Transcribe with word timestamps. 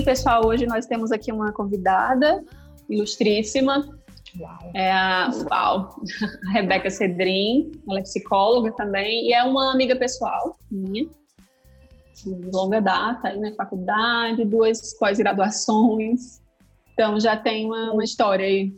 Sim, 0.00 0.04
pessoal, 0.06 0.46
hoje 0.46 0.64
nós 0.64 0.86
temos 0.86 1.12
aqui 1.12 1.30
uma 1.30 1.52
convidada 1.52 2.42
ilustríssima. 2.88 3.86
Uau. 4.40 4.70
É 4.72 4.90
a, 4.90 5.30
uau, 5.50 5.94
a 6.48 6.52
Rebeca 6.52 6.88
Cedrin, 6.88 7.70
ela 7.86 7.98
é 7.98 8.02
psicóloga 8.02 8.72
também 8.72 9.28
e 9.28 9.34
é 9.34 9.44
uma 9.44 9.74
amiga 9.74 9.94
pessoal 9.94 10.56
minha, 10.70 11.06
de 12.14 12.50
longa 12.50 12.80
data, 12.80 13.28
aí 13.28 13.38
na 13.38 13.52
faculdade, 13.52 14.42
duas 14.46 14.94
pós-graduações, 14.98 16.40
então 16.94 17.20
já 17.20 17.36
tem 17.36 17.66
uma, 17.66 17.92
uma 17.92 18.02
história 18.02 18.46
aí. 18.46 18.74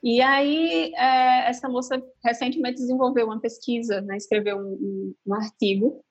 E 0.00 0.22
aí, 0.22 0.92
é, 0.94 1.50
essa 1.50 1.68
moça 1.68 2.00
recentemente 2.24 2.76
desenvolveu 2.76 3.26
uma 3.26 3.40
pesquisa, 3.40 4.00
né, 4.00 4.16
escreveu 4.16 4.58
um, 4.58 4.74
um, 4.74 5.14
um 5.26 5.34
artigo 5.34 6.04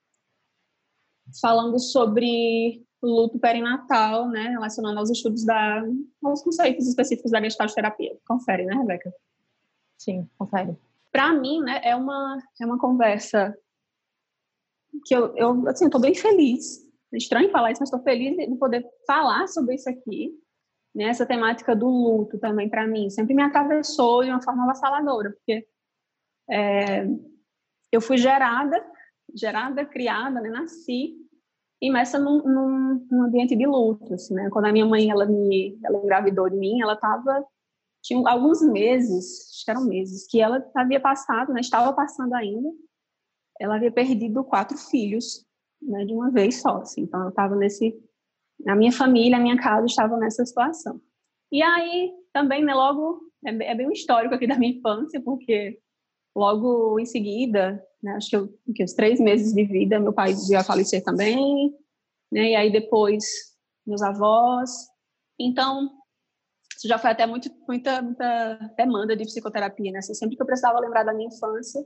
falando 1.40 1.80
sobre 1.80 2.86
luto 3.06 3.40
perinatal, 3.40 4.28
né, 4.30 4.50
relacionando 4.50 5.00
aos 5.00 5.10
estudos 5.10 5.46
da, 5.46 5.84
aos 6.24 6.44
conceitos 6.44 6.88
específicos 6.88 7.32
da 7.32 7.42
gestalt 7.42 7.74
terapia. 7.74 8.18
Confere, 8.28 8.66
né, 8.66 8.76
Rebeca? 8.76 9.14
Sim, 9.98 10.30
confere. 10.38 10.78
Para 11.12 11.34
mim, 11.34 11.62
né, 11.62 11.82
é 11.84 11.96
uma 11.96 12.38
é 12.60 12.66
uma 12.66 12.78
conversa 12.78 13.58
que 15.06 15.16
eu, 15.16 15.36
eu 15.36 15.68
assim, 15.68 15.86
estou 15.86 16.02
bem 16.02 16.14
feliz. 16.14 16.86
É 17.14 17.18
estranho 17.18 17.52
falar 17.52 17.72
isso, 17.72 17.82
mas 17.82 17.90
estou 17.90 18.04
feliz 18.04 18.36
de 18.36 18.56
poder 18.58 18.86
falar 19.08 19.48
sobre 19.48 19.76
isso 19.76 19.90
aqui. 19.90 20.38
Né? 20.94 21.06
Essa 21.06 21.26
temática 21.26 21.76
do 21.76 21.88
luto 21.88 22.38
também 22.40 22.70
para 22.70 22.88
mim 22.88 23.10
sempre 23.10 23.34
me 23.34 23.44
atravessou 23.44 24.24
de 24.24 24.30
uma 24.30 24.42
forma 24.42 24.64
avassaladora, 24.64 25.32
porque 25.32 25.68
é, 26.50 27.06
eu 27.92 28.02
fui 28.02 28.18
gerada, 28.18 28.84
gerada, 29.34 29.86
criada, 29.86 30.40
né, 30.40 30.50
nasci 30.50 31.16
imersa 31.88 32.20
num, 32.20 32.42
num, 32.44 33.08
num, 33.10 33.24
ambiente 33.24 33.56
de 33.56 33.66
luto, 33.66 34.14
assim, 34.14 34.34
né? 34.34 34.50
Quando 34.50 34.66
a 34.66 34.72
minha 34.72 34.86
mãe 34.86 35.10
ela 35.10 35.26
me 35.26 35.78
ela 35.84 35.98
engravidou 35.98 36.50
de 36.50 36.58
mim, 36.58 36.82
ela 36.82 36.94
estava 36.94 37.46
tinha 38.04 38.22
alguns 38.30 38.62
meses, 38.62 39.50
acho 39.50 39.66
que 39.66 39.72
eram 39.72 39.86
meses, 39.86 40.28
que 40.28 40.40
ela 40.40 40.64
havia 40.76 41.00
passado, 41.00 41.52
né? 41.52 41.60
Estava 41.60 41.92
passando 41.92 42.34
ainda. 42.36 42.70
Ela 43.60 43.78
havia 43.78 43.92
perdido 43.92 44.44
quatro 44.44 44.78
filhos, 44.78 45.44
né? 45.82 46.06
De 46.06 46.14
uma 46.14 46.30
vez 46.30 46.62
só, 46.62 46.78
assim. 46.78 47.02
Então, 47.02 47.24
eu 47.24 47.30
estava 47.30 47.56
nesse 47.56 48.00
a 48.68 48.76
minha 48.76 48.92
família, 48.92 49.38
a 49.38 49.42
minha 49.42 49.58
casa 49.58 49.86
estava 49.86 50.18
nessa 50.18 50.46
situação. 50.46 51.02
E 51.52 51.64
aí 51.64 52.12
também, 52.32 52.64
né? 52.64 52.76
Logo 52.76 53.22
é, 53.44 53.72
é 53.72 53.76
bem 53.76 53.88
um 53.88 53.92
histórico 53.92 54.36
aqui 54.36 54.48
da 54.48 54.58
minha 54.58 54.78
infância, 54.78 55.20
porque 55.22 55.80
logo 56.36 57.00
em 57.00 57.06
seguida 57.06 57.84
né? 58.06 58.14
Acho 58.14 58.30
que, 58.30 58.36
eu, 58.36 58.60
que 58.76 58.84
os 58.84 58.94
três 58.94 59.20
meses 59.20 59.52
de 59.52 59.64
vida, 59.64 60.00
meu 60.00 60.14
pai 60.14 60.34
ia 60.50 60.64
falecer 60.64 61.04
também, 61.04 61.76
né? 62.32 62.52
E 62.52 62.56
aí 62.56 62.72
depois 62.72 63.26
meus 63.86 64.02
avós. 64.02 64.72
Então, 65.40 65.90
isso 66.78 66.88
já 66.88 66.98
foi 66.98 67.12
até 67.12 67.26
muito, 67.26 67.50
muita, 67.68 68.02
muita 68.02 68.74
demanda 68.78 69.16
de 69.16 69.26
psicoterapia, 69.26 69.92
né? 69.92 70.00
Assim, 70.00 70.14
sempre 70.14 70.36
que 70.36 70.42
eu 70.42 70.46
precisava 70.46 70.80
lembrar 70.80 71.04
da 71.04 71.14
minha 71.14 71.28
infância, 71.28 71.84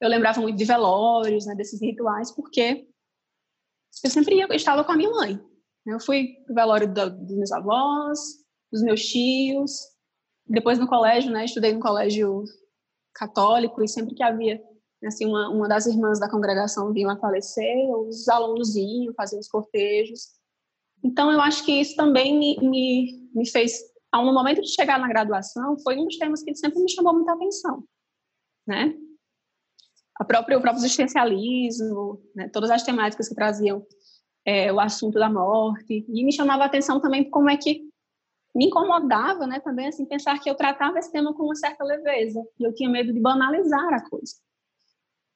eu 0.00 0.08
lembrava 0.08 0.40
muito 0.40 0.56
de 0.56 0.64
velórios, 0.64 1.46
né? 1.46 1.54
Desses 1.56 1.80
rituais, 1.80 2.30
porque 2.30 2.86
eu 4.04 4.10
sempre 4.10 4.36
ia, 4.36 4.46
eu 4.48 4.54
estava 4.54 4.84
com 4.84 4.92
a 4.92 4.96
minha 4.96 5.10
mãe. 5.10 5.34
Né? 5.84 5.94
Eu 5.94 6.00
fui 6.00 6.36
pro 6.44 6.54
velório 6.54 6.92
do, 6.92 7.10
dos 7.10 7.36
meus 7.36 7.52
avós, 7.52 8.18
dos 8.70 8.82
meus 8.82 9.04
tios, 9.04 9.72
depois 10.46 10.78
no 10.78 10.86
colégio, 10.86 11.32
né? 11.32 11.44
Estudei 11.44 11.72
no 11.72 11.80
colégio 11.80 12.44
católico 13.12 13.82
e 13.82 13.88
sempre 13.88 14.14
que 14.14 14.22
havia 14.22 14.62
assim, 15.04 15.26
uma, 15.26 15.48
uma 15.48 15.68
das 15.68 15.86
irmãs 15.86 16.18
da 16.18 16.30
congregação 16.30 16.92
vinha 16.92 17.12
a 17.12 17.18
falecer, 17.18 17.76
os 17.90 18.28
alunos 18.28 18.74
iam 18.76 19.12
fazer 19.14 19.38
os 19.38 19.48
cortejos. 19.48 20.28
Então, 21.04 21.30
eu 21.30 21.40
acho 21.40 21.64
que 21.64 21.72
isso 21.72 21.94
também 21.96 22.38
me, 22.38 22.58
me, 22.60 23.30
me 23.34 23.48
fez, 23.48 23.78
no 24.14 24.32
momento 24.32 24.62
de 24.62 24.68
chegar 24.68 24.98
na 24.98 25.08
graduação, 25.08 25.78
foi 25.80 25.98
um 25.98 26.06
dos 26.06 26.16
temas 26.16 26.42
que 26.42 26.54
sempre 26.54 26.80
me 26.82 26.90
chamou 26.90 27.14
muita 27.14 27.32
atenção, 27.32 27.84
né? 28.66 28.94
A 30.18 30.24
própria, 30.24 30.56
o 30.56 30.60
próprio 30.62 30.80
existencialismo, 30.80 32.22
né? 32.34 32.48
todas 32.48 32.70
as 32.70 32.82
temáticas 32.82 33.28
que 33.28 33.34
traziam 33.34 33.86
é, 34.46 34.72
o 34.72 34.80
assunto 34.80 35.18
da 35.18 35.28
morte, 35.28 36.06
e 36.08 36.24
me 36.24 36.32
chamava 36.32 36.62
a 36.62 36.66
atenção 36.66 37.00
também 37.00 37.28
como 37.28 37.50
é 37.50 37.56
que 37.56 37.82
me 38.54 38.66
incomodava, 38.68 39.46
né, 39.46 39.60
também, 39.60 39.88
assim, 39.88 40.06
pensar 40.06 40.38
que 40.38 40.48
eu 40.48 40.54
tratava 40.54 40.98
esse 40.98 41.12
tema 41.12 41.34
com 41.34 41.42
uma 41.42 41.54
certa 41.54 41.84
leveza, 41.84 42.42
e 42.58 42.64
eu 42.64 42.72
tinha 42.72 42.88
medo 42.88 43.12
de 43.12 43.20
banalizar 43.20 43.92
a 43.92 44.08
coisa. 44.08 44.34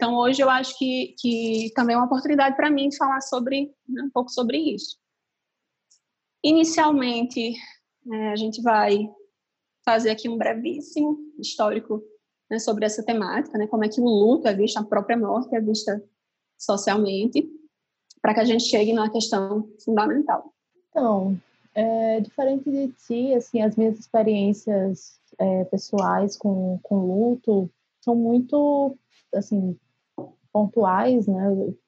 Então, 0.00 0.16
hoje 0.16 0.42
eu 0.42 0.48
acho 0.48 0.78
que, 0.78 1.14
que 1.18 1.70
também 1.74 1.94
é 1.94 1.98
uma 1.98 2.06
oportunidade 2.06 2.56
para 2.56 2.70
mim 2.70 2.90
falar 2.90 3.20
sobre 3.20 3.70
né, 3.86 4.02
um 4.02 4.08
pouco 4.08 4.30
sobre 4.30 4.56
isso. 4.56 4.96
Inicialmente, 6.42 7.52
é, 8.10 8.32
a 8.32 8.36
gente 8.36 8.62
vai 8.62 9.10
fazer 9.84 10.08
aqui 10.08 10.26
um 10.26 10.38
brevíssimo 10.38 11.18
histórico 11.38 12.02
né, 12.50 12.58
sobre 12.58 12.86
essa 12.86 13.04
temática, 13.04 13.58
né, 13.58 13.66
como 13.66 13.84
é 13.84 13.90
que 13.90 14.00
o 14.00 14.04
luto 14.04 14.48
é 14.48 14.54
visto, 14.54 14.78
a 14.78 14.84
própria 14.84 15.18
morte 15.18 15.54
é 15.54 15.60
vista 15.60 16.02
socialmente, 16.58 17.46
para 18.22 18.32
que 18.32 18.40
a 18.40 18.44
gente 18.46 18.64
chegue 18.64 18.94
na 18.94 19.10
questão 19.10 19.68
fundamental. 19.84 20.50
Então, 20.88 21.38
é, 21.74 22.20
diferente 22.20 22.70
de 22.70 22.88
ti, 23.06 23.34
assim, 23.34 23.60
as 23.60 23.76
minhas 23.76 23.98
experiências 23.98 25.20
é, 25.38 25.64
pessoais 25.64 26.38
com, 26.38 26.80
com 26.82 27.04
luto 27.04 27.70
são 28.00 28.14
muito, 28.14 28.96
assim, 29.34 29.78
pontuais, 30.52 31.26
né? 31.26 31.46
Eu, 31.48 31.78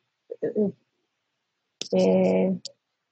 eu, 0.42 0.76
é, 1.94 2.54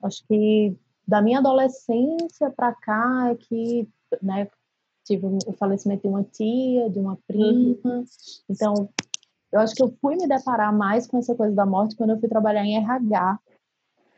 acho 0.03 0.27
que 0.27 0.77
da 1.07 1.21
minha 1.21 1.39
adolescência 1.39 2.51
para 2.51 2.73
cá 2.73 3.31
é 3.31 3.35
que, 3.35 3.89
né, 4.23 4.49
tive 5.05 5.27
o 5.27 5.53
falecimento 5.53 6.03
de 6.03 6.09
uma 6.09 6.23
tia, 6.23 6.89
de 6.89 6.99
uma 6.99 7.19
prima. 7.27 7.77
Uhum. 7.85 8.05
Então, 8.49 8.89
eu 9.53 9.61
acho 9.61 9.75
que 9.75 9.83
eu 9.83 9.93
fui 10.01 10.17
me 10.17 10.29
deparar 10.29 10.73
mais 10.73 11.07
com 11.07 11.19
essa 11.19 11.35
coisa 11.35 11.55
da 11.55 11.67
morte 11.67 11.97
quando 11.97 12.11
eu 12.11 12.21
fui 12.21 12.29
trabalhar 12.29 12.65
em 12.65 12.77
RH. 12.77 13.39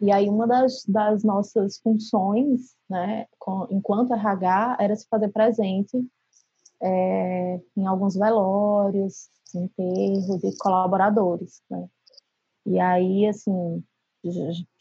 E 0.01 0.11
aí 0.11 0.29
uma 0.29 0.47
das, 0.47 0.85
das 0.85 1.23
nossas 1.23 1.79
funções, 1.79 2.77
né, 2.91 3.27
com, 3.39 3.67
enquanto 3.71 4.13
RH, 4.13 4.77
era 4.81 4.97
se 4.97 5.07
fazer 5.09 5.29
presente 5.29 6.05
é, 6.83 7.61
em 7.77 7.87
alguns 7.87 8.17
velórios, 8.17 9.31
enterro 9.59 10.39
de 10.39 10.57
colaboradores, 10.59 11.63
né? 11.71 11.89
E 12.65 12.79
aí, 12.79 13.27
assim, 13.27 13.85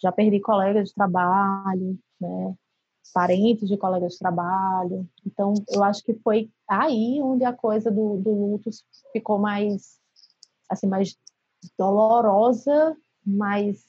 já 0.01 0.11
perdi 0.11 0.39
colegas 0.39 0.89
de 0.89 0.95
trabalho, 0.95 1.99
né? 2.19 2.55
Parentes 3.13 3.67
de 3.67 3.77
colegas 3.77 4.13
de 4.13 4.19
trabalho. 4.19 5.09
Então, 5.25 5.53
eu 5.69 5.83
acho 5.83 6.03
que 6.03 6.13
foi 6.13 6.49
aí 6.67 7.19
onde 7.21 7.43
a 7.43 7.51
coisa 7.51 7.91
do, 7.91 8.17
do 8.17 8.31
luto 8.31 8.69
ficou 9.11 9.39
mais, 9.39 9.99
assim, 10.69 10.87
mais 10.87 11.17
dolorosa, 11.77 12.95
mais, 13.25 13.83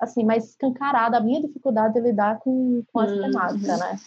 assim, 0.00 0.24
mais 0.24 0.50
escancarada. 0.50 1.18
A 1.18 1.20
minha 1.20 1.40
dificuldade 1.40 1.94
de 1.94 2.00
lidar 2.00 2.40
com, 2.40 2.82
com 2.92 3.02
essa 3.02 3.14
uhum. 3.14 3.20
temática, 3.20 3.76
né? 3.76 3.98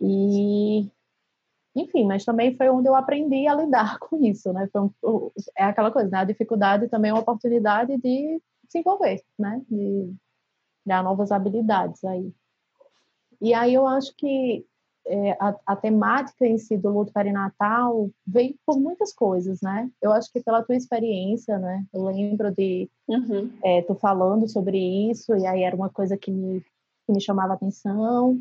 E 0.00 0.90
enfim, 1.76 2.06
mas 2.06 2.24
também 2.24 2.56
foi 2.56 2.68
onde 2.70 2.88
eu 2.88 2.94
aprendi 2.94 3.46
a 3.46 3.54
lidar 3.54 3.98
com 4.00 4.24
isso, 4.24 4.52
né? 4.52 4.68
Foi 4.72 4.80
um, 4.82 5.30
é 5.56 5.64
aquela 5.64 5.90
coisa, 5.90 6.08
né? 6.08 6.18
A 6.18 6.24
dificuldade 6.24 6.88
também 6.88 7.10
é 7.10 7.14
uma 7.14 7.20
oportunidade 7.20 7.96
de 7.98 8.40
se 8.68 8.78
envolver, 8.78 9.22
né? 9.38 9.62
De 9.70 10.12
dar 10.84 11.04
novas 11.04 11.30
habilidades 11.30 12.02
aí. 12.04 12.32
E 13.40 13.52
aí 13.52 13.74
eu 13.74 13.86
acho 13.86 14.14
que 14.16 14.64
é, 15.06 15.32
a, 15.38 15.54
a, 15.66 15.76
temática 15.76 16.46
em 16.46 16.58
si 16.58 16.76
do 16.76 16.90
luto 16.90 17.12
perinatal 17.12 18.10
veio 18.26 18.56
por 18.66 18.78
muitas 18.78 19.12
coisas, 19.12 19.60
né? 19.60 19.88
Eu 20.02 20.12
acho 20.12 20.32
que 20.32 20.40
pela 20.40 20.62
tua 20.62 20.74
experiência, 20.74 21.58
né? 21.58 21.84
Eu 21.92 22.04
lembro 22.04 22.50
de 22.52 22.90
uhum. 23.06 23.50
é, 23.62 23.82
tu 23.82 23.94
falando 23.94 24.48
sobre 24.48 24.78
isso, 25.10 25.36
e 25.36 25.46
aí 25.46 25.62
era 25.62 25.76
uma 25.76 25.90
coisa 25.90 26.16
que 26.16 26.30
me, 26.30 26.60
que 26.60 27.12
me 27.12 27.20
chamava 27.20 27.54
atenção. 27.54 28.40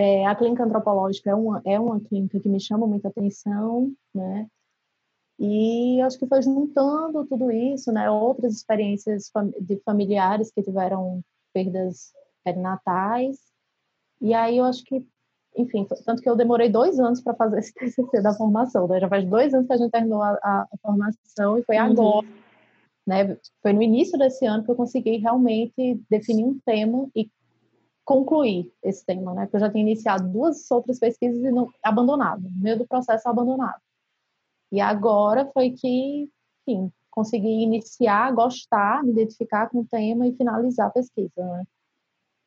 É, 0.00 0.24
a 0.24 0.34
clínica 0.34 0.64
antropológica 0.64 1.28
é 1.28 1.34
uma, 1.34 1.60
é 1.62 1.78
uma 1.78 2.00
clínica 2.00 2.40
que 2.40 2.48
me 2.48 2.58
chama 2.58 2.86
muita 2.86 3.08
atenção, 3.08 3.92
né? 4.14 4.46
E 5.38 6.00
acho 6.00 6.18
que 6.18 6.26
foi 6.26 6.40
juntando 6.40 7.26
tudo 7.26 7.50
isso, 7.50 7.92
né? 7.92 8.08
Outras 8.08 8.54
experiências 8.54 9.30
de 9.60 9.76
familiares 9.84 10.50
que 10.50 10.62
tiveram 10.62 11.20
perdas 11.52 12.14
perinatais. 12.42 13.36
E 14.22 14.32
aí 14.32 14.56
eu 14.56 14.64
acho 14.64 14.82
que, 14.84 15.06
enfim, 15.54 15.86
tanto 16.06 16.22
que 16.22 16.30
eu 16.30 16.36
demorei 16.36 16.70
dois 16.70 16.98
anos 16.98 17.20
para 17.20 17.34
fazer 17.34 17.58
esse 17.58 17.74
TCC 17.76 18.22
da 18.22 18.32
formação, 18.32 18.88
né? 18.88 19.00
Já 19.00 19.08
faz 19.08 19.28
dois 19.28 19.52
anos 19.52 19.66
que 19.66 19.72
a 19.74 19.76
gente 19.76 19.90
terminou 19.90 20.22
a, 20.22 20.32
a, 20.42 20.66
formação 20.80 21.58
e 21.58 21.62
foi 21.62 21.76
uhum. 21.76 21.84
agora, 21.84 22.26
né? 23.06 23.36
Foi 23.60 23.74
no 23.74 23.82
início 23.82 24.18
desse 24.18 24.46
ano 24.46 24.64
que 24.64 24.70
eu 24.70 24.76
consegui 24.76 25.18
realmente 25.18 26.00
definir 26.08 26.46
um 26.46 26.58
tema 26.64 27.06
e 27.14 27.28
concluir 28.10 28.72
esse 28.82 29.06
tema, 29.06 29.32
né? 29.34 29.42
Porque 29.42 29.54
eu 29.54 29.60
já 29.60 29.70
tinha 29.70 29.82
iniciado 29.82 30.28
duas 30.28 30.68
outras 30.68 30.98
pesquisas 30.98 31.40
e 31.40 31.50
não, 31.52 31.72
abandonado, 31.80 32.42
no 32.42 32.60
meio 32.60 32.76
do 32.76 32.84
processo 32.84 33.28
abandonado. 33.28 33.80
E 34.72 34.80
agora 34.80 35.48
foi 35.54 35.70
que, 35.70 36.28
enfim, 36.66 36.92
consegui 37.08 37.62
iniciar, 37.62 38.32
gostar, 38.32 39.04
me 39.04 39.12
identificar 39.12 39.68
com 39.68 39.82
o 39.82 39.86
tema 39.86 40.26
e 40.26 40.34
finalizar 40.34 40.88
a 40.88 40.90
pesquisa, 40.90 41.30
né? 41.36 41.62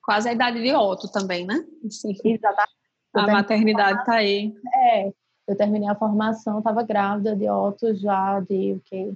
quase 0.02 0.28
a 0.28 0.34
idade 0.34 0.62
de 0.62 0.76
Otto 0.76 1.10
também, 1.10 1.46
né? 1.46 1.66
Assim, 1.88 2.10
Exatamente. 2.12 2.74
A 3.14 3.28
maternidade 3.28 4.00
está 4.00 4.16
aí. 4.16 4.54
É, 4.74 5.14
eu 5.48 5.56
terminei 5.56 5.88
a 5.88 5.96
formação, 5.96 6.58
estava 6.58 6.84
grávida 6.84 7.38
de 7.38 7.50
Otto 7.50 7.96
já 7.96 8.42
de 8.42 8.74
o 8.74 8.82
quê? 8.84 9.14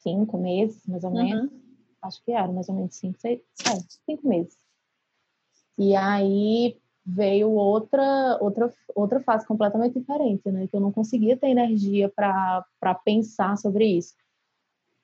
Cinco 0.00 0.36
meses, 0.36 0.84
mais 0.84 1.04
ou 1.04 1.12
menos. 1.12 1.48
Uhum. 1.48 1.67
Acho 2.08 2.24
que 2.24 2.32
era 2.32 2.48
mais 2.48 2.68
ou 2.68 2.74
menos 2.74 2.94
cinco, 2.94 3.20
seis, 3.20 3.40
é, 3.66 3.78
cinco 4.06 4.26
meses. 4.26 4.56
E 5.76 5.94
aí 5.94 6.76
veio 7.04 7.50
outra 7.50 8.38
outra 8.40 8.72
outra 8.94 9.20
fase 9.20 9.46
completamente 9.46 9.98
diferente, 9.98 10.50
né? 10.50 10.66
Que 10.66 10.76
eu 10.76 10.80
não 10.80 10.90
conseguia 10.90 11.36
ter 11.36 11.48
energia 11.48 12.10
para 12.10 12.94
pensar 13.04 13.56
sobre 13.58 13.86
isso. 13.86 14.14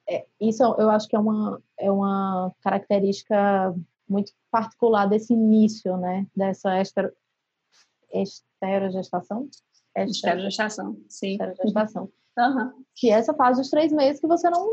É, 0.09 0.27
isso 0.41 0.63
eu 0.63 0.91
acho 0.91 1.07
que 1.09 1.17
é 1.17 1.19
uma 1.19 1.63
é 1.79 1.91
uma 1.91 2.53
característica 2.63 3.75
muito 4.09 4.33
particular 4.51 5.07
desse 5.07 5.33
início, 5.33 5.97
né? 5.99 6.27
Dessa 6.35 6.81
estero, 6.81 7.13
esterogestação? 8.13 9.49
Esterogestação, 9.97 10.99
sim. 11.09 11.33
Esterogestação. 11.33 12.11
Uhum. 12.37 12.85
Que 12.97 13.11
é 13.11 13.15
essa 13.15 13.35
fase 13.35 13.61
dos 13.61 13.71
três 13.71 13.93
meses 13.93 14.21
que 14.21 14.27
você 14.27 14.51
não 14.51 14.69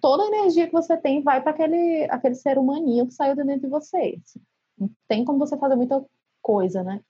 toda 0.00 0.24
a 0.24 0.26
energia 0.26 0.66
que 0.66 0.72
você 0.72 0.96
tem 0.96 1.22
vai 1.22 1.42
para 1.42 1.52
aquele 1.52 2.04
aquele 2.10 2.34
ser 2.34 2.58
humaninho 2.58 3.06
que 3.06 3.14
saiu 3.14 3.34
de 3.34 3.44
dentro 3.44 3.62
de 3.62 3.68
você. 3.68 4.20
Não 4.78 4.90
tem 5.06 5.24
como 5.24 5.38
você 5.38 5.56
fazer 5.56 5.76
muita 5.76 6.04
coisa, 6.42 6.82
né? 6.82 7.00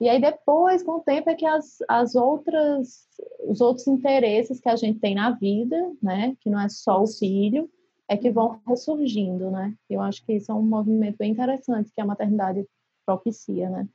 E 0.00 0.08
aí 0.08 0.20
depois, 0.20 0.82
com 0.82 0.92
o 0.92 1.00
tempo, 1.00 1.28
é 1.28 1.34
que 1.34 1.44
as, 1.44 1.78
as 1.88 2.14
outras, 2.14 3.06
os 3.48 3.60
outros 3.60 3.86
interesses 3.88 4.60
que 4.60 4.68
a 4.68 4.76
gente 4.76 5.00
tem 5.00 5.14
na 5.14 5.32
vida, 5.32 5.76
né, 6.00 6.36
que 6.40 6.48
não 6.48 6.60
é 6.60 6.68
só 6.68 7.02
o 7.02 7.06
filho, 7.06 7.68
é 8.06 8.16
que 8.16 8.30
vão 8.30 8.60
ressurgindo, 8.66 9.50
né? 9.50 9.74
Eu 9.90 10.00
acho 10.00 10.24
que 10.24 10.34
isso 10.34 10.52
é 10.52 10.54
um 10.54 10.62
movimento 10.62 11.16
bem 11.18 11.32
interessante 11.32 11.92
que 11.92 12.00
a 12.00 12.06
maternidade 12.06 12.64
propicia, 13.04 13.68
né? 13.68 13.88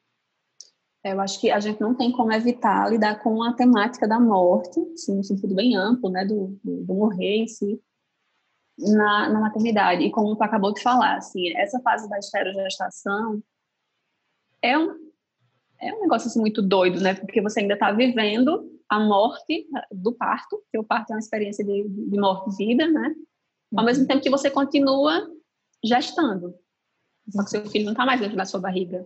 É, 1.06 1.13
eu 1.13 1.19
acho 1.19 1.39
que 1.39 1.50
a 1.50 1.59
gente 1.59 1.81
não 1.81 1.95
tem 1.95 2.12
como 2.12 2.31
evitar 2.31 2.89
lidar 2.89 3.21
com 3.21 3.41
a 3.41 3.53
temática 3.53 4.07
da 4.07 4.19
morte, 4.19 4.80
assim, 4.94 5.15
no 5.15 5.24
sentido 5.24 5.56
bem 5.56 5.75
amplo, 5.75 6.09
né, 6.09 6.25
do, 6.25 6.57
do, 6.63 6.83
do 6.83 6.94
morrer 6.94 7.38
em 7.38 7.47
si, 7.47 7.81
na, 8.77 9.29
na 9.29 9.39
maternidade. 9.39 10.03
E 10.03 10.11
como 10.11 10.35
tu 10.35 10.41
acabou 10.43 10.73
de 10.73 10.81
falar, 10.81 11.17
assim, 11.17 11.55
essa 11.55 11.79
fase 11.81 12.09
da 12.09 12.19
gestação 12.19 13.41
é 14.61 14.77
um, 14.77 15.11
é 15.79 15.93
um 15.93 16.01
negócio 16.01 16.27
assim, 16.27 16.39
muito 16.39 16.61
doido, 16.61 16.99
né? 17.01 17.13
Porque 17.13 17.41
você 17.41 17.59
ainda 17.59 17.73
está 17.73 17.91
vivendo 17.91 18.69
a 18.89 18.99
morte 18.99 19.67
do 19.91 20.13
parto, 20.13 20.61
que 20.71 20.77
o 20.77 20.83
parto 20.83 21.11
é 21.11 21.15
uma 21.15 21.19
experiência 21.19 21.63
de, 21.65 21.87
de 21.87 22.19
morte 22.19 22.51
e 22.51 22.65
vida, 22.65 22.87
né? 22.87 23.13
Ao 23.75 23.83
mesmo 23.83 24.05
tempo 24.07 24.21
que 24.21 24.29
você 24.29 24.49
continua 24.49 25.27
gestando. 25.83 26.55
Só 27.29 27.43
que 27.43 27.49
seu 27.49 27.65
filho 27.67 27.85
não 27.85 27.93
está 27.93 28.05
mais 28.05 28.19
dentro 28.19 28.37
da 28.37 28.45
sua 28.45 28.59
barriga. 28.59 29.05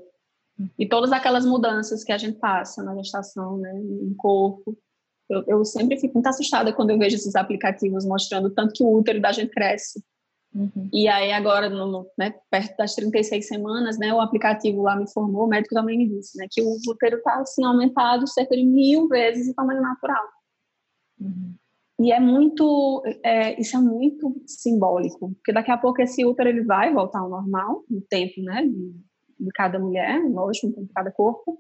E 0.78 0.88
todas 0.88 1.12
aquelas 1.12 1.46
mudanças 1.46 2.04
que 2.04 2.12
a 2.12 2.18
gente 2.18 2.40
passa 2.40 2.84
na 2.84 2.96
gestação, 2.96 3.58
né, 3.58 3.72
no 3.74 4.16
corpo. 4.16 4.78
Eu, 5.30 5.44
eu 5.48 5.66
sempre 5.66 6.00
fico 6.00 6.16
muito 6.16 6.28
assustada 6.28 6.74
quando 6.74 6.92
eu 6.92 6.98
vejo 6.98 7.16
esses 7.16 7.36
aplicativos 7.36 8.06
mostrando 8.06 8.50
tanto 8.50 8.74
que 8.74 8.84
o 8.84 8.98
útero 8.98 9.22
da 9.22 9.32
gente 9.32 9.52
cresce. 9.52 10.02
Uhum. 10.54 10.90
E 10.92 11.08
aí 11.08 11.32
agora, 11.32 11.70
no, 11.70 12.10
né, 12.18 12.34
perto 12.50 12.76
das 12.78 12.96
36 12.96 13.48
semanas, 13.48 13.98
né, 14.00 14.14
o 14.14 14.22
aplicativo 14.22 14.82
lá 14.82 14.96
me 14.96 15.04
informou, 15.04 15.46
o 15.46 15.48
médico 15.48 15.76
também 15.76 15.98
me 15.98 16.08
disse, 16.08 16.38
né, 16.38 16.48
que 16.50 16.62
o 16.62 16.78
útero 16.88 17.18
está 17.18 17.42
assim, 17.42 17.64
aumentado 17.64 18.28
cerca 18.28 18.56
de 18.56 18.66
mil 18.66 19.08
vezes 19.08 19.50
o 19.50 19.54
tamanho 19.54 19.82
natural. 19.82 20.26
Uhum. 21.20 21.56
E 22.00 22.12
é 22.12 22.20
muito, 22.20 23.04
é, 23.24 23.60
isso 23.60 23.76
é 23.76 23.80
muito 23.80 24.42
simbólico, 24.46 25.34
porque 25.34 25.52
daqui 25.52 25.72
a 25.72 25.78
pouco 25.78 26.02
esse 26.02 26.24
útero 26.26 26.50
ele 26.50 26.64
vai 26.64 26.94
voltar 26.94 27.20
ao 27.20 27.30
normal, 27.30 27.84
no 27.90 28.02
tempo, 28.02 28.42
né, 28.42 28.64
de, 28.64 28.96
de 29.40 29.52
cada 29.54 29.78
mulher, 29.78 30.24
lógico, 30.30 30.68
de 30.70 30.94
cada 30.94 31.12
corpo, 31.12 31.58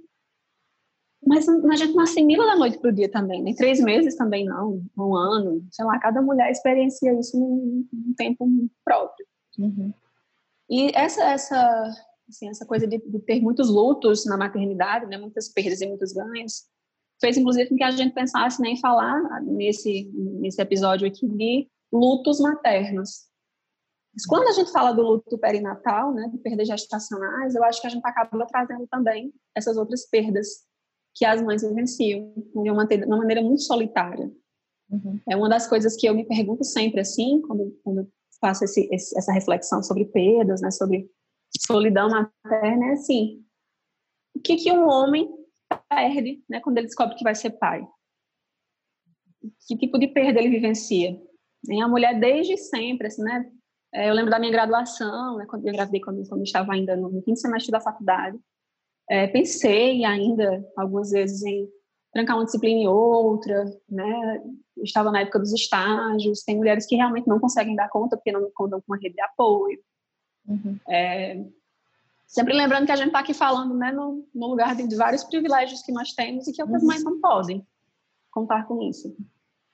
mas 1.27 1.47
a 1.47 1.75
gente 1.75 1.93
não 1.93 2.03
assimila 2.03 2.45
da 2.45 2.55
noite 2.55 2.77
para 2.77 2.89
o 2.89 2.93
dia 2.93 3.09
também, 3.09 3.41
nem 3.41 3.53
né? 3.53 3.57
três 3.57 3.79
meses 3.79 4.15
também 4.15 4.45
não, 4.45 4.81
um 4.97 5.15
ano, 5.15 5.65
sei 5.71 5.83
lá, 5.85 5.99
cada 5.99 6.21
mulher 6.21 6.49
experiencia 6.49 7.13
isso 7.19 7.37
num, 7.37 7.85
num 7.91 8.13
tempo 8.13 8.47
próprio. 8.85 9.25
Uhum. 9.59 9.93
E 10.69 10.91
essa, 10.95 11.23
essa, 11.25 11.91
assim, 12.29 12.49
essa 12.49 12.65
coisa 12.65 12.87
de, 12.87 12.97
de, 12.97 13.19
ter 13.19 13.41
muitos 13.41 13.69
lutos 13.69 14.25
na 14.25 14.37
maternidade, 14.37 15.05
né, 15.07 15.17
muitas 15.17 15.49
perdas 15.49 15.81
e 15.81 15.87
muitos 15.87 16.13
ganhos, 16.13 16.65
fez 17.19 17.37
inclusive 17.37 17.69
com 17.69 17.75
que 17.75 17.83
a 17.83 17.91
gente 17.91 18.13
pensasse 18.13 18.61
nem 18.61 18.75
né, 18.75 18.79
falar 18.79 19.41
nesse, 19.41 20.09
nesse 20.13 20.61
episódio 20.61 21.07
aqui 21.07 21.27
de 21.27 21.67
lutos 21.91 22.39
maternos. 22.39 23.27
Mas 24.13 24.25
quando 24.25 24.47
a 24.47 24.51
gente 24.51 24.71
fala 24.71 24.93
do 24.93 25.01
luto 25.01 25.37
perinatal, 25.37 26.13
né, 26.13 26.29
de 26.31 26.37
perdas 26.37 26.67
gestacionais, 26.67 27.55
eu 27.55 27.63
acho 27.63 27.81
que 27.81 27.87
a 27.87 27.89
gente 27.89 28.05
acaba 28.05 28.45
trazendo 28.45 28.87
também 28.87 29.33
essas 29.55 29.77
outras 29.77 30.07
perdas 30.09 30.67
que 31.17 31.25
as 31.25 31.41
mães 31.41 31.63
vivenciam 31.63 32.31
de 32.35 32.69
uma, 32.69 32.85
de 32.85 33.03
uma 33.05 33.17
maneira 33.17 33.41
muito 33.41 33.63
solitária. 33.63 34.31
Uhum. 34.89 35.19
É 35.27 35.35
uma 35.35 35.49
das 35.49 35.67
coisas 35.67 35.95
que 35.95 36.07
eu 36.07 36.13
me 36.13 36.25
pergunto 36.25 36.63
sempre, 36.63 37.01
assim, 37.01 37.41
quando, 37.41 37.75
quando 37.83 38.07
faço 38.39 38.63
esse, 38.63 38.87
esse, 38.91 39.17
essa 39.17 39.33
reflexão 39.33 39.81
sobre 39.81 40.05
perdas, 40.05 40.61
né, 40.61 40.69
sobre 40.69 41.09
solidão 41.65 42.09
materna, 42.09 42.87
é 42.87 42.91
assim, 42.91 43.43
o 44.35 44.39
que, 44.39 44.57
que 44.57 44.71
um 44.71 44.87
homem 44.87 45.27
perde 45.89 46.43
né, 46.47 46.59
quando 46.59 46.77
ele 46.77 46.85
descobre 46.85 47.15
que 47.15 47.23
vai 47.23 47.33
ser 47.33 47.51
pai? 47.51 47.85
Que 49.67 49.75
tipo 49.75 49.97
de 49.97 50.07
perda 50.07 50.39
ele 50.39 50.49
vivencia? 50.49 51.19
E 51.67 51.81
a 51.81 51.87
mulher, 51.87 52.19
desde 52.19 52.55
sempre, 52.57 53.07
assim, 53.07 53.23
né, 53.23 53.51
é, 53.91 54.09
eu 54.09 54.13
lembro 54.13 54.29
da 54.29 54.39
minha 54.39 54.51
graduação, 54.51 55.37
né, 55.37 55.47
quando 55.49 55.65
eu 55.65 55.73
engravidei, 55.73 55.99
quando, 55.99 56.21
quando 56.29 56.41
eu 56.41 56.45
estava 56.45 56.73
ainda 56.73 56.95
no 56.95 57.21
quinto 57.23 57.39
semestre 57.39 57.71
da 57.71 57.81
faculdade, 57.81 58.37
é, 59.09 59.27
pensei 59.27 60.03
ainda 60.03 60.65
algumas 60.75 61.11
vezes 61.11 61.43
em 61.43 61.67
trancar 62.11 62.37
uma 62.37 62.45
disciplina 62.45 62.81
em 62.81 62.87
outra, 62.87 63.63
né? 63.89 64.43
Estava 64.77 65.11
na 65.11 65.21
época 65.21 65.39
dos 65.39 65.53
estágios. 65.53 66.43
Tem 66.43 66.57
mulheres 66.57 66.85
que 66.85 66.95
realmente 66.95 67.27
não 67.27 67.39
conseguem 67.39 67.75
dar 67.75 67.89
conta 67.89 68.17
porque 68.17 68.31
não 68.31 68.49
contam 68.53 68.81
com 68.81 68.93
uma 68.93 68.97
rede 68.97 69.15
de 69.15 69.21
apoio. 69.21 69.79
Uhum. 70.47 70.79
É, 70.89 71.45
sempre 72.25 72.53
lembrando 72.53 72.85
que 72.85 72.91
a 72.91 72.95
gente 72.95 73.07
está 73.07 73.19
aqui 73.19 73.33
falando, 73.33 73.75
né, 73.75 73.91
no, 73.91 74.27
no 74.33 74.47
lugar 74.47 74.75
de, 74.75 74.87
de, 74.87 74.95
vários 74.95 75.23
privilégios 75.23 75.81
que 75.81 75.91
nós 75.91 76.13
temos 76.13 76.47
e 76.47 76.53
que 76.53 76.61
outras 76.61 76.81
uhum. 76.81 76.87
mães 76.87 77.03
não 77.03 77.19
podem 77.19 77.65
contar 78.31 78.65
com 78.67 78.81
isso. 78.81 79.15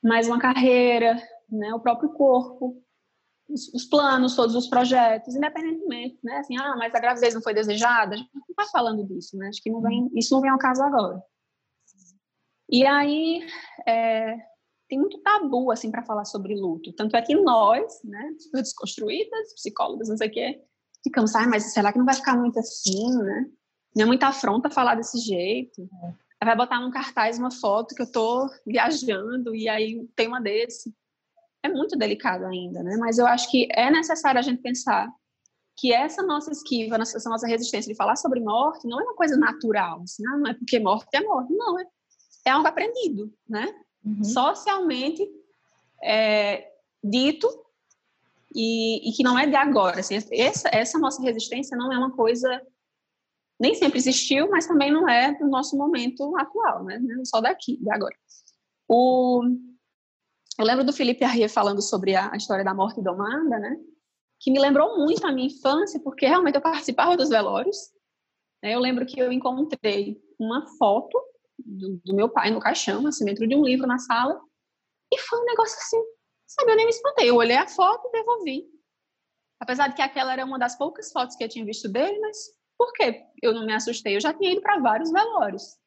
Mais 0.03 0.27
uma 0.27 0.39
carreira, 0.39 1.15
né, 1.49 1.73
o 1.73 1.79
próprio 1.79 2.09
corpo, 2.09 2.82
os, 3.49 3.85
planos, 3.85 4.35
todos 4.35 4.55
os 4.55 4.67
projetos, 4.67 5.35
independentemente, 5.35 6.17
né? 6.23 6.37
Assim, 6.37 6.57
ah, 6.57 6.75
mas 6.77 6.93
a 6.93 6.99
gravidez 6.99 7.33
não 7.33 7.41
foi 7.41 7.53
desejada, 7.53 8.15
a 8.15 8.17
gente 8.17 8.29
não 8.33 8.41
está 8.49 8.65
falando 8.71 9.05
disso, 9.05 9.37
né? 9.37 9.47
Acho 9.49 9.61
que 9.61 9.69
não 9.69 9.81
vem, 9.81 10.09
isso 10.15 10.33
não 10.33 10.41
vem 10.41 10.49
ao 10.49 10.57
caso 10.57 10.81
agora. 10.81 11.21
E 12.69 12.85
aí, 12.85 13.45
é, 13.87 14.35
tem 14.89 14.99
muito 14.99 15.21
tabu, 15.21 15.71
assim, 15.71 15.91
para 15.91 16.03
falar 16.03 16.25
sobre 16.25 16.55
luto. 16.55 16.93
Tanto 16.93 17.15
é 17.15 17.21
que 17.21 17.35
nós, 17.35 18.01
né, 18.03 18.31
desconstruídas, 18.53 19.53
psicólogas, 19.55 20.09
não 20.09 20.17
sei 20.17 20.27
o 20.27 20.31
quê, 20.31 20.61
ficamos, 21.03 21.35
ah, 21.35 21.47
mas 21.47 21.73
será 21.73 21.91
que 21.91 21.97
não 21.97 22.05
vai 22.05 22.15
ficar 22.15 22.37
muito 22.37 22.59
assim, 22.59 23.15
né? 23.17 23.45
Não 23.95 24.03
é 24.03 24.05
muita 24.07 24.27
afronta 24.27 24.69
falar 24.69 24.95
desse 24.95 25.19
jeito. 25.19 25.87
Vai 26.43 26.55
botar 26.55 26.79
num 26.79 26.91
cartaz 26.91 27.37
uma 27.37 27.51
foto 27.51 27.95
que 27.95 28.01
eu 28.01 28.11
tô 28.11 28.49
viajando 28.65 29.55
e 29.55 29.69
aí 29.69 30.05
tem 30.15 30.27
uma 30.27 30.41
desse 30.41 30.93
é 31.63 31.69
muito 31.69 31.97
delicado 31.97 32.45
ainda, 32.45 32.83
né? 32.83 32.97
Mas 32.97 33.17
eu 33.17 33.25
acho 33.25 33.49
que 33.49 33.67
é 33.71 33.89
necessário 33.89 34.39
a 34.39 34.43
gente 34.43 34.61
pensar 34.61 35.09
que 35.75 35.91
essa 35.91 36.21
nossa 36.21 36.51
esquiva, 36.51 36.97
essa 36.97 37.29
nossa 37.29 37.47
resistência 37.47 37.91
de 37.91 37.97
falar 37.97 38.15
sobre 38.15 38.39
morte 38.39 38.87
não 38.87 38.99
é 38.99 39.03
uma 39.03 39.15
coisa 39.15 39.35
natural, 39.37 40.01
assim, 40.03 40.23
ah, 40.27 40.37
não 40.37 40.47
é 40.47 40.53
porque 40.53 40.77
morte 40.79 41.07
é 41.13 41.21
morte, 41.21 41.51
não, 41.53 41.79
é, 41.79 41.85
é 42.45 42.51
algo 42.51 42.67
aprendido, 42.67 43.33
né? 43.49 43.73
Uhum. 44.05 44.23
Socialmente 44.23 45.27
é, 46.03 46.69
dito 47.03 47.47
e, 48.53 49.09
e, 49.09 49.13
que 49.13 49.23
não 49.23 49.39
é 49.39 49.47
de 49.47 49.55
agora. 49.55 50.01
Assim, 50.01 50.15
essa, 50.31 50.69
essa 50.71 50.99
nossa 50.99 51.21
resistência 51.23 51.75
não 51.75 51.91
é 51.91 51.97
uma 51.97 52.11
coisa 52.11 52.61
nem 53.59 53.75
sempre 53.75 53.97
existiu, 53.97 54.49
mas 54.49 54.67
também 54.67 54.91
não 54.91 55.07
é 55.07 55.33
do 55.37 55.47
nosso 55.47 55.77
momento 55.77 56.35
atual, 56.37 56.83
né? 56.83 56.99
Não 56.99 57.23
só 57.23 57.39
daqui, 57.39 57.77
de 57.77 57.89
agora. 57.89 58.15
O, 58.89 59.41
eu 60.57 60.65
lembro 60.65 60.83
do 60.83 60.93
Felipe 60.93 61.23
Arrier 61.23 61.49
falando 61.49 61.81
sobre 61.81 62.15
a, 62.15 62.31
a 62.31 62.37
história 62.37 62.63
da 62.63 62.73
morte 62.73 63.01
domada, 63.01 63.59
né? 63.59 63.75
Que 64.39 64.51
me 64.51 64.59
lembrou 64.59 64.97
muito 64.97 65.25
a 65.25 65.31
minha 65.31 65.47
infância, 65.47 65.99
porque 65.99 66.27
realmente 66.27 66.55
eu 66.55 66.61
participava 66.61 67.17
dos 67.17 67.29
velórios. 67.29 67.77
Né? 68.61 68.75
Eu 68.75 68.79
lembro 68.79 69.05
que 69.05 69.19
eu 69.19 69.31
encontrei 69.31 70.21
uma 70.39 70.67
foto 70.77 71.17
do, 71.57 71.99
do, 72.03 72.15
meu 72.15 72.29
pai 72.29 72.51
no 72.51 72.59
caixão, 72.59 73.07
assim, 73.07 73.25
dentro 73.25 73.47
de 73.47 73.55
um 73.55 73.63
livro 73.63 73.87
na 73.87 73.97
sala, 73.97 74.39
e 75.11 75.17
foi 75.17 75.39
um 75.39 75.45
negócio 75.45 75.77
assim, 75.77 76.01
sabe, 76.47 76.71
eu 76.71 76.75
nem 76.75 76.85
me 76.85 76.91
espantei. 76.91 77.29
Eu 77.29 77.35
olhei 77.35 77.57
a 77.57 77.67
foto 77.67 78.07
e 78.07 78.11
devolvi. 78.11 78.65
Apesar 79.59 79.87
de 79.87 79.95
que 79.95 80.01
aquela 80.01 80.33
era 80.33 80.45
uma 80.45 80.59
das 80.59 80.77
poucas 80.77 81.11
fotos 81.11 81.35
que 81.35 81.43
eu 81.43 81.49
tinha 81.49 81.65
visto 81.65 81.87
dele, 81.87 82.19
mas 82.19 82.37
por 82.77 82.91
que 82.93 83.23
eu 83.41 83.53
não 83.53 83.65
me 83.65 83.73
assustei? 83.73 84.15
Eu 84.15 84.21
já 84.21 84.33
tinha 84.33 84.51
ido 84.51 84.61
para 84.61 84.79
vários 84.79 85.11
velórios. 85.11 85.77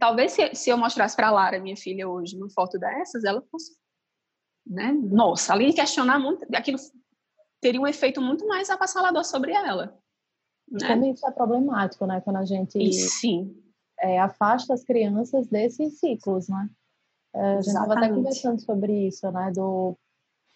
Talvez 0.00 0.32
se, 0.32 0.54
se 0.54 0.70
eu 0.70 0.76
mostrasse 0.76 1.14
para 1.14 1.30
Lara, 1.30 1.60
minha 1.60 1.76
filha, 1.76 2.08
hoje, 2.08 2.36
uma 2.36 2.50
foto 2.50 2.78
dessas, 2.78 3.22
ela 3.22 3.40
fosse 3.50 3.76
né? 4.66 4.92
Nossa, 4.92 5.52
ali 5.52 5.72
questionar 5.72 6.18
muito, 6.18 6.46
aquilo 6.54 6.78
teria 7.60 7.80
um 7.80 7.86
efeito 7.86 8.20
muito 8.20 8.46
mais 8.46 8.68
avassalador 8.68 9.24
sobre 9.24 9.52
ela. 9.52 9.96
Né? 10.70 10.86
Como 10.86 11.06
isso 11.06 11.26
é 11.26 11.30
problemático, 11.30 12.06
né? 12.06 12.20
Quando 12.20 12.36
a 12.36 12.44
gente 12.44 12.78
e, 12.78 12.92
sim. 12.92 13.54
É, 14.00 14.18
afasta 14.18 14.74
as 14.74 14.84
crianças 14.84 15.46
desses 15.46 15.98
ciclos, 15.98 16.48
né? 16.48 16.68
É, 17.34 17.40
a 17.40 17.54
gente 17.56 17.68
estava 17.68 17.94
até 17.94 18.08
conversando 18.08 18.60
sobre 18.60 19.06
isso, 19.08 19.30
né? 19.30 19.50
Do, 19.54 19.96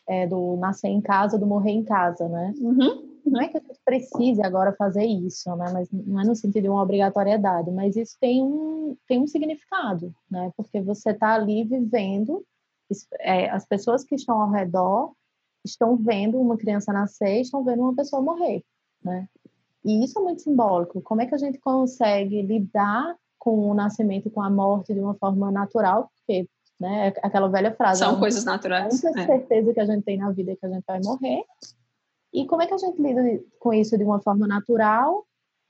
é, 0.09 0.27
do 0.27 0.57
nascer 0.57 0.89
em 0.89 1.01
casa, 1.01 1.39
do 1.39 1.47
morrer 1.47 1.73
em 1.73 1.85
casa, 1.85 2.29
né? 2.29 2.53
Uhum. 2.59 3.09
Não 3.25 3.41
é 3.41 3.49
que 3.49 3.59
a 3.59 3.61
gente 3.61 3.81
precise 3.85 4.43
agora 4.43 4.73
fazer 4.73 5.05
isso, 5.05 5.55
né? 5.57 5.71
Mas 5.73 5.89
não 5.91 6.21
é 6.21 6.25
no 6.25 6.35
sentido 6.35 6.63
de 6.63 6.69
uma 6.69 6.83
obrigatoriedade, 6.83 7.71
mas 7.71 7.97
isso 7.97 8.17
tem 8.21 8.43
um, 8.43 8.97
tem 9.07 9.21
um 9.21 9.27
significado, 9.27 10.15
né? 10.31 10.53
Porque 10.57 10.81
você 10.81 11.11
está 11.11 11.35
ali 11.35 11.65
vivendo, 11.65 12.45
é, 13.21 13.51
as 13.51 13.67
pessoas 13.67 14.05
que 14.05 14.15
estão 14.15 14.41
ao 14.41 14.51
redor 14.51 15.13
estão 15.65 15.97
vendo 15.97 16.41
uma 16.41 16.57
criança 16.57 16.93
nascer, 16.93 17.41
estão 17.41 17.65
vendo 17.65 17.83
uma 17.83 17.95
pessoa 17.95 18.23
morrer, 18.23 18.65
né? 19.03 19.29
E 19.85 20.05
isso 20.05 20.19
é 20.19 20.23
muito 20.23 20.43
simbólico. 20.43 21.01
Como 21.03 21.23
é 21.23 21.27
que 21.27 21.35
a 21.35 21.39
gente 21.39 21.59
consegue 21.59 22.43
lidar 22.43 23.17
com 23.39 23.71
o 23.71 23.75
nascimento 23.75 24.29
e 24.29 24.31
com 24.31 24.43
a 24.43 24.51
morte 24.51 24.93
de 24.93 25.01
uma 25.01 25.15
forma 25.15 25.51
natural? 25.51 26.11
Porque, 26.17 26.49
né, 26.79 27.13
aquela 27.23 27.49
velha 27.49 27.75
frase. 27.75 28.01
São 28.01 28.19
coisas 28.19 28.45
naturais. 28.45 29.05
A 29.05 29.09
única 29.09 29.23
é. 29.23 29.27
certeza 29.27 29.73
que 29.73 29.81
a 29.81 29.87
gente 29.87 30.05
tem 30.05 30.19
na 30.19 30.31
vida 30.33 30.53
é 30.53 30.57
que 30.57 30.67
a 30.67 30.69
gente 30.69 30.85
vai 30.87 31.01
morrer. 31.01 31.43
E 32.33 32.47
como 32.47 32.63
é 32.63 32.67
que 32.67 32.75
a 32.75 32.79
gente 32.79 33.01
lida 33.01 33.23
com 33.59 33.73
isso 33.73 33.97
de 33.97 34.05
uma 34.05 34.21
forma 34.21 34.47
natural 34.47 35.25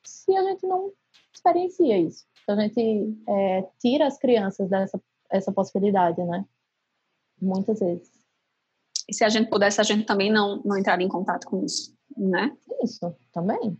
se 0.04 0.34
a 0.34 0.42
gente 0.42 0.66
não 0.66 0.92
experiencia 1.32 1.98
isso? 1.98 2.25
Se 2.44 2.50
a 2.50 2.56
gente 2.56 3.16
é, 3.28 3.68
tira 3.78 4.06
as 4.06 4.18
crianças 4.18 4.68
dessa 4.68 5.00
essa 5.30 5.52
possibilidade, 5.52 6.22
né? 6.25 6.44
Muitas 7.40 7.80
vezes. 7.80 8.11
E 9.09 9.14
se 9.14 9.25
a 9.25 9.28
gente 9.28 9.49
pudesse, 9.49 9.80
a 9.80 9.85
gente 9.85 10.04
também 10.04 10.30
não, 10.30 10.62
não 10.64 10.76
entraria 10.76 11.07
em 11.07 11.11
contato 11.11 11.47
com 11.47 11.64
isso, 11.64 11.97
né? 12.16 12.54
Isso, 12.83 13.16
também. 13.33 13.78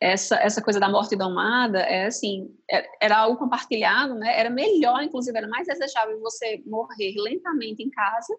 Essa, 0.00 0.36
essa 0.36 0.60
coisa 0.60 0.80
da 0.80 0.88
morte 0.88 1.14
domada 1.14 1.78
é 1.78 2.06
assim, 2.06 2.52
é, 2.70 2.84
era 3.00 3.18
algo 3.18 3.38
compartilhado, 3.38 4.14
né? 4.16 4.38
Era 4.38 4.50
melhor, 4.50 5.02
inclusive, 5.02 5.36
era 5.36 5.48
mais 5.48 5.66
desejável 5.66 6.20
você 6.20 6.62
morrer 6.66 7.14
lentamente 7.16 7.82
em 7.82 7.90
casa, 7.90 8.36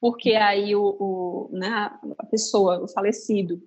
porque 0.00 0.32
aí 0.32 0.74
o, 0.74 0.96
o 0.98 1.50
né, 1.52 1.90
a 2.18 2.26
pessoa, 2.26 2.82
o 2.82 2.88
falecido, 2.88 3.62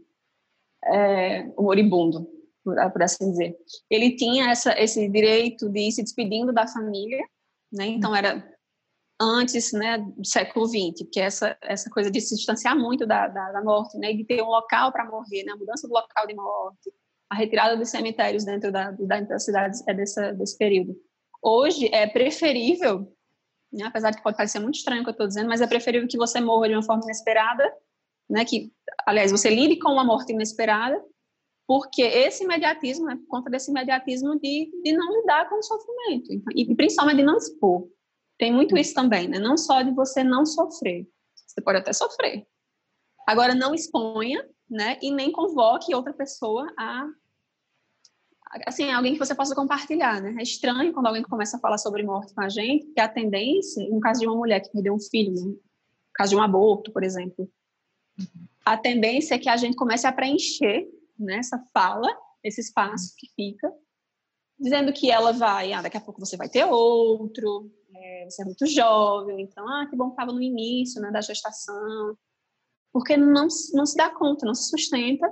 é, 0.83 1.43
o 1.55 1.63
moribundo, 1.63 2.27
por, 2.63 2.75
por 2.91 3.03
assim 3.03 3.29
dizer, 3.31 3.55
ele 3.89 4.15
tinha 4.15 4.49
essa, 4.49 4.79
esse 4.79 5.07
direito 5.07 5.69
de 5.69 5.79
ir 5.79 5.91
se 5.91 6.01
despedindo 6.01 6.51
da 6.51 6.67
família, 6.67 7.23
né? 7.71 7.85
Então 7.85 8.15
era 8.15 8.50
antes 9.21 9.71
né, 9.71 9.99
do 9.99 10.25
século 10.25 10.65
XX, 10.65 11.07
que 11.11 11.19
é 11.19 11.25
essa, 11.25 11.55
essa 11.61 11.87
coisa 11.91 12.09
de 12.09 12.19
se 12.19 12.35
distanciar 12.35 12.75
muito 12.75 13.05
da, 13.05 13.27
da, 13.27 13.51
da 13.51 13.63
morte, 13.63 13.95
né, 13.99 14.11
de 14.13 14.25
ter 14.25 14.41
um 14.41 14.47
local 14.47 14.91
para 14.91 15.05
morrer, 15.05 15.43
né, 15.43 15.51
a 15.51 15.55
mudança 15.55 15.87
do 15.87 15.93
local 15.93 16.25
de 16.25 16.33
morte, 16.33 16.91
a 17.29 17.35
retirada 17.35 17.77
dos 17.77 17.89
cemitérios 17.89 18.43
dentro 18.43 18.71
da, 18.71 18.89
da, 18.91 19.21
das 19.21 19.45
cidades 19.45 19.87
é 19.87 19.93
dessa, 19.93 20.33
desse 20.33 20.57
período. 20.57 20.95
Hoje 21.39 21.87
é 21.93 22.07
preferível, 22.07 23.15
né, 23.71 23.85
apesar 23.85 24.09
de 24.09 24.17
que 24.17 24.23
pode 24.23 24.37
parecer 24.37 24.59
muito 24.59 24.75
estranho 24.75 25.01
o 25.01 25.03
que 25.03 25.11
eu 25.11 25.13
estou 25.13 25.27
dizendo, 25.27 25.47
mas 25.47 25.61
é 25.61 25.67
preferível 25.67 26.07
que 26.07 26.17
você 26.17 26.41
morra 26.41 26.69
de 26.69 26.73
uma 26.73 26.83
forma 26.83 27.03
inesperada, 27.03 27.71
né, 28.27 28.43
que, 28.43 28.73
aliás, 29.05 29.31
você 29.31 29.53
lide 29.53 29.77
com 29.77 29.91
uma 29.91 30.03
morte 30.03 30.33
inesperada, 30.33 30.99
porque 31.67 32.01
esse 32.01 32.43
imediatismo, 32.43 33.09
é 33.11 33.15
por 33.15 33.27
conta 33.27 33.51
desse 33.51 33.69
imediatismo 33.69 34.39
de, 34.39 34.71
de 34.83 34.93
não 34.93 35.21
lidar 35.21 35.47
com 35.47 35.59
o 35.59 35.63
sofrimento, 35.63 36.43
e 36.55 36.75
principalmente 36.75 37.17
de 37.17 37.23
não 37.23 37.37
expor. 37.37 37.87
Tem 38.41 38.51
muito 38.51 38.75
isso 38.75 38.95
também, 38.95 39.27
né? 39.27 39.37
Não 39.37 39.55
só 39.55 39.83
de 39.83 39.91
você 39.91 40.23
não 40.23 40.47
sofrer. 40.47 41.07
Você 41.35 41.61
pode 41.61 41.77
até 41.77 41.93
sofrer. 41.93 42.47
Agora, 43.27 43.53
não 43.53 43.75
exponha, 43.75 44.43
né? 44.67 44.97
E 44.99 45.11
nem 45.11 45.31
convoque 45.31 45.93
outra 45.93 46.11
pessoa 46.11 46.65
a. 46.75 47.07
Assim, 48.65 48.89
alguém 48.89 49.13
que 49.13 49.19
você 49.19 49.35
possa 49.35 49.53
compartilhar, 49.53 50.19
né? 50.19 50.37
É 50.39 50.41
estranho 50.41 50.91
quando 50.91 51.05
alguém 51.05 51.21
começa 51.21 51.57
a 51.57 51.59
falar 51.59 51.77
sobre 51.77 52.01
morte 52.01 52.33
com 52.33 52.41
a 52.41 52.49
gente, 52.49 52.87
que 52.87 52.99
a 52.99 53.07
tendência, 53.07 53.87
no 53.87 53.99
caso 53.99 54.21
de 54.21 54.25
uma 54.25 54.35
mulher 54.35 54.59
que 54.59 54.71
perdeu 54.71 54.95
um 54.95 54.99
filho, 54.99 55.33
no 55.33 55.59
caso 56.11 56.31
de 56.31 56.35
um 56.35 56.41
aborto, 56.41 56.91
por 56.91 57.03
exemplo, 57.03 57.47
a 58.65 58.75
tendência 58.75 59.35
é 59.35 59.39
que 59.39 59.49
a 59.49 59.55
gente 59.55 59.75
comece 59.75 60.07
a 60.07 60.11
preencher 60.11 60.89
né, 61.17 61.35
essa 61.37 61.63
fala, 61.71 62.09
esse 62.43 62.59
espaço 62.59 63.13
que 63.15 63.27
fica, 63.35 63.71
dizendo 64.59 64.91
que 64.91 65.11
ela 65.11 65.31
vai, 65.31 65.73
ah, 65.73 65.83
daqui 65.83 65.97
a 65.97 66.01
pouco 66.01 66.19
você 66.19 66.35
vai 66.35 66.49
ter 66.49 66.65
outro, 66.65 67.71
é, 67.95 68.25
você 68.29 68.41
é 68.41 68.45
muito 68.45 68.65
jovem, 68.65 69.41
então, 69.41 69.67
ah, 69.67 69.87
que 69.89 69.95
bom 69.95 70.05
que 70.05 70.13
estava 70.13 70.31
no 70.31 70.41
início 70.41 71.01
né, 71.01 71.11
da 71.11 71.21
gestação. 71.21 72.17
Porque 72.93 73.15
não, 73.15 73.47
não 73.73 73.85
se 73.85 73.95
dá 73.95 74.09
conta, 74.09 74.45
não 74.45 74.53
se 74.53 74.69
sustenta 74.69 75.31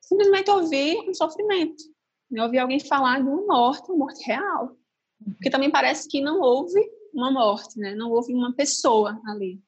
simplesmente 0.00 0.50
ouvir 0.50 0.98
um 1.08 1.14
sofrimento. 1.14 1.82
Né? 2.30 2.42
Ouvir 2.42 2.58
alguém 2.58 2.80
falar 2.80 3.20
de 3.20 3.28
uma 3.28 3.44
morte, 3.46 3.90
uma 3.90 3.98
morte 3.98 4.24
real. 4.24 4.76
Porque 5.24 5.50
também 5.50 5.70
parece 5.70 6.08
que 6.08 6.20
não 6.20 6.40
houve 6.40 6.80
uma 7.12 7.30
morte, 7.30 7.78
né? 7.78 7.94
não 7.94 8.10
houve 8.10 8.32
uma 8.32 8.54
pessoa 8.54 9.20
ali. 9.26 9.60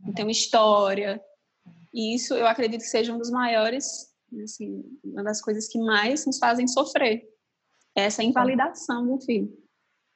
Não 0.00 0.12
tem 0.12 0.24
uma 0.24 0.32
história. 0.32 1.22
E 1.92 2.14
isso 2.14 2.34
eu 2.34 2.46
acredito 2.46 2.80
que 2.80 2.88
seja 2.88 3.12
um 3.12 3.18
dos 3.18 3.30
maiores, 3.30 4.12
assim, 4.42 4.82
uma 5.04 5.22
das 5.22 5.42
coisas 5.42 5.68
que 5.68 5.78
mais 5.78 6.24
nos 6.26 6.38
fazem 6.38 6.66
sofrer. 6.66 7.28
Essa 7.94 8.22
invalidação 8.22 9.06
do 9.06 9.20
filho 9.20 9.61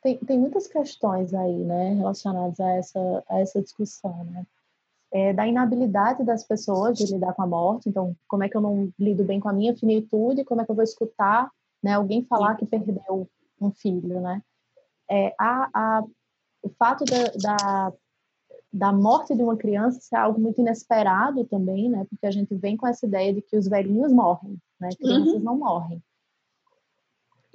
tem, 0.06 0.18
tem 0.18 0.38
muitas 0.38 0.68
questões 0.68 1.34
aí, 1.34 1.64
né, 1.64 1.94
relacionadas 1.94 2.60
a 2.60 2.70
essa, 2.70 3.24
a 3.28 3.40
essa 3.40 3.60
discussão, 3.60 4.24
né? 4.24 4.46
É, 5.12 5.32
da 5.32 5.46
inabilidade 5.46 6.24
das 6.24 6.44
pessoas 6.44 6.98
de 6.98 7.06
lidar 7.12 7.32
com 7.32 7.42
a 7.42 7.46
morte. 7.46 7.88
Então, 7.88 8.14
como 8.28 8.44
é 8.44 8.48
que 8.48 8.56
eu 8.56 8.60
não 8.60 8.92
lido 8.98 9.24
bem 9.24 9.40
com 9.40 9.48
a 9.48 9.52
minha 9.52 9.74
finitude? 9.74 10.44
Como 10.44 10.60
é 10.60 10.64
que 10.64 10.70
eu 10.70 10.74
vou 10.74 10.84
escutar 10.84 11.50
né, 11.82 11.94
alguém 11.94 12.24
falar 12.24 12.56
que 12.56 12.66
perdeu 12.66 13.28
um 13.60 13.70
filho, 13.70 14.20
né? 14.20 14.42
É, 15.10 15.34
a, 15.38 15.70
a, 15.72 16.04
o 16.62 16.68
fato 16.68 17.04
da, 17.04 17.22
da, 17.40 17.92
da, 18.72 18.92
morte 18.92 19.34
de 19.34 19.42
uma 19.42 19.56
criança 19.56 20.00
ser 20.00 20.16
algo 20.16 20.40
muito 20.40 20.60
inesperado 20.60 21.44
também, 21.44 21.88
né? 21.88 22.04
Porque 22.10 22.26
a 22.26 22.30
gente 22.30 22.54
vem 22.54 22.76
com 22.76 22.86
essa 22.86 23.06
ideia 23.06 23.32
de 23.32 23.40
que 23.40 23.56
os 23.56 23.68
velhinhos 23.68 24.12
morrem, 24.12 24.58
né? 24.78 24.90
Crianças 24.98 25.34
uhum. 25.34 25.40
não 25.40 25.56
morrem. 25.56 26.02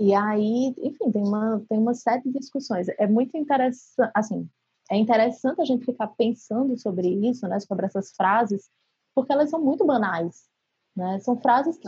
E 0.02 0.16
aí, 0.16 0.74
enfim, 0.80 1.12
tem 1.12 1.22
uma, 1.22 1.64
tem 1.70 1.78
uma 1.78 1.94
série 1.94 2.24
de 2.24 2.32
discussões. 2.32 2.88
É 2.98 3.06
muito 3.06 3.38
interessante, 3.38 4.12
assim, 4.16 4.50
é 4.90 4.98
interessante 4.98 5.62
a 5.62 5.64
gente 5.64 5.86
ficar 5.86 6.08
pensando 6.08 6.76
sobre 6.76 7.08
isso, 7.08 7.48
né, 7.48 7.60
sobre 7.60 7.86
essas 7.86 8.12
frases, 8.18 8.68
porque 9.14 9.32
elas 9.32 9.52
são 9.52 9.62
muito 9.62 9.86
banais, 9.86 10.50
né? 10.96 11.20
São 11.20 11.40
frases 11.40 11.78
que 11.78 11.88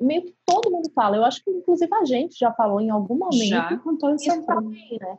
meio 0.00 0.24
que 0.24 0.34
todo 0.44 0.72
mundo 0.72 0.90
fala. 0.92 1.16
Eu 1.16 1.24
acho 1.24 1.44
que 1.44 1.52
inclusive 1.52 1.94
a 1.94 2.04
gente 2.04 2.36
já 2.36 2.52
falou 2.52 2.80
em 2.80 2.90
algum 2.90 3.16
momento. 3.16 3.48
Já 3.48 3.78
contou 3.78 4.12
isso 4.12 4.44
também, 4.44 4.98
né? 5.00 5.18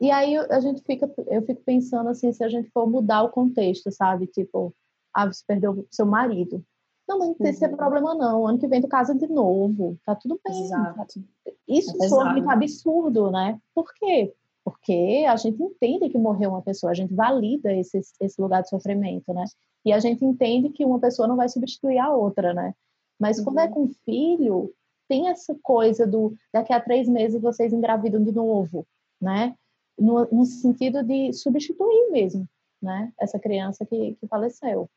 E 0.00 0.12
aí 0.12 0.36
a 0.36 0.60
gente 0.60 0.80
fica, 0.82 1.12
eu 1.26 1.42
fico 1.42 1.60
pensando 1.64 2.08
assim, 2.08 2.32
se 2.32 2.44
a 2.44 2.48
gente 2.48 2.70
for 2.70 2.88
mudar 2.88 3.24
o 3.24 3.30
contexto, 3.30 3.90
sabe? 3.90 4.28
Tipo, 4.28 4.72
ah, 5.12 5.26
você 5.26 5.42
perdeu 5.44 5.84
seu 5.90 6.06
marido. 6.06 6.64
Não, 7.06 7.18
mas 7.18 7.28
não 7.28 7.34
tem 7.34 7.68
uhum. 7.68 7.76
problema 7.76 8.14
não. 8.14 8.46
Ano 8.46 8.58
que 8.58 8.66
vem 8.66 8.80
tu 8.80 8.88
casa 8.88 9.14
de 9.14 9.26
novo. 9.26 9.98
Tá 10.04 10.14
tudo 10.14 10.40
bem. 10.44 10.64
Exato. 10.64 11.22
Isso 11.68 12.02
é 12.02 12.08
soa 12.08 12.32
muito 12.32 12.48
absurdo, 12.48 13.30
né? 13.30 13.58
Por 13.74 13.92
quê? 13.94 14.34
Porque 14.64 15.26
a 15.28 15.36
gente 15.36 15.62
entende 15.62 16.08
que 16.08 16.16
morreu 16.16 16.50
uma 16.50 16.62
pessoa, 16.62 16.90
a 16.90 16.94
gente 16.94 17.12
valida 17.12 17.72
esse, 17.72 18.00
esse 18.20 18.40
lugar 18.40 18.62
de 18.62 18.70
sofrimento, 18.70 19.32
né? 19.34 19.44
E 19.84 19.92
a 19.92 19.98
gente 19.98 20.24
entende 20.24 20.70
que 20.70 20.84
uma 20.84 20.98
pessoa 20.98 21.28
não 21.28 21.36
vai 21.36 21.48
substituir 21.48 21.98
a 21.98 22.10
outra, 22.10 22.54
né? 22.54 22.74
Mas 23.20 23.38
uhum. 23.38 23.44
quando 23.44 23.58
é 23.58 23.68
com 23.68 23.88
filho, 24.04 24.72
tem 25.06 25.28
essa 25.28 25.54
coisa 25.62 26.06
do 26.06 26.34
daqui 26.52 26.72
a 26.72 26.80
três 26.80 27.06
meses 27.06 27.40
vocês 27.40 27.72
engravidam 27.72 28.22
de 28.22 28.32
novo, 28.32 28.86
né? 29.20 29.54
No, 29.98 30.24
no 30.32 30.44
sentido 30.46 31.02
de 31.04 31.32
substituir 31.34 32.10
mesmo, 32.10 32.48
né? 32.80 33.12
Essa 33.20 33.38
criança 33.38 33.84
que, 33.84 34.14
que 34.14 34.26
faleceu 34.26 34.88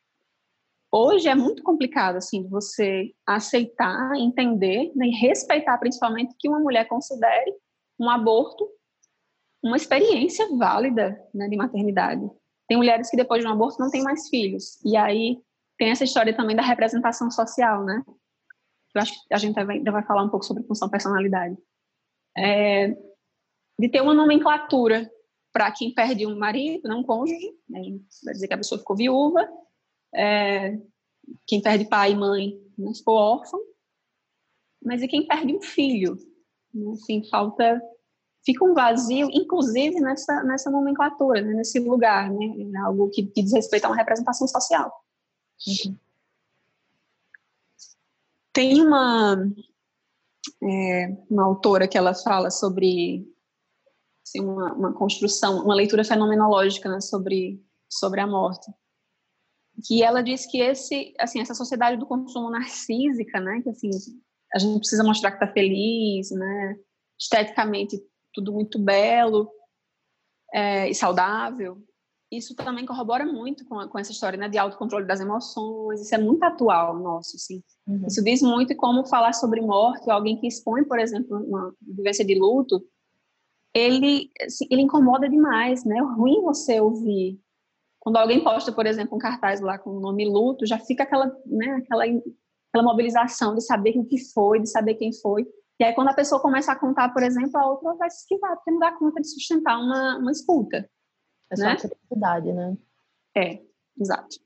hoje 0.91 1.27
é 1.27 1.35
muito 1.35 1.63
complicado 1.63 2.17
assim 2.17 2.47
você 2.47 3.11
aceitar, 3.25 4.15
entender 4.15 4.91
né, 4.95 5.07
e 5.07 5.11
respeitar 5.11 5.77
principalmente 5.77 6.35
que 6.37 6.47
uma 6.47 6.59
mulher 6.59 6.87
considere 6.87 7.53
um 7.99 8.09
aborto 8.09 8.67
uma 9.63 9.77
experiência 9.77 10.47
válida 10.55 11.19
né, 11.33 11.47
de 11.47 11.57
maternidade. 11.57 12.21
Tem 12.67 12.77
mulheres 12.77 13.09
que 13.09 13.17
depois 13.17 13.41
de 13.41 13.47
um 13.47 13.51
aborto 13.51 13.79
não 13.79 13.89
têm 13.89 14.03
mais 14.03 14.29
filhos 14.29 14.79
e 14.85 14.95
aí 14.95 15.39
tem 15.77 15.89
essa 15.89 16.03
história 16.03 16.35
também 16.35 16.55
da 16.55 16.61
representação 16.61 17.29
social, 17.29 17.83
né? 17.83 18.03
Eu 18.95 19.01
acho 19.01 19.13
que 19.13 19.33
a 19.33 19.37
gente 19.37 19.59
ainda 19.59 19.91
vai 19.91 20.03
falar 20.03 20.23
um 20.23 20.29
pouco 20.29 20.45
sobre 20.45 20.63
função 20.63 20.89
personalidade. 20.89 21.55
É, 22.35 22.95
de 23.79 23.89
ter 23.89 24.01
uma 24.01 24.13
nomenclatura 24.13 25.09
para 25.53 25.71
quem 25.71 25.93
perde 25.93 26.25
um 26.25 26.37
marido, 26.37 26.87
não 26.87 26.99
um 26.99 27.03
cônjuge, 27.03 27.51
né? 27.69 27.81
vai 28.23 28.33
dizer 28.33 28.47
que 28.47 28.53
a 28.53 28.57
pessoa 28.57 28.79
ficou 28.79 28.95
viúva, 28.95 29.47
é, 30.13 30.77
quem 31.45 31.61
perde 31.61 31.85
pai 31.85 32.11
e 32.11 32.15
mãe 32.15 32.59
né, 32.77 32.93
ficou 32.93 33.15
órfão, 33.15 33.59
mas 34.83 35.01
e 35.01 35.07
quem 35.07 35.27
perde 35.27 35.55
um 35.55 35.61
filho? 35.61 36.17
Né, 36.73 36.91
assim, 36.93 37.23
falta, 37.29 37.81
fica 38.45 38.63
um 38.63 38.73
vazio, 38.73 39.29
inclusive 39.31 39.99
nessa, 39.99 40.43
nessa 40.43 40.69
nomenclatura, 40.69 41.41
né, 41.41 41.53
nesse 41.53 41.79
lugar, 41.79 42.31
né, 42.31 42.45
é 42.73 42.77
algo 42.79 43.09
que, 43.09 43.25
que 43.25 43.41
diz 43.41 43.53
respeito 43.53 43.85
a 43.85 43.89
uma 43.89 43.97
representação 43.97 44.47
social. 44.47 45.03
Uhum. 45.67 45.97
Tem 48.53 48.81
uma, 48.81 49.35
é, 50.63 51.17
uma 51.29 51.45
autora 51.45 51.87
que 51.87 51.97
ela 51.97 52.13
fala 52.13 52.49
sobre 52.49 53.27
assim, 54.23 54.41
uma, 54.41 54.73
uma, 54.73 54.93
construção, 54.93 55.63
uma 55.63 55.75
leitura 55.75 56.03
fenomenológica 56.03 56.89
né, 56.89 57.01
sobre, 57.01 57.63
sobre 57.89 58.19
a 58.19 58.27
morte. 58.27 58.71
Que 59.85 60.03
ela 60.03 60.21
diz 60.21 60.45
que 60.45 60.59
esse, 60.59 61.13
assim, 61.19 61.39
essa 61.39 61.53
sociedade 61.53 61.97
do 61.97 62.07
consumo 62.07 62.49
narcísica, 62.49 63.39
né, 63.39 63.61
que 63.61 63.69
assim, 63.69 63.89
a 64.53 64.59
gente 64.59 64.79
precisa 64.79 65.03
mostrar 65.03 65.31
que 65.31 65.43
está 65.43 65.53
feliz, 65.53 66.31
né, 66.31 66.75
esteticamente 67.19 68.01
tudo 68.33 68.51
muito 68.53 68.79
belo 68.79 69.49
é, 70.53 70.89
e 70.89 70.95
saudável, 70.95 71.81
isso 72.31 72.55
também 72.55 72.85
corrobora 72.85 73.25
muito 73.25 73.65
com, 73.65 73.79
a, 73.79 73.87
com 73.87 73.97
essa 73.97 74.11
história 74.11 74.37
né, 74.37 74.49
de 74.49 74.57
autocontrole 74.57 75.05
das 75.05 75.21
emoções, 75.21 76.01
isso 76.01 76.13
é 76.13 76.17
muito 76.17 76.43
atual 76.43 76.97
nosso, 76.99 77.37
assim. 77.37 77.63
Uhum. 77.87 78.05
Isso 78.05 78.23
diz 78.23 78.41
muito 78.41 78.75
como 78.75 79.05
falar 79.05 79.33
sobre 79.33 79.61
morte, 79.61 80.09
alguém 80.09 80.37
que 80.37 80.47
expõe, 80.47 80.83
por 80.83 80.99
exemplo, 80.99 81.37
uma 81.37 81.73
vivência 81.81 82.25
de 82.25 82.37
luto, 82.37 82.83
ele, 83.73 84.29
assim, 84.41 84.65
ele 84.69 84.81
incomoda 84.81 85.29
demais, 85.29 85.85
né? 85.85 85.97
É 85.97 86.01
ruim 86.01 86.41
você 86.41 86.81
ouvir. 86.81 87.39
Quando 88.07 88.15
alguém 88.15 88.41
posta, 88.41 88.71
por 88.71 88.85
exemplo, 88.85 89.17
um 89.17 89.19
cartaz 89.19 89.59
lá 89.59 89.77
com 89.77 89.89
o 89.89 89.99
nome 89.99 90.23
luto, 90.23 90.65
já 90.65 90.79
fica 90.79 91.03
aquela, 91.03 91.25
né, 91.45 91.83
aquela, 91.83 92.05
aquela 92.05 92.83
mobilização 92.89 93.53
de 93.53 93.59
saber 93.59 93.97
o 93.97 94.05
que 94.05 94.17
foi, 94.31 94.61
de 94.61 94.69
saber 94.69 94.95
quem 94.95 95.11
foi. 95.11 95.45
E 95.77 95.83
aí, 95.83 95.93
quando 95.93 96.07
a 96.07 96.13
pessoa 96.13 96.41
começa 96.41 96.71
a 96.71 96.79
contar, 96.79 97.09
por 97.09 97.21
exemplo, 97.21 97.59
a 97.59 97.69
outra 97.69 97.95
vai 97.95 98.09
se 98.09 98.19
esquivar, 98.19 98.55
porque 98.55 98.71
não 98.71 98.79
dá 98.79 98.93
conta 98.93 99.19
de 99.19 99.27
sustentar 99.27 99.77
uma, 99.77 100.19
uma 100.19 100.31
escuta. 100.31 100.89
É 101.51 101.55
só 101.57 101.65
né? 101.65 101.75
curiosidade, 101.75 102.53
né? 102.53 102.77
É, 103.35 103.61
exato. 103.99 104.37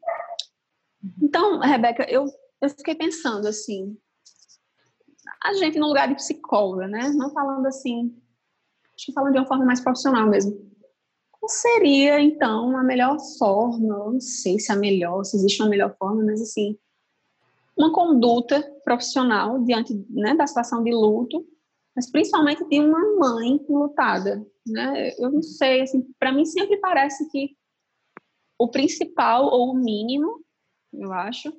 Então, 1.22 1.60
Rebeca, 1.60 2.03
eu, 2.10 2.25
eu 2.60 2.70
fiquei 2.72 2.96
pensando 2.96 3.48
assim, 3.48 3.96
a 5.44 5.53
gente 5.53 5.77
no 5.77 5.86
lugar 5.86 6.08
de 6.08 6.15
psicóloga, 6.15 6.88
né? 6.88 7.10
Não 7.10 7.30
falando 7.30 7.68
assim, 7.68 8.20
acho 8.96 9.06
que 9.06 9.13
falando 9.13 9.34
de 9.34 9.38
uma 9.38 9.48
forma 9.48 9.65
mais 9.65 9.82
profissional 9.82 10.27
mesmo. 10.27 10.71
Seria, 11.48 12.20
então, 12.22 12.78
a 12.78 12.84
melhor 12.84 13.18
forma? 13.38 13.96
Eu 13.96 14.12
não 14.14 14.22
sei 14.22 14.60
se 14.60 14.72
é 14.72 14.76
a 14.76 14.78
melhor, 14.78 15.24
se 15.24 15.36
existe 15.36 15.62
uma 15.62 15.70
melhor 15.70 15.96
forma, 15.98 16.24
mas 16.24 16.42
assim, 16.42 16.78
uma 17.78 17.92
conduta 17.92 18.62
profissional 18.84 19.60
diante 19.64 19.94
né, 20.10 20.36
da 20.36 20.46
situação 20.46 20.84
de 20.84 20.92
luto, 20.92 21.46
mas 21.96 22.10
principalmente 22.10 22.64
de 22.68 22.80
uma 22.80 23.16
mãe 23.18 23.60
lutada, 23.68 24.46
né? 24.66 25.12
Eu 25.18 25.32
não 25.32 25.42
sei, 25.42 25.82
assim, 25.82 26.06
para 26.20 26.32
mim 26.32 26.46
sempre 26.46 26.78
parece 26.78 27.30
que 27.30 27.56
o 28.58 28.70
principal 28.70 29.46
ou 29.48 29.72
o 29.72 29.76
mínimo, 29.76 30.44
eu 30.94 31.12
acho, 31.12 31.52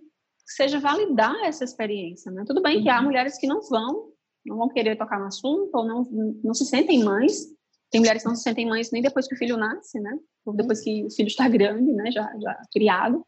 seja 0.47 0.79
validar 0.79 1.35
essa 1.45 1.65
experiência, 1.65 2.31
né? 2.31 2.45
Tudo 2.47 2.63
bem 2.63 2.83
que 2.83 2.89
há 2.89 2.99
uhum. 2.99 3.05
mulheres 3.05 3.39
que 3.39 3.47
não 3.47 3.61
vão, 3.61 4.13
não 4.47 4.57
vão 4.57 4.69
querer 4.69 4.97
tocar 4.97 5.19
no 5.19 5.27
assunto 5.27 5.71
ou 5.75 5.85
não, 5.85 6.03
não 6.43 6.55
se 6.55 6.65
sentem 6.65 7.03
mães. 7.03 7.47
Tem 7.93 8.01
mulheres 8.01 8.23
que 8.23 8.29
não 8.29 8.35
se 8.35 8.43
sentem 8.43 8.67
mães 8.67 8.91
nem 8.91 9.03
depois 9.03 9.29
que 9.29 9.35
o 9.35 9.39
filho 9.39 9.59
nasce, 9.59 10.01
né? 10.01 10.19
Ou 10.47 10.55
depois 10.55 10.81
que 10.81 11.05
o 11.05 11.11
filho 11.11 11.29
está 11.29 11.47
grande, 11.47 11.93
né? 11.93 12.11
Já, 12.11 12.33
já 12.41 12.63
criado. 12.73 13.25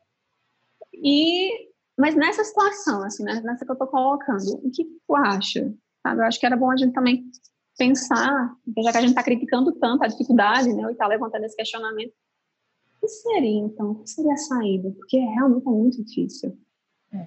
E, 0.94 1.68
mas 1.98 2.14
nessa 2.16 2.42
situação, 2.42 3.04
assim, 3.04 3.22
né? 3.24 3.42
nessa 3.42 3.64
que 3.64 3.70
eu 3.70 3.74
estou 3.74 3.86
colocando, 3.86 4.56
o 4.64 4.70
que 4.70 4.84
tu 5.06 5.14
acha? 5.14 5.72
Sabe? 6.02 6.22
Eu 6.22 6.24
acho 6.24 6.40
que 6.40 6.46
era 6.46 6.56
bom 6.56 6.70
a 6.70 6.76
gente 6.76 6.94
também 6.94 7.30
pensar, 7.76 8.56
já 8.78 8.92
que 8.92 8.98
a 8.98 9.00
gente 9.00 9.10
está 9.10 9.22
criticando 9.22 9.72
tanto 9.72 10.02
a 10.02 10.06
dificuldade, 10.06 10.72
né, 10.72 10.82
e 10.88 10.92
está 10.92 11.06
levantando 11.06 11.44
esse 11.44 11.56
questionamento, 11.56 12.12
o 12.96 13.00
que 13.00 13.08
seria, 13.08 13.60
então? 13.60 13.90
O 13.90 14.02
que 14.02 14.08
seria 14.08 14.32
a 14.32 14.36
saída? 14.36 14.90
Porque 14.92 15.18
realmente 15.18 15.66
é 15.66 15.70
muito 15.70 16.02
difícil. 16.02 16.58
É. 17.12 17.26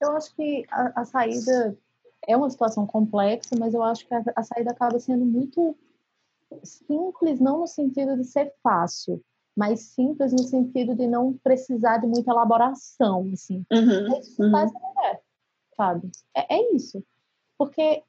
Eu 0.00 0.12
acho 0.12 0.34
que 0.36 0.64
a, 0.70 1.00
a, 1.00 1.04
saída 1.04 1.76
é 2.28 2.36
uma 2.36 2.50
situação 2.50 2.86
complexa, 2.86 3.56
mas 3.58 3.74
eu 3.74 3.82
acho 3.82 4.06
que 4.06 4.14
a, 4.14 4.22
a, 4.36 4.42
saída 4.42 4.70
acaba 4.70 5.00
sendo 5.00 5.24
muito 5.24 5.76
simples, 6.62 7.40
não 7.40 7.60
no 7.60 7.66
sentido 7.66 8.16
de 8.16 8.24
ser 8.24 8.52
fácil, 8.62 9.22
mas 9.56 9.80
simples 9.80 10.32
no 10.32 10.42
sentido 10.42 10.94
de 10.94 11.06
não 11.06 11.34
precisar 11.42 11.98
de 11.98 12.06
muita 12.06 12.30
elaboração, 12.30 13.30
assim. 13.32 13.64
Uhum, 13.72 14.14
é 14.14 14.20
isso 14.20 14.36
que 14.36 14.42
uhum. 14.42 14.50
faz 14.50 14.74
a 14.74 14.78
mulher, 14.78 15.20
sabe? 15.76 16.10
É, 16.34 16.54
é 16.56 16.74
isso. 16.74 17.04
Porque 17.58 18.02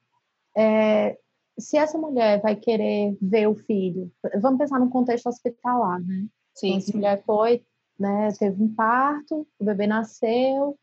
é, 0.56 1.18
se 1.58 1.76
essa 1.76 1.98
mulher 1.98 2.40
vai 2.40 2.56
querer 2.56 3.16
ver 3.20 3.46
o 3.46 3.54
filho, 3.54 4.10
vamos 4.40 4.58
pensar 4.58 4.80
no 4.80 4.90
contexto 4.90 5.28
hospitalar, 5.28 6.00
né? 6.00 6.26
Sim. 6.54 6.68
Então, 6.68 6.78
essa 6.78 6.96
mulher 6.96 7.22
foi, 7.24 7.64
né, 7.98 8.32
teve 8.38 8.62
um 8.62 8.74
parto, 8.74 9.46
o 9.58 9.64
bebê 9.64 9.86
nasceu, 9.86 10.76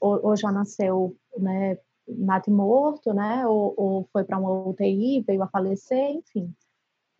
ou, 0.00 0.26
ou 0.26 0.36
já 0.36 0.50
nasceu, 0.50 1.16
né, 1.36 1.78
nato 2.06 2.50
morto, 2.50 3.12
né, 3.12 3.46
ou, 3.46 3.74
ou 3.76 4.08
foi 4.12 4.24
para 4.24 4.38
uma 4.38 4.50
UTI, 4.50 5.22
veio 5.26 5.42
a 5.42 5.48
falecer, 5.48 6.10
enfim. 6.10 6.54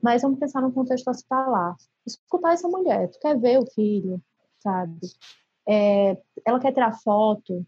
Mas 0.02 0.22
vamos 0.22 0.38
pensar 0.38 0.60
no 0.62 0.72
contexto 0.72 1.08
hospitalar. 1.08 1.76
Escutar 2.06 2.52
essa 2.52 2.68
mulher, 2.68 3.08
tu 3.10 3.18
quer 3.20 3.38
ver 3.38 3.58
o 3.58 3.66
filho, 3.66 4.20
sabe? 4.60 4.98
É, 5.68 6.16
ela 6.44 6.60
quer 6.60 6.72
tirar 6.72 6.98
foto, 7.00 7.66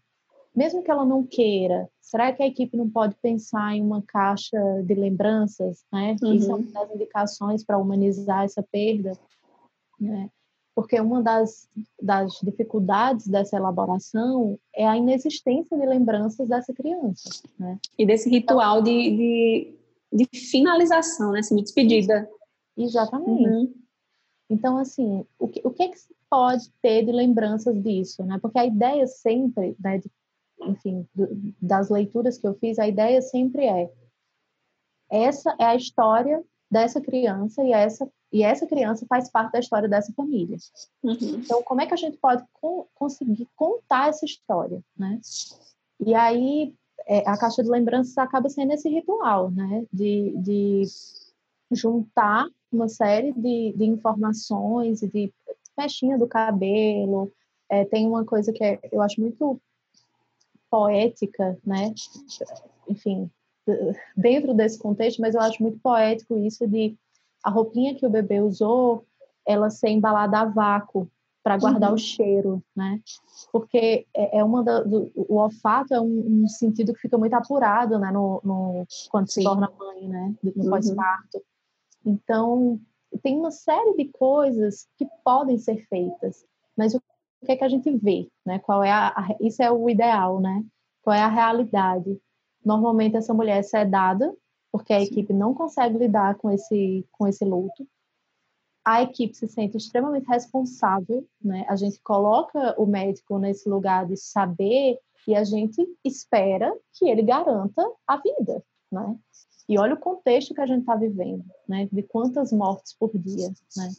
mesmo 0.55 0.83
que 0.83 0.91
ela 0.91 1.05
não 1.05 1.25
queira, 1.25 1.89
será 2.01 2.33
que 2.33 2.43
a 2.43 2.47
equipe 2.47 2.75
não 2.75 2.89
pode 2.89 3.15
pensar 3.21 3.73
em 3.73 3.81
uma 3.81 4.01
caixa 4.01 4.57
de 4.83 4.93
lembranças, 4.93 5.85
né? 5.91 6.15
Uhum. 6.21 6.33
Isso 6.33 6.51
é 6.51 6.55
uma 6.55 6.71
das 6.71 6.91
indicações 6.95 7.63
para 7.63 7.77
humanizar 7.77 8.43
essa 8.43 8.61
perda, 8.61 9.13
né? 9.99 10.29
Porque 10.75 10.99
uma 10.99 11.21
das, 11.21 11.69
das 12.01 12.33
dificuldades 12.41 13.27
dessa 13.27 13.57
elaboração 13.57 14.57
é 14.73 14.87
a 14.87 14.97
inexistência 14.97 15.77
de 15.77 15.85
lembranças 15.85 16.49
dessa 16.49 16.73
criança, 16.73 17.29
né? 17.57 17.77
E 17.97 18.05
desse 18.05 18.29
ritual 18.29 18.79
então, 18.79 18.83
de, 18.83 19.15
de, 19.15 19.75
de, 20.11 20.27
finalização, 20.33 21.31
né? 21.31 21.39
Assim, 21.39 21.55
de 21.55 21.63
despedida. 21.63 22.29
Exatamente. 22.77 23.49
Uhum. 23.49 23.73
Então, 24.49 24.77
assim, 24.77 25.25
o 25.39 25.47
que, 25.47 25.61
o 25.63 25.71
que, 25.71 25.83
é 25.83 25.89
que 25.89 25.99
se 25.99 26.13
pode 26.29 26.69
ter 26.81 27.05
de 27.05 27.11
lembranças 27.11 27.81
disso, 27.81 28.23
né? 28.23 28.37
Porque 28.41 28.59
a 28.59 28.65
ideia 28.65 29.07
sempre, 29.07 29.75
né, 29.79 29.97
de 29.97 30.09
enfim, 30.63 31.07
do, 31.13 31.27
das 31.61 31.89
leituras 31.89 32.37
que 32.37 32.47
eu 32.47 32.53
fiz, 32.55 32.77
a 32.77 32.87
ideia 32.87 33.21
sempre 33.21 33.65
é 33.65 33.91
essa 35.09 35.55
é 35.59 35.65
a 35.65 35.75
história 35.75 36.43
dessa 36.69 37.01
criança 37.01 37.63
e 37.63 37.73
essa 37.73 38.09
e 38.31 38.43
essa 38.43 38.65
criança 38.65 39.05
faz 39.09 39.29
parte 39.29 39.51
da 39.51 39.59
história 39.59 39.89
dessa 39.89 40.13
família. 40.13 40.55
Uhum. 41.03 41.17
Então, 41.19 41.61
como 41.63 41.81
é 41.81 41.85
que 41.85 41.93
a 41.93 41.97
gente 41.97 42.17
pode 42.17 42.45
co 42.53 42.87
conseguir 42.95 43.45
contar 43.57 44.07
essa 44.07 44.25
história, 44.25 44.81
né? 44.97 45.19
E 45.99 46.15
aí 46.15 46.73
é, 47.07 47.19
a 47.29 47.37
caixa 47.37 47.63
de 47.63 47.69
lembranças 47.69 48.17
acaba 48.17 48.49
sendo 48.49 48.73
esse 48.73 48.89
ritual, 48.89 49.51
né? 49.51 49.85
De, 49.91 50.33
de 50.37 50.83
juntar 51.71 52.47
uma 52.71 52.87
série 52.87 53.31
de, 53.33 53.73
de 53.75 53.85
informações, 53.85 55.01
de 55.01 55.33
mechinha 55.77 56.17
do 56.17 56.27
cabelo. 56.27 57.31
É, 57.69 57.85
tem 57.85 58.07
uma 58.07 58.25
coisa 58.25 58.51
que 58.51 58.63
é, 58.63 58.79
eu 58.91 59.01
acho 59.01 59.19
muito 59.19 59.59
poética, 60.69 61.57
né? 61.65 61.93
Enfim, 62.87 63.29
dentro 64.15 64.53
desse 64.53 64.79
contexto, 64.79 65.21
mas 65.21 65.35
eu 65.35 65.41
acho 65.41 65.61
muito 65.61 65.79
poético 65.79 66.37
isso 66.37 66.67
de 66.67 66.97
a 67.43 67.49
roupinha 67.49 67.95
que 67.95 68.05
o 68.05 68.09
bebê 68.09 68.39
usou, 68.39 69.05
ela 69.45 69.69
ser 69.69 69.89
embalada 69.89 70.39
a 70.39 70.45
vácuo 70.45 71.09
para 71.43 71.57
guardar 71.57 71.89
uhum. 71.89 71.95
o 71.95 71.99
cheiro, 71.99 72.63
né? 72.75 72.99
Porque 73.51 74.05
é, 74.15 74.39
é 74.39 74.43
uma 74.43 74.63
da, 74.63 74.81
do, 74.81 75.11
o 75.15 75.37
olfato 75.37 75.93
é 75.93 75.99
um, 75.99 76.43
um, 76.43 76.47
sentido 76.47 76.93
que 76.93 77.01
fica 77.01 77.17
muito 77.17 77.33
apurado, 77.33 77.97
né? 77.97 78.11
No, 78.11 78.41
no 78.43 78.85
quando 79.09 79.27
Sim. 79.27 79.41
se 79.41 79.43
torna 79.43 79.71
mãe, 79.77 80.07
né? 80.07 80.35
No 80.43 80.63
uhum. 80.63 80.69
pós-parto. 80.69 81.41
Então 82.05 82.79
tem 83.21 83.37
uma 83.37 83.51
série 83.51 83.95
de 83.95 84.05
coisas 84.05 84.87
que 84.97 85.07
podem 85.23 85.57
ser 85.57 85.85
feitas, 85.87 86.45
mas 86.77 86.93
o 86.93 87.01
o 87.41 87.45
que 87.45 87.51
é 87.53 87.57
que 87.57 87.63
a 87.63 87.69
gente 87.69 87.91
vê, 87.97 88.29
né? 88.45 88.59
Qual 88.59 88.83
é 88.83 88.91
a, 88.91 89.07
a, 89.07 89.35
isso 89.39 89.63
é 89.63 89.71
o 89.71 89.89
ideal, 89.89 90.39
né? 90.39 90.63
Qual 91.01 91.15
é 91.15 91.21
a 91.21 91.27
realidade? 91.27 92.21
Normalmente 92.63 93.17
essa 93.17 93.33
mulher 93.33 93.57
é 93.57 93.63
sedada 93.63 94.33
porque 94.71 94.93
a 94.93 94.99
Sim. 94.99 95.05
equipe 95.05 95.33
não 95.33 95.53
consegue 95.53 95.97
lidar 95.97 96.35
com 96.35 96.51
esse 96.51 97.05
com 97.11 97.27
esse 97.27 97.43
luto. 97.43 97.87
A 98.83 99.03
equipe 99.03 99.35
se 99.35 99.47
sente 99.47 99.77
extremamente 99.77 100.27
responsável, 100.27 101.27
né? 101.41 101.65
A 101.69 101.75
gente 101.75 101.99
coloca 102.01 102.75
o 102.79 102.85
médico 102.85 103.37
nesse 103.37 103.69
lugar 103.69 104.07
de 104.07 104.17
saber 104.17 104.97
e 105.27 105.35
a 105.35 105.43
gente 105.43 105.87
espera 106.03 106.75
que 106.93 107.07
ele 107.07 107.21
garanta 107.21 107.87
a 108.07 108.17
vida, 108.17 108.63
né? 108.91 109.15
E 109.69 109.77
olha 109.77 109.93
o 109.93 109.99
contexto 109.99 110.53
que 110.53 110.61
a 110.61 110.65
gente 110.65 110.81
está 110.81 110.95
vivendo, 110.95 111.45
né? 111.67 111.87
De 111.91 112.01
quantas 112.03 112.51
mortes 112.51 112.93
por 112.93 113.11
dia, 113.17 113.49
né? 113.77 113.89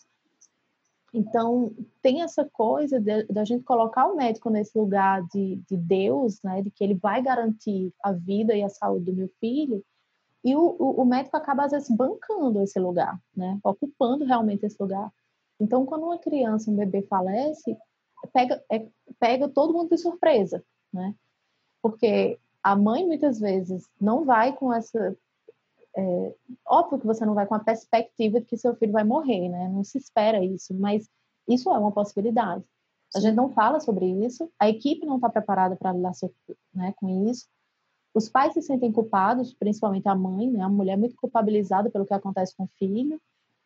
Então, 1.15 1.75
tem 2.01 2.23
essa 2.23 2.49
coisa 2.51 2.99
da 3.29 3.45
gente 3.45 3.65
colocar 3.65 4.07
o 4.07 4.17
médico 4.17 4.49
nesse 4.49 4.77
lugar 4.79 5.23
de, 5.29 5.57
de 5.69 5.77
Deus, 5.77 6.41
né, 6.43 6.63
de 6.63 6.71
que 6.71 6.83
ele 6.83 6.95
vai 6.95 7.21
garantir 7.21 7.93
a 8.03 8.13
vida 8.13 8.57
e 8.57 8.63
a 8.63 8.71
saúde 8.71 9.05
do 9.05 9.13
meu 9.13 9.29
filho, 9.39 9.85
e 10.45 10.57
o, 10.57 10.77
o, 10.79 11.03
o, 11.03 11.05
médico 11.05 11.37
acaba, 11.37 11.65
às 11.65 11.73
vezes, 11.73 11.89
bancando 11.91 12.61
esse 12.63 12.79
lugar, 12.81 13.19
né, 13.37 13.59
ocupando 13.63 14.25
realmente 14.25 14.67
esse 14.67 14.77
lugar. 14.81 15.13
Então, 15.61 15.87
quando 15.87 16.05
uma 16.05 16.19
criança, 16.19 16.71
um 16.71 16.77
bebê 16.77 17.03
falece, 17.03 17.77
pega, 18.33 18.63
é, 18.71 18.87
pega 19.21 19.49
todo 19.49 19.73
mundo 19.73 19.91
de 19.91 19.99
surpresa, 19.99 20.65
né, 20.93 21.15
porque 21.81 22.39
a 22.63 22.77
mãe 22.77 23.07
muitas 23.07 23.39
vezes 23.41 23.89
não 24.01 24.25
vai 24.25 24.53
com 24.53 24.73
essa 24.73 25.17
é, 25.97 26.35
óbvio 26.67 26.99
que 26.99 27.07
você 27.07 27.25
não 27.25 27.35
vai 27.35 27.47
com 27.47 27.55
a 27.55 27.61
perspectiva 27.61 28.41
de 28.41 28.47
que 28.47 28.57
seu 28.57 28.75
filho 28.77 28.93
vai 28.93 29.05
morrer, 29.05 29.49
né? 29.49 29.69
Não 29.69 29.85
se 29.85 29.99
espera 29.99 30.43
isso, 30.43 30.73
mas 30.75 31.09
isso 31.47 31.71
é 31.71 31.79
uma 31.79 31.93
possibilidade. 31.93 32.65
A 33.15 33.21
gente 33.21 33.35
não 33.35 33.51
fala 33.51 33.79
sobre 33.79 34.07
isso, 34.25 34.51
a 34.59 34.69
equipe 34.69 35.05
não 35.05 35.17
está 35.17 35.29
preparada 35.29 35.77
para 35.77 35.93
lidar 35.93 36.13
né, 36.73 36.95
com 36.97 37.29
isso. 37.29 37.47
Os 38.15 38.29
pais 38.29 38.53
se 38.53 38.63
sentem 38.63 38.93
culpados, 38.93 39.55
principalmente 39.55 40.09
a 40.09 40.15
mãe, 40.15 40.51
né? 40.51 40.63
A 40.63 40.69
mulher 40.69 40.95
é 40.95 40.97
muito 40.97 41.17
culpabilizada 41.17 41.91
pelo 41.91 42.05
que 42.05 42.13
acontece 42.13 42.55
com 42.55 42.65
o 42.65 42.71
filho, 42.79 43.21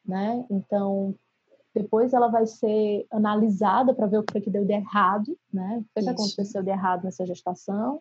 né? 0.04 0.44
Então, 0.48 1.14
depois 1.74 2.12
ela 2.12 2.28
vai 2.28 2.46
ser 2.46 3.06
analisada 3.10 3.92
para 3.92 4.06
ver 4.06 4.18
o 4.18 4.22
que 4.22 4.32
foi 4.32 4.40
que 4.40 4.50
deu 4.50 4.64
de 4.64 4.72
errado, 4.72 5.36
né? 5.52 5.78
O 5.78 5.84
que, 5.94 6.04
que 6.04 6.10
aconteceu 6.10 6.62
de 6.62 6.70
errado 6.70 7.04
nessa 7.04 7.26
gestação. 7.26 8.00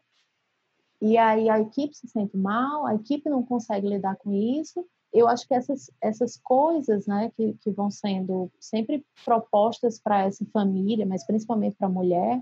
E 1.01 1.17
aí 1.17 1.49
a 1.49 1.59
equipe 1.59 1.95
se 1.95 2.07
sente 2.07 2.37
mal, 2.37 2.85
a 2.85 2.95
equipe 2.95 3.29
não 3.29 3.43
consegue 3.43 3.87
lidar 3.87 4.15
com 4.15 4.31
isso. 4.31 4.85
Eu 5.11 5.27
acho 5.27 5.47
que 5.47 5.53
essas, 5.53 5.89
essas 6.01 6.37
coisas 6.37 7.05
né, 7.05 7.31
que, 7.35 7.53
que 7.55 7.71
vão 7.71 7.89
sendo 7.89 8.51
sempre 8.59 9.05
propostas 9.23 9.99
para 9.99 10.23
essa 10.23 10.45
família, 10.53 11.05
mas 11.05 11.25
principalmente 11.25 11.75
para 11.75 11.87
a 11.87 11.91
mulher, 11.91 12.41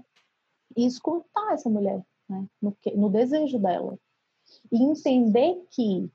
e 0.76 0.86
escutar 0.86 1.54
essa 1.54 1.70
mulher 1.70 2.04
né, 2.34 2.46
no, 2.62 2.76
no 2.96 3.10
desejo 3.10 3.60
dela. 3.60 3.98
E 4.72 4.84
entender 4.84 5.65
que 5.72 6.10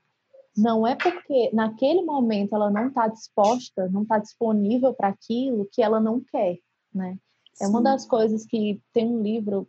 não 0.55 0.85
é 0.85 0.95
porque 0.95 1.49
naquele 1.53 2.03
momento 2.03 2.55
ela 2.55 2.69
não 2.69 2.87
está 2.87 3.07
disposta, 3.07 3.87
não 3.89 4.03
está 4.03 4.17
disponível 4.17 4.93
para 4.93 5.07
aquilo 5.07 5.67
que 5.71 5.81
ela 5.81 5.99
não 5.99 6.19
quer, 6.19 6.59
né? 6.93 7.17
É 7.61 7.67
uma 7.67 7.81
das 7.81 8.05
coisas 8.05 8.45
que 8.45 8.81
tem 8.93 9.05
um 9.05 9.21
livro, 9.21 9.67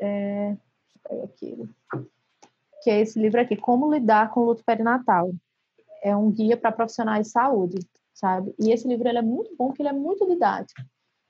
é, 0.00 0.56
aquilo. 1.24 1.68
Que 2.82 2.90
é 2.90 3.00
esse 3.00 3.18
livro 3.18 3.40
aqui, 3.40 3.56
Como 3.56 3.92
Lidar 3.92 4.30
com 4.30 4.40
o 4.40 4.44
Luto 4.44 4.64
Perinatal. 4.64 5.32
É 6.02 6.16
um 6.16 6.30
guia 6.30 6.56
para 6.56 6.70
profissionais 6.70 7.26
de 7.26 7.32
saúde, 7.32 7.78
sabe? 8.14 8.54
E 8.60 8.70
esse 8.70 8.86
livro 8.86 9.08
ele 9.08 9.18
é 9.18 9.22
muito 9.22 9.54
bom, 9.56 9.68
porque 9.68 9.82
ele 9.82 9.88
é 9.88 9.92
muito 9.92 10.26
didático. 10.26 10.82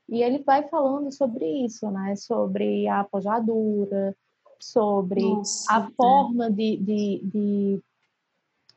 E 0.09 0.23
ele 0.23 0.39
vai 0.41 0.69
falando 0.69 1.11
sobre 1.11 1.47
isso, 1.65 1.91
né? 1.91 2.15
Sobre 2.15 2.87
a 2.89 3.01
apojadura, 3.01 4.15
sobre 4.61 5.21
Nossa, 5.21 5.73
a 5.73 5.87
é. 5.87 5.91
forma 5.97 6.51
de, 6.51 6.77
de, 6.77 7.21
de 7.25 7.83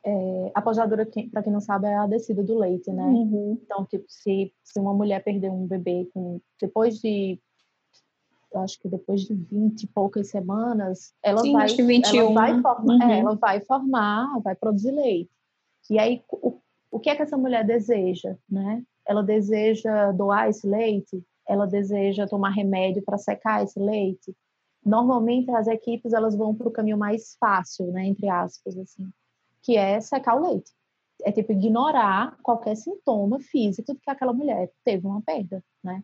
é, 0.04 0.50
apojadura, 0.54 1.06
para 1.30 1.42
quem 1.42 1.52
não 1.52 1.60
sabe, 1.60 1.86
é 1.86 1.96
a 1.96 2.06
descida 2.06 2.42
do 2.42 2.58
leite, 2.58 2.90
né? 2.90 3.04
Uhum. 3.04 3.58
Então, 3.62 3.84
tipo, 3.84 4.04
se, 4.08 4.52
se 4.62 4.78
uma 4.78 4.94
mulher 4.94 5.22
perder 5.22 5.50
um 5.50 5.66
bebê 5.66 6.08
com, 6.12 6.40
depois 6.60 6.98
de 6.98 7.38
acho 8.56 8.80
que 8.80 8.88
depois 8.88 9.22
de 9.22 9.34
20 9.34 9.82
e 9.82 9.86
poucas 9.86 10.28
semanas, 10.28 11.14
ela 11.22 11.40
Sim, 11.40 11.52
vai, 11.52 11.64
acho 11.64 11.76
que 11.76 11.84
21. 11.84 12.20
ela 12.20 12.32
vai 12.32 12.60
formar, 12.60 12.94
uhum. 12.94 13.10
é, 13.10 13.18
ela 13.20 13.34
vai 13.36 13.60
formar, 13.60 14.40
vai 14.40 14.54
produzir 14.56 14.90
leite. 14.90 15.30
E 15.88 15.98
aí, 15.98 16.22
o, 16.28 16.58
o 16.90 16.98
que 16.98 17.10
é 17.10 17.16
que 17.16 17.22
essa 17.22 17.36
mulher 17.36 17.64
deseja, 17.64 18.36
né? 18.48 18.82
Ela 19.06 19.22
deseja 19.22 20.12
doar 20.12 20.48
esse 20.48 20.66
leite? 20.66 21.22
Ela 21.48 21.66
deseja 21.66 22.26
tomar 22.26 22.50
remédio 22.50 23.02
para 23.02 23.18
secar 23.18 23.62
esse 23.62 23.78
leite? 23.78 24.34
Normalmente, 24.84 25.50
as 25.50 25.66
equipes, 25.66 26.12
elas 26.12 26.34
vão 26.34 26.54
para 26.54 26.68
o 26.68 26.72
caminho 26.72 26.98
mais 26.98 27.36
fácil, 27.38 27.92
né? 27.92 28.06
Entre 28.06 28.28
aspas, 28.28 28.76
assim. 28.78 29.10
Que 29.62 29.76
é 29.76 30.00
secar 30.00 30.36
o 30.36 30.48
leite. 30.48 30.72
É 31.22 31.30
tipo 31.30 31.52
ignorar 31.52 32.38
qualquer 32.42 32.76
sintoma 32.76 33.38
físico 33.40 33.92
de 33.92 34.00
que 34.00 34.10
aquela 34.10 34.32
mulher 34.32 34.70
teve 34.84 35.06
uma 35.06 35.20
perda, 35.20 35.62
né? 35.84 36.02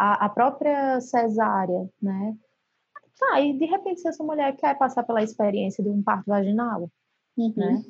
a, 0.00 0.24
a 0.24 0.28
própria 0.30 0.98
cesárea, 1.02 1.86
né? 2.00 2.34
Ah, 3.22 3.38
e 3.42 3.52
de 3.52 3.66
repente, 3.66 4.00
se 4.00 4.08
essa 4.08 4.24
mulher 4.24 4.56
quer 4.56 4.78
passar 4.78 5.02
pela 5.02 5.22
experiência 5.22 5.84
de 5.84 5.90
um 5.90 6.02
parto 6.02 6.24
vaginal, 6.26 6.90
uhum. 7.36 7.52
né? 7.54 7.84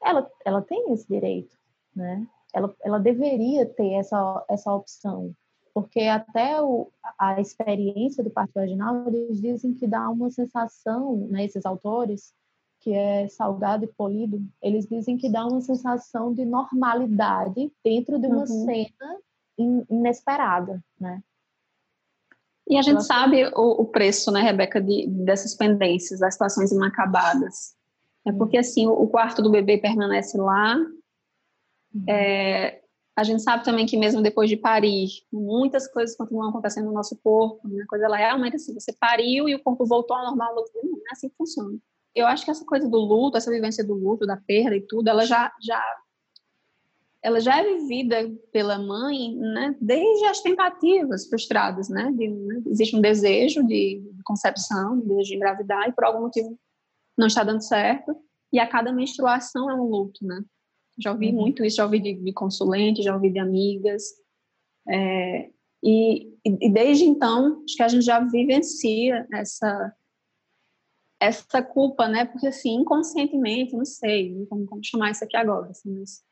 Ela, 0.00 0.30
ela 0.44 0.62
tem 0.62 0.92
esse 0.92 1.08
direito, 1.08 1.58
né? 1.94 2.24
Ela, 2.54 2.72
ela 2.84 3.00
deveria 3.00 3.66
ter 3.66 3.94
essa, 3.94 4.44
essa 4.48 4.72
opção, 4.72 5.34
porque 5.74 6.00
até 6.02 6.60
o, 6.60 6.90
a 7.18 7.40
experiência 7.40 8.22
do 8.22 8.30
parto 8.30 8.52
vaginal, 8.54 9.06
eles 9.06 9.40
dizem 9.40 9.74
que 9.74 9.86
dá 9.86 10.08
uma 10.08 10.30
sensação, 10.30 11.28
né, 11.28 11.44
esses 11.44 11.64
autores, 11.64 12.32
que 12.80 12.92
é 12.92 13.28
salgado 13.28 13.84
e 13.84 13.88
polido, 13.88 14.42
eles 14.62 14.86
dizem 14.86 15.16
que 15.16 15.28
dá 15.28 15.46
uma 15.46 15.60
sensação 15.60 16.32
de 16.32 16.44
normalidade 16.44 17.70
dentro 17.84 18.18
de 18.18 18.26
uma 18.26 18.40
uhum. 18.40 18.64
cena 18.64 19.18
inesperada, 19.58 20.82
né? 20.98 21.22
E 22.66 22.78
a 22.78 22.82
gente 22.82 23.02
sabe 23.02 23.44
o, 23.48 23.82
o, 23.82 23.84
preço, 23.84 24.30
né, 24.30 24.42
Rebeca, 24.42 24.80
de, 24.80 25.06
dessas 25.08 25.56
pendências, 25.56 26.20
das 26.20 26.34
situações 26.34 26.70
inacabadas. 26.70 27.74
É 28.24 28.32
porque, 28.32 28.56
assim, 28.56 28.86
o, 28.86 28.92
o 28.92 29.08
quarto 29.08 29.42
do 29.42 29.50
bebê 29.50 29.76
permanece 29.76 30.38
lá. 30.38 30.76
Uhum. 31.92 32.04
É, 32.08 32.79
a 33.20 33.22
gente 33.22 33.42
sabe 33.42 33.62
também 33.62 33.84
que 33.84 33.98
mesmo 33.98 34.22
depois 34.22 34.48
de 34.48 34.56
parir, 34.56 35.08
muitas 35.30 35.86
coisas 35.86 36.16
continuam 36.16 36.48
acontecendo 36.48 36.86
no 36.86 36.94
nosso 36.94 37.14
corpo. 37.22 37.68
Né? 37.68 37.82
A 37.82 37.86
coisa 37.86 38.06
ela 38.06 38.16
realmente 38.16 38.56
assim, 38.56 38.72
você 38.72 38.94
pariu 38.94 39.46
e 39.46 39.54
o 39.54 39.62
corpo 39.62 39.84
voltou 39.84 40.16
ao 40.16 40.24
normal. 40.24 40.54
Não 40.54 40.62
é 40.62 41.12
assim 41.12 41.28
que 41.28 41.36
funciona. 41.36 41.78
Eu 42.14 42.26
acho 42.26 42.46
que 42.46 42.50
essa 42.50 42.64
coisa 42.64 42.88
do 42.88 42.96
luto, 42.96 43.36
essa 43.36 43.50
vivência 43.50 43.84
do 43.84 43.92
luto, 43.92 44.26
da 44.26 44.38
perda 44.38 44.74
e 44.74 44.80
tudo, 44.80 45.08
ela 45.08 45.26
já, 45.26 45.52
já 45.60 45.84
ela 47.22 47.40
já 47.40 47.58
é 47.58 47.76
vivida 47.76 48.32
pela 48.50 48.78
mãe, 48.78 49.36
né, 49.36 49.76
desde 49.78 50.24
as 50.24 50.40
tentativas 50.40 51.28
frustradas, 51.28 51.90
né, 51.90 52.10
de, 52.16 52.26
né, 52.26 52.62
existe 52.68 52.96
um 52.96 53.02
desejo 53.02 53.62
de, 53.66 54.00
de 54.00 54.22
concepção, 54.24 54.94
um 54.94 55.00
desejo 55.00 55.28
de 55.28 55.36
engravidar 55.36 55.86
e 55.86 55.92
por 55.92 56.04
algum 56.04 56.22
motivo 56.22 56.58
não 57.18 57.26
está 57.26 57.44
dando 57.44 57.62
certo 57.62 58.16
e 58.50 58.58
a 58.58 58.66
cada 58.66 58.90
menstruação 58.90 59.70
é 59.70 59.74
um 59.74 59.84
luto, 59.84 60.24
né. 60.26 60.42
Já 61.00 61.12
ouvi 61.12 61.28
uhum. 61.28 61.34
muito 61.34 61.64
isso, 61.64 61.76
já 61.76 61.84
ouvi 61.84 62.00
de, 62.00 62.14
de 62.14 62.32
consulente, 62.32 63.02
já 63.02 63.14
ouvi 63.14 63.30
de 63.30 63.38
amigas 63.38 64.04
é, 64.88 65.50
e, 65.82 66.34
e 66.44 66.70
desde 66.70 67.04
então 67.04 67.62
acho 67.64 67.76
que 67.76 67.82
a 67.82 67.88
gente 67.88 68.04
já 68.04 68.20
vivencia 68.20 69.26
essa 69.32 69.96
essa 71.22 71.62
culpa, 71.62 72.08
né, 72.08 72.24
porque 72.24 72.46
assim 72.46 72.76
inconscientemente, 72.76 73.76
não 73.76 73.84
sei 73.84 74.46
como, 74.46 74.64
como 74.64 74.82
chamar 74.82 75.10
isso 75.10 75.22
aqui 75.22 75.36
agora, 75.36 75.68
assim, 75.68 75.98
mas 75.98 76.24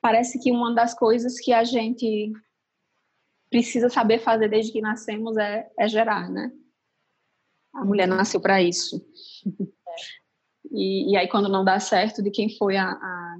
parece 0.00 0.38
que 0.38 0.50
uma 0.50 0.74
das 0.74 0.94
coisas 0.94 1.38
que 1.38 1.52
a 1.52 1.62
gente 1.62 2.32
precisa 3.50 3.90
saber 3.90 4.20
fazer 4.20 4.48
desde 4.48 4.72
que 4.72 4.80
nascemos 4.80 5.36
é, 5.36 5.70
é 5.78 5.86
gerar, 5.88 6.30
né? 6.30 6.50
A 7.74 7.84
mulher 7.84 8.08
nasceu 8.08 8.40
para 8.40 8.62
isso. 8.62 9.06
E, 10.70 11.12
e, 11.12 11.16
aí 11.16 11.28
quando 11.28 11.48
não 11.48 11.64
dá 11.64 11.78
certo, 11.78 12.22
de 12.22 12.30
quem 12.30 12.56
foi 12.56 12.76
a, 12.76 12.90
a 12.90 13.36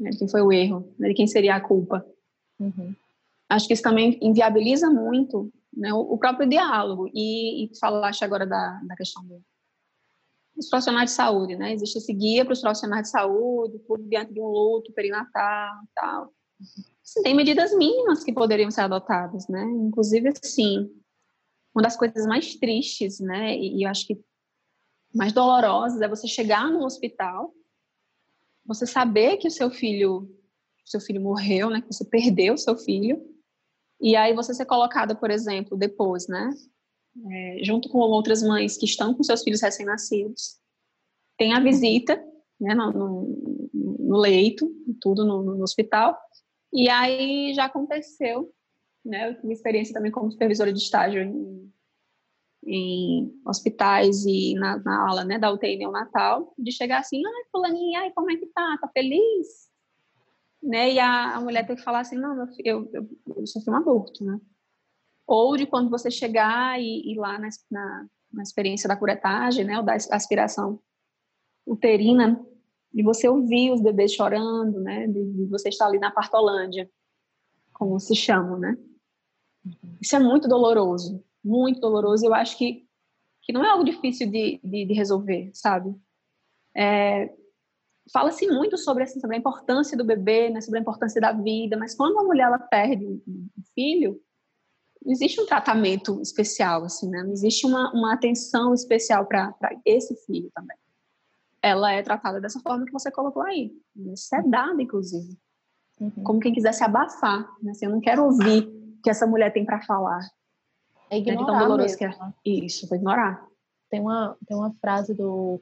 né, 0.00 0.10
de 0.10 0.18
quem 0.18 0.28
foi 0.28 0.40
o 0.40 0.50
erro, 0.50 0.92
né, 0.98 1.08
de 1.08 1.14
quem 1.14 1.26
seria 1.26 1.56
a 1.56 1.60
culpa. 1.60 2.04
Uhum. 2.58 2.94
Acho 3.48 3.66
que 3.66 3.74
isso 3.74 3.82
também 3.82 4.18
inviabiliza 4.22 4.88
muito 4.88 5.52
né, 5.76 5.92
o, 5.92 6.00
o, 6.00 6.18
próprio 6.18 6.48
diálogo. 6.48 7.10
E, 7.14 7.64
e 7.64 7.78
falaste 7.78 8.24
agora 8.24 8.46
da, 8.46 8.80
da 8.86 8.96
questão 8.96 9.24
do, 9.24 9.42
os 10.56 10.68
profissionais 10.68 11.10
de 11.10 11.16
saúde, 11.16 11.56
né? 11.56 11.72
Existe 11.72 11.98
esse 11.98 12.12
guia 12.12 12.44
para 12.44 12.52
os 12.52 12.60
profissionais 12.60 13.04
de 13.04 13.10
saúde, 13.10 13.78
tudo 13.86 14.02
diante 14.04 14.32
de 14.32 14.40
um 14.40 14.46
luto 14.46 14.92
perinatal 14.92 15.74
e 15.84 15.88
tal. 15.94 16.34
Assim, 17.02 17.22
tem 17.22 17.34
medidas 17.34 17.74
mínimas 17.74 18.22
que 18.22 18.32
poderiam 18.32 18.70
ser 18.70 18.82
adotadas, 18.82 19.48
né? 19.48 19.62
Inclusive, 19.62 20.28
assim, 20.28 20.90
uma 21.74 21.82
das 21.82 21.96
coisas 21.96 22.26
mais 22.26 22.54
tristes, 22.56 23.20
né? 23.20 23.56
E, 23.56 23.78
e 23.78 23.82
eu 23.84 23.90
acho 23.90 24.06
que 24.06 24.20
mais 25.14 25.32
dolorosas 25.32 26.00
é 26.00 26.08
você 26.08 26.28
chegar 26.28 26.70
no 26.70 26.84
hospital, 26.84 27.52
você 28.72 28.86
saber 28.86 29.36
que 29.36 29.48
o 29.48 29.50
seu 29.50 29.70
filho, 29.70 30.28
seu 30.84 31.00
filho 31.00 31.20
morreu, 31.20 31.70
né? 31.70 31.80
Que 31.80 31.92
você 31.92 32.04
perdeu 32.04 32.54
o 32.54 32.58
seu 32.58 32.76
filho, 32.76 33.20
e 34.00 34.16
aí 34.16 34.34
você 34.34 34.54
ser 34.54 34.64
colocada, 34.64 35.14
por 35.14 35.30
exemplo, 35.30 35.76
depois, 35.76 36.26
né? 36.28 36.50
é, 37.30 37.58
junto 37.62 37.88
com 37.88 37.98
outras 37.98 38.42
mães 38.42 38.76
que 38.76 38.86
estão 38.86 39.14
com 39.14 39.22
seus 39.22 39.42
filhos 39.42 39.60
recém-nascidos. 39.60 40.58
Tem 41.36 41.52
a 41.54 41.60
visita 41.60 42.16
né, 42.60 42.74
no, 42.74 42.92
no, 42.92 43.96
no 43.98 44.16
leito, 44.18 44.70
tudo 45.00 45.24
no, 45.24 45.42
no, 45.42 45.62
hospital. 45.62 46.16
E 46.72 46.88
aí 46.88 47.52
já 47.54 47.64
aconteceu, 47.64 48.52
né, 49.04 49.30
eu 49.30 49.40
tive 49.40 49.52
experiência 49.52 49.94
também 49.94 50.12
como 50.12 50.30
supervisora 50.30 50.72
de 50.72 50.78
estágio 50.78 51.22
em, 51.22 51.72
em 52.64 53.32
hospitais 53.46 54.24
e 54.26 54.54
na, 54.54 54.78
na 54.78 55.08
ala 55.08 55.24
né, 55.24 55.38
da 55.38 55.52
UTI 55.52 55.76
neonatal, 55.76 56.54
de 56.58 56.72
chegar 56.72 56.98
assim, 57.00 57.22
ai, 57.24 57.44
fulaninha, 57.50 58.00
ai, 58.00 58.12
como 58.12 58.30
é 58.30 58.36
que 58.36 58.46
tá? 58.46 58.78
Tá 58.80 58.88
feliz? 58.88 59.70
Né, 60.62 60.92
e 60.94 60.98
a, 60.98 61.36
a 61.36 61.40
mulher 61.40 61.66
tem 61.66 61.74
que 61.74 61.82
falar 61.82 62.00
assim, 62.00 62.16
não, 62.16 62.46
eu, 62.64 62.90
eu, 62.92 63.10
eu 63.36 63.46
sofri 63.46 63.70
um 63.70 63.76
aborto, 63.76 64.24
né? 64.24 64.38
ou 65.30 65.56
de 65.56 65.64
quando 65.64 65.88
você 65.88 66.10
chegar 66.10 66.80
e 66.80 67.12
ir 67.12 67.16
lá 67.16 67.38
na, 67.38 67.48
na, 67.70 68.06
na, 68.32 68.42
experiência 68.42 68.88
da 68.88 68.96
curetagem, 68.96 69.64
né, 69.64 69.78
ou 69.78 69.84
da 69.84 69.94
aspiração 69.94 70.80
uterina, 71.64 72.44
de 72.92 73.04
você 73.04 73.28
ouvir 73.28 73.70
os 73.70 73.80
bebês 73.80 74.12
chorando, 74.12 74.80
né, 74.80 75.06
de, 75.06 75.32
de 75.32 75.46
você 75.46 75.68
estar 75.68 75.86
ali 75.86 76.00
na 76.00 76.10
partolândia, 76.10 76.90
como 77.72 78.00
se 78.00 78.16
chama, 78.16 78.58
né. 78.58 78.76
Isso 80.00 80.16
é 80.16 80.18
muito 80.18 80.48
doloroso, 80.48 81.22
muito 81.42 81.80
doloroso. 81.80 82.26
Eu 82.26 82.34
acho 82.34 82.56
que 82.56 82.86
que 83.42 83.54
não 83.54 83.64
é 83.64 83.70
algo 83.70 83.84
difícil 83.84 84.30
de, 84.30 84.60
de, 84.62 84.84
de 84.84 84.92
resolver, 84.92 85.50
sabe? 85.54 85.94
É, 86.76 87.34
Fala-se 88.12 88.46
muito 88.48 88.76
sobre, 88.76 89.04
assim, 89.04 89.20
sobre 89.20 89.36
a 89.36 89.38
importância 89.38 89.96
do 89.96 90.04
bebê, 90.04 90.50
né, 90.50 90.60
sobre 90.60 90.78
a 90.78 90.82
importância 90.82 91.20
da 91.20 91.32
vida, 91.32 91.76
mas 91.76 91.94
quando 91.94 92.18
a 92.18 92.24
mulher 92.24 92.46
ela 92.46 92.58
perde 92.58 93.06
um 93.06 93.48
filho, 93.74 94.20
não 95.04 95.12
existe 95.12 95.40
um 95.40 95.46
tratamento 95.46 96.20
especial, 96.20 96.84
assim, 96.84 97.08
né? 97.08 97.22
Não 97.22 97.32
existe 97.32 97.66
uma, 97.66 97.90
uma 97.92 98.12
atenção 98.12 98.74
especial 98.74 99.26
para 99.26 99.54
esse 99.84 100.14
filho 100.26 100.50
também. 100.54 100.76
Ela 101.62 101.92
é 101.92 102.02
tratada 102.02 102.40
dessa 102.40 102.60
forma 102.60 102.84
que 102.84 102.92
você 102.92 103.10
colocou 103.10 103.42
aí, 103.42 103.72
sedada, 104.14 104.74
né? 104.74 104.82
inclusive. 104.82 105.38
Uhum. 105.98 106.10
Como 106.24 106.40
quem 106.40 106.52
quisesse 106.52 106.82
abafar, 106.82 107.48
né? 107.62 107.70
Assim, 107.70 107.86
eu 107.86 107.92
não 107.92 108.00
quero 108.00 108.24
ouvir 108.24 108.66
o 108.66 109.02
que 109.02 109.08
essa 109.08 109.26
mulher 109.26 109.52
tem 109.52 109.64
para 109.64 109.80
falar. 109.82 110.20
É 111.10 111.18
ignorar 111.18 111.40
né? 111.40 111.46
tão 111.46 111.58
doloroso 111.58 111.96
mesmo. 112.00 112.34
que 112.42 112.50
é. 112.50 112.64
Isso, 112.64 112.88
foi 112.88 112.98
ignorar. 112.98 113.44
Tem 113.90 114.00
uma, 114.00 114.36
tem 114.46 114.56
uma 114.56 114.72
frase 114.74 115.12
do 115.12 115.60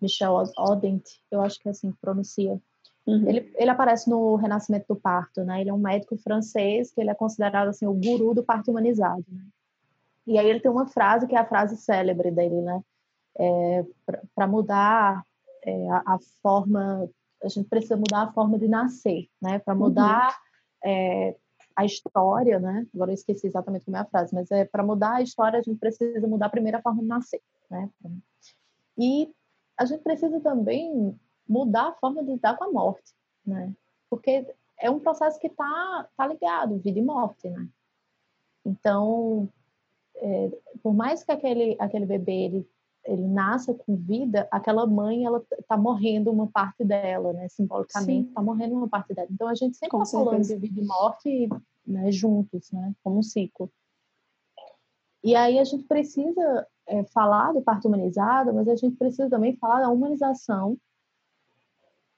Michel 0.00 0.32
Odent, 0.56 1.04
eu 1.30 1.42
acho 1.42 1.58
que 1.58 1.68
é 1.68 1.72
assim 1.72 1.90
que 1.90 1.98
pronuncia. 2.00 2.60
Uhum. 3.06 3.28
Ele, 3.28 3.52
ele 3.56 3.70
aparece 3.70 4.08
no 4.08 4.36
Renascimento 4.36 4.86
do 4.88 5.00
Parto, 5.00 5.42
né? 5.42 5.60
Ele 5.60 5.70
é 5.70 5.74
um 5.74 5.78
médico 5.78 6.16
francês 6.18 6.92
que 6.92 7.00
ele 7.00 7.10
é 7.10 7.14
considerado 7.14 7.68
assim 7.68 7.86
o 7.86 7.94
guru 7.94 8.34
do 8.34 8.44
parto 8.44 8.70
humanizado. 8.70 9.24
Né? 9.28 9.42
E 10.26 10.38
aí 10.38 10.48
ele 10.48 10.60
tem 10.60 10.70
uma 10.70 10.86
frase 10.86 11.26
que 11.26 11.34
é 11.34 11.38
a 11.38 11.46
frase 11.46 11.76
célebre 11.76 12.30
dele, 12.30 12.60
né? 12.60 12.82
É, 13.40 13.86
para 14.34 14.46
mudar 14.46 15.24
é, 15.64 15.90
a, 15.90 16.02
a, 16.14 16.18
forma, 16.42 17.08
a 17.42 17.48
gente 17.48 17.68
precisa 17.68 17.96
mudar 17.96 18.22
a 18.24 18.32
forma 18.32 18.58
de 18.58 18.68
nascer, 18.68 19.26
né? 19.40 19.58
Para 19.58 19.74
mudar 19.74 20.28
uhum. 20.84 20.90
é, 20.90 21.36
a 21.78 21.84
história, 21.84 22.58
né? 22.58 22.84
Agora 22.92 23.12
eu 23.12 23.14
esqueci 23.14 23.46
exatamente 23.46 23.84
como 23.84 23.96
é 23.96 24.00
a 24.00 24.04
frase, 24.04 24.34
mas 24.34 24.50
é 24.50 24.64
para 24.64 24.82
mudar 24.82 25.14
a 25.14 25.22
história 25.22 25.60
a 25.60 25.62
gente 25.62 25.78
precisa 25.78 26.26
mudar 26.26 26.46
a 26.46 26.50
primeira 26.50 26.82
forma 26.82 27.00
de 27.00 27.06
nascer, 27.06 27.40
né? 27.70 27.88
E 28.98 29.32
a 29.76 29.84
gente 29.84 30.02
precisa 30.02 30.40
também 30.40 31.16
mudar 31.48 31.90
a 31.90 31.92
forma 31.92 32.24
de 32.24 32.32
lidar 32.32 32.58
com 32.58 32.64
a 32.64 32.72
morte, 32.72 33.14
né? 33.46 33.72
Porque 34.10 34.44
é 34.76 34.90
um 34.90 34.98
processo 34.98 35.38
que 35.38 35.46
está 35.46 36.08
tá 36.16 36.26
ligado, 36.26 36.78
vida 36.78 36.98
e 36.98 37.02
morte, 37.02 37.48
né? 37.48 37.68
Então, 38.66 39.48
é, 40.16 40.50
por 40.82 40.92
mais 40.92 41.22
que 41.22 41.30
aquele, 41.30 41.76
aquele 41.78 42.06
bebê 42.06 42.32
ele, 42.32 42.70
ele 43.04 43.26
nasça 43.26 43.72
com 43.72 43.96
vida, 43.96 44.46
aquela 44.50 44.86
mãe 44.86 45.24
ela 45.24 45.42
está 45.58 45.76
morrendo 45.76 46.30
uma 46.30 46.46
parte 46.46 46.84
dela, 46.84 47.32
né? 47.32 47.48
Simbolicamente 47.48 48.28
está 48.28 48.42
morrendo 48.42 48.74
uma 48.74 48.88
parte 48.88 49.14
dela. 49.14 49.28
Então 49.30 49.48
a 49.48 49.54
gente 49.54 49.76
sempre 49.76 49.98
está 49.98 50.18
falando 50.18 50.42
de 50.42 50.56
vida 50.56 50.80
e 50.80 50.84
morte 50.84 51.48
né, 51.86 52.12
juntos, 52.12 52.70
né? 52.70 52.94
Como 53.02 53.18
um 53.18 53.22
ciclo. 53.22 53.70
E 55.22 55.34
aí 55.34 55.58
a 55.58 55.64
gente 55.64 55.84
precisa 55.84 56.66
é, 56.86 57.04
falar 57.04 57.52
do 57.52 57.62
parto 57.62 57.88
humanizado, 57.88 58.52
mas 58.52 58.68
a 58.68 58.76
gente 58.76 58.96
precisa 58.96 59.28
também 59.28 59.56
falar 59.56 59.80
da 59.80 59.88
humanização 59.88 60.76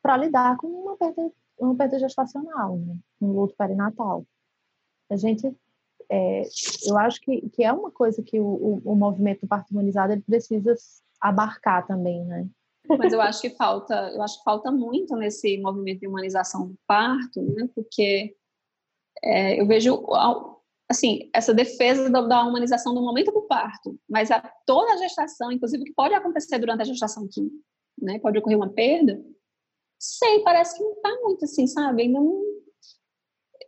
para 0.02 0.16
lidar 0.16 0.56
com 0.56 0.66
uma 0.66 0.96
perda, 0.96 1.30
uma 1.58 1.74
perda 1.74 1.98
gestacional, 1.98 2.76
né? 2.76 2.96
um 3.20 3.32
luto 3.32 3.54
perinatal. 3.56 4.24
A 5.10 5.16
gente, 5.16 5.54
é, 6.10 6.42
eu 6.86 6.98
acho 6.98 7.20
que, 7.20 7.48
que 7.50 7.62
é 7.62 7.72
uma 7.72 7.90
coisa 7.90 8.22
que 8.22 8.40
o, 8.40 8.44
o, 8.44 8.82
o 8.84 8.94
movimento 8.96 9.42
do 9.42 9.48
parto 9.48 9.70
humanizado 9.70 10.12
ele 10.12 10.22
precisa 10.22 10.74
abarcar 11.20 11.86
também, 11.86 12.24
né? 12.24 12.48
Mas 12.98 13.12
eu 13.12 13.20
acho 13.20 13.40
que 13.40 13.50
falta, 13.50 13.94
eu 14.12 14.20
acho 14.20 14.38
que 14.38 14.44
falta 14.44 14.72
muito 14.72 15.14
nesse 15.14 15.58
movimento 15.58 16.00
de 16.00 16.08
humanização 16.08 16.66
do 16.66 16.74
parto, 16.86 17.40
né? 17.42 17.68
Porque 17.74 18.34
é, 19.22 19.60
eu 19.60 19.66
vejo 19.66 20.02
assim, 20.88 21.30
essa 21.32 21.54
defesa 21.54 22.10
da, 22.10 22.20
da, 22.22 22.44
humanização 22.44 22.92
do 22.92 23.00
momento 23.00 23.30
do 23.30 23.42
parto, 23.42 23.96
mas 24.08 24.32
a, 24.32 24.40
toda 24.66 24.94
a 24.94 24.96
gestação, 24.96 25.52
inclusive 25.52 25.82
o 25.82 25.86
que 25.86 25.92
pode 25.92 26.14
acontecer 26.14 26.58
durante 26.58 26.82
a 26.82 26.84
gestação, 26.84 27.28
que 27.30 27.40
né, 28.02 28.18
pode 28.18 28.38
ocorrer 28.38 28.58
uma 28.58 28.70
perda, 28.70 29.22
sei, 29.96 30.40
parece 30.40 30.76
que 30.76 30.82
não 30.82 30.92
está 30.94 31.16
muito 31.22 31.44
assim, 31.44 31.66
sabe? 31.68 32.02
Ainda 32.02 32.18
não, 32.18 32.42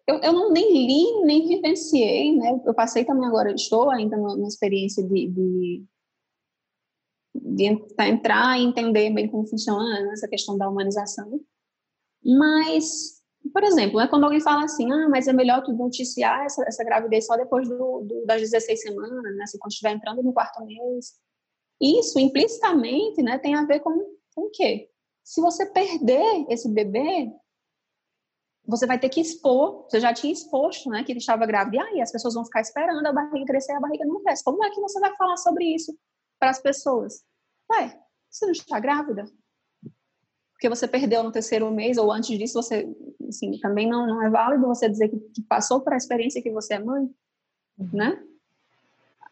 eu, 0.06 0.16
eu 0.16 0.32
não 0.32 0.50
nem 0.50 0.86
li, 0.86 1.24
nem 1.24 1.46
vivenciei, 1.46 2.36
né? 2.36 2.60
Eu 2.64 2.74
passei 2.74 3.04
também 3.04 3.26
agora, 3.26 3.54
estou 3.54 3.90
ainda 3.90 4.16
numa 4.16 4.48
experiência 4.48 5.02
de, 5.02 5.28
de, 5.28 5.84
de 7.34 7.64
entrar 8.00 8.58
e 8.58 8.64
entender 8.64 9.10
bem 9.10 9.28
como 9.28 9.46
funciona 9.46 10.12
essa 10.12 10.28
questão 10.28 10.58
da 10.58 10.68
humanização, 10.68 11.40
mas 12.24 13.22
por 13.52 13.64
exemplo, 13.64 13.98
é 13.98 14.06
quando 14.06 14.24
alguém 14.24 14.40
fala 14.40 14.64
assim, 14.64 14.90
ah, 14.92 15.08
mas 15.08 15.26
é 15.26 15.32
melhor 15.32 15.62
tu 15.62 15.72
noticiar 15.72 16.44
essa, 16.44 16.62
essa 16.66 16.84
gravidez 16.84 17.26
só 17.26 17.36
depois 17.36 17.68
do, 17.68 18.02
do, 18.02 18.24
das 18.24 18.40
16 18.40 18.80
semanas, 18.80 19.36
né? 19.36 19.46
Se 19.46 19.58
quando 19.58 19.72
estiver 19.72 19.92
entrando 19.92 20.22
no 20.22 20.32
quarto 20.32 20.64
mês. 20.64 21.14
Isso, 21.80 22.20
implicitamente, 22.20 23.20
né, 23.22 23.38
tem 23.38 23.56
a 23.56 23.64
ver 23.64 23.80
com, 23.80 23.90
com 24.34 24.42
o 24.42 24.50
quê? 24.50 24.88
Se 25.24 25.40
você 25.40 25.66
perder 25.66 26.46
esse 26.48 26.68
bebê, 26.68 27.32
você 28.72 28.86
vai 28.86 28.98
ter 28.98 29.08
que 29.08 29.20
expor, 29.20 29.84
você 29.88 30.00
já 30.00 30.12
tinha 30.12 30.32
exposto, 30.32 30.90
né, 30.90 31.04
que 31.04 31.12
ele 31.12 31.18
estava 31.18 31.46
grávida, 31.46 31.76
e 31.76 31.80
aí 31.80 32.00
as 32.00 32.10
pessoas 32.10 32.34
vão 32.34 32.44
ficar 32.44 32.60
esperando 32.60 33.06
a 33.06 33.12
barriga 33.12 33.46
crescer, 33.46 33.72
a 33.72 33.80
barriga 33.80 34.04
não 34.04 34.22
cresce. 34.22 34.42
Como 34.44 34.64
é 34.64 34.70
que 34.70 34.80
você 34.80 34.98
vai 34.98 35.14
falar 35.16 35.36
sobre 35.36 35.64
isso 35.64 35.96
para 36.38 36.50
as 36.50 36.60
pessoas? 36.60 37.22
Ué, 37.70 37.98
você 38.28 38.46
não 38.46 38.52
está 38.52 38.80
grávida? 38.80 39.24
porque 40.62 40.68
você 40.68 40.86
perdeu 40.86 41.24
no 41.24 41.32
terceiro 41.32 41.68
mês 41.72 41.98
ou 41.98 42.12
antes 42.12 42.38
disso, 42.38 42.62
você, 42.62 42.88
assim, 43.28 43.58
também 43.58 43.88
não, 43.88 44.06
não 44.06 44.22
é 44.22 44.30
válido 44.30 44.64
você 44.64 44.88
dizer 44.88 45.08
que, 45.08 45.18
que 45.18 45.42
passou 45.42 45.80
por 45.80 45.92
a 45.92 45.96
experiência 45.96 46.40
que 46.40 46.52
você 46.52 46.74
é 46.74 46.78
mãe, 46.78 47.02
uhum. 47.76 47.88
né? 47.92 48.22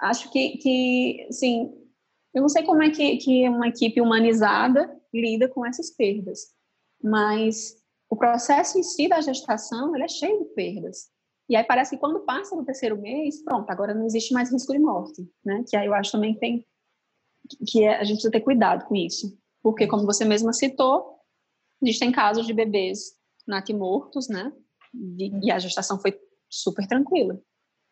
Acho 0.01 0.29
que, 0.33 0.59
que, 0.59 1.27
assim, 1.29 1.73
eu 2.35 2.43
não 2.43 2.49
sei 2.49 2.65
como 2.65 2.83
é 2.83 2.91
que, 2.91 3.17
que 3.19 3.49
uma 3.49 3.69
equipe 3.69 4.01
humanizada 4.01 4.93
lida 5.15 5.49
com 5.49 5.65
essas 5.65 5.91
perdas, 5.91 6.53
mas 7.01 7.80
o 8.11 8.17
processo 8.17 8.79
em 8.79 8.83
si 8.83 9.09
da 9.09 9.21
gestação, 9.21 9.95
ele 9.95 10.05
é 10.05 10.09
cheio 10.09 10.39
de 10.41 10.45
perdas. 10.51 11.09
E 11.49 11.57
aí 11.57 11.65
parece 11.65 11.93
que 11.93 12.01
quando 12.01 12.21
passa 12.21 12.55
no 12.55 12.65
terceiro 12.65 13.01
mês, 13.01 13.43
pronto, 13.43 13.71
agora 13.71 13.95
não 13.95 14.05
existe 14.05 14.35
mais 14.35 14.53
risco 14.53 14.73
de 14.73 14.79
morte, 14.79 15.27
né? 15.45 15.65
Que 15.67 15.77
aí 15.77 15.87
eu 15.87 15.95
acho 15.95 16.13
também 16.13 16.35
que 16.35 16.41
tem 16.41 16.67
que 17.67 17.87
a 17.87 18.05
gente 18.05 18.17
precisa 18.17 18.31
ter 18.31 18.41
cuidado 18.41 18.85
com 18.87 18.95
isso. 18.95 19.37
Porque, 19.63 19.87
como 19.87 20.07
você 20.07 20.25
mesma 20.25 20.53
citou, 20.53 21.21
Existem 21.83 22.13
casos 22.13 22.47
de 22.47 22.53
bebês 22.53 23.17
natimortos, 23.47 24.29
né? 24.29 24.53
E 25.43 25.51
a 25.51 25.59
gestação 25.59 25.99
foi 25.99 26.19
super 26.49 26.87
tranquila. 26.87 27.41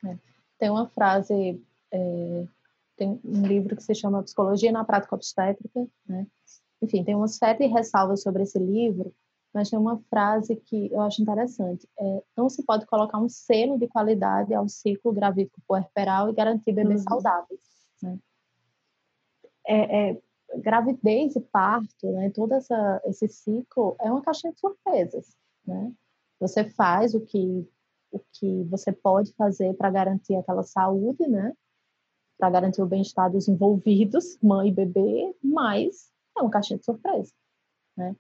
É. 0.05 0.19
Tem 0.59 0.71
uma 0.71 0.89
frase, 0.89 1.63
é, 1.91 2.47
tem 2.97 3.21
um 3.25 3.47
livro 3.47 3.75
que 3.77 3.83
se 3.83 3.95
chama 3.95 4.23
Psicologia 4.23 4.71
na 4.71 4.85
Prática 4.85 5.15
Obstétrica, 5.15 5.89
né? 6.07 6.27
Enfim, 6.83 7.03
tem 7.03 7.15
uma 7.15 7.29
série 7.29 7.67
de 7.67 7.67
ressalvas 7.67 8.23
sobre 8.23 8.43
esse 8.43 8.59
livro, 8.59 9.15
mas 9.53 9.71
tem 9.71 9.79
uma 9.79 9.99
frase 10.11 10.57
que 10.57 10.93
eu 10.93 11.01
acho 11.01 11.23
interessante. 11.23 11.89
É, 11.99 12.23
não 12.37 12.49
se 12.49 12.63
pode 12.65 12.87
colocar 12.87 13.19
um 13.19 13.29
selo 13.29 13.79
de 13.79 13.89
qualidade 13.89 14.55
ao 14.55 14.69
ciclo 14.69 15.13
gravídico 15.13 15.61
puerperal 15.67 16.29
e 16.29 16.35
garantir 16.35 16.73
bebês 16.73 17.01
uhum. 17.01 17.09
saudáveis. 17.09 17.61
Né? 18.03 18.19
É, 19.67 20.11
é, 20.11 20.23
gravidez 20.57 21.37
e 21.37 21.41
parto, 21.41 22.11
né, 22.13 22.31
todo 22.31 22.53
essa, 22.53 23.03
esse 23.05 23.29
ciclo 23.29 23.97
é 24.01 24.11
uma 24.11 24.23
caixinha 24.23 24.53
de 24.53 24.59
surpresas, 24.59 25.37
né? 25.67 25.93
Você 26.41 26.65
faz 26.65 27.15
o 27.15 27.21
que 27.21 27.69
o 28.11 28.21
que 28.33 28.65
você 28.65 28.91
pode 28.91 29.35
fazer 29.35 29.75
para 29.75 29.91
garantir 29.91 30.35
aquela 30.35 30.63
saúde, 30.63 31.27
né? 31.29 31.53
Para 32.39 32.49
garantir 32.49 32.81
o 32.81 32.87
bem-estar 32.87 33.31
dos 33.31 33.49
envolvidos, 33.49 34.39
mãe 34.43 34.69
e 34.69 34.73
bebê, 34.73 35.37
mas 35.43 36.11
é 36.37 36.41
uma 36.41 36.51
caixinha 36.51 36.79
de 36.79 36.87
surpresa, 36.87 37.33
né? 37.97 38.17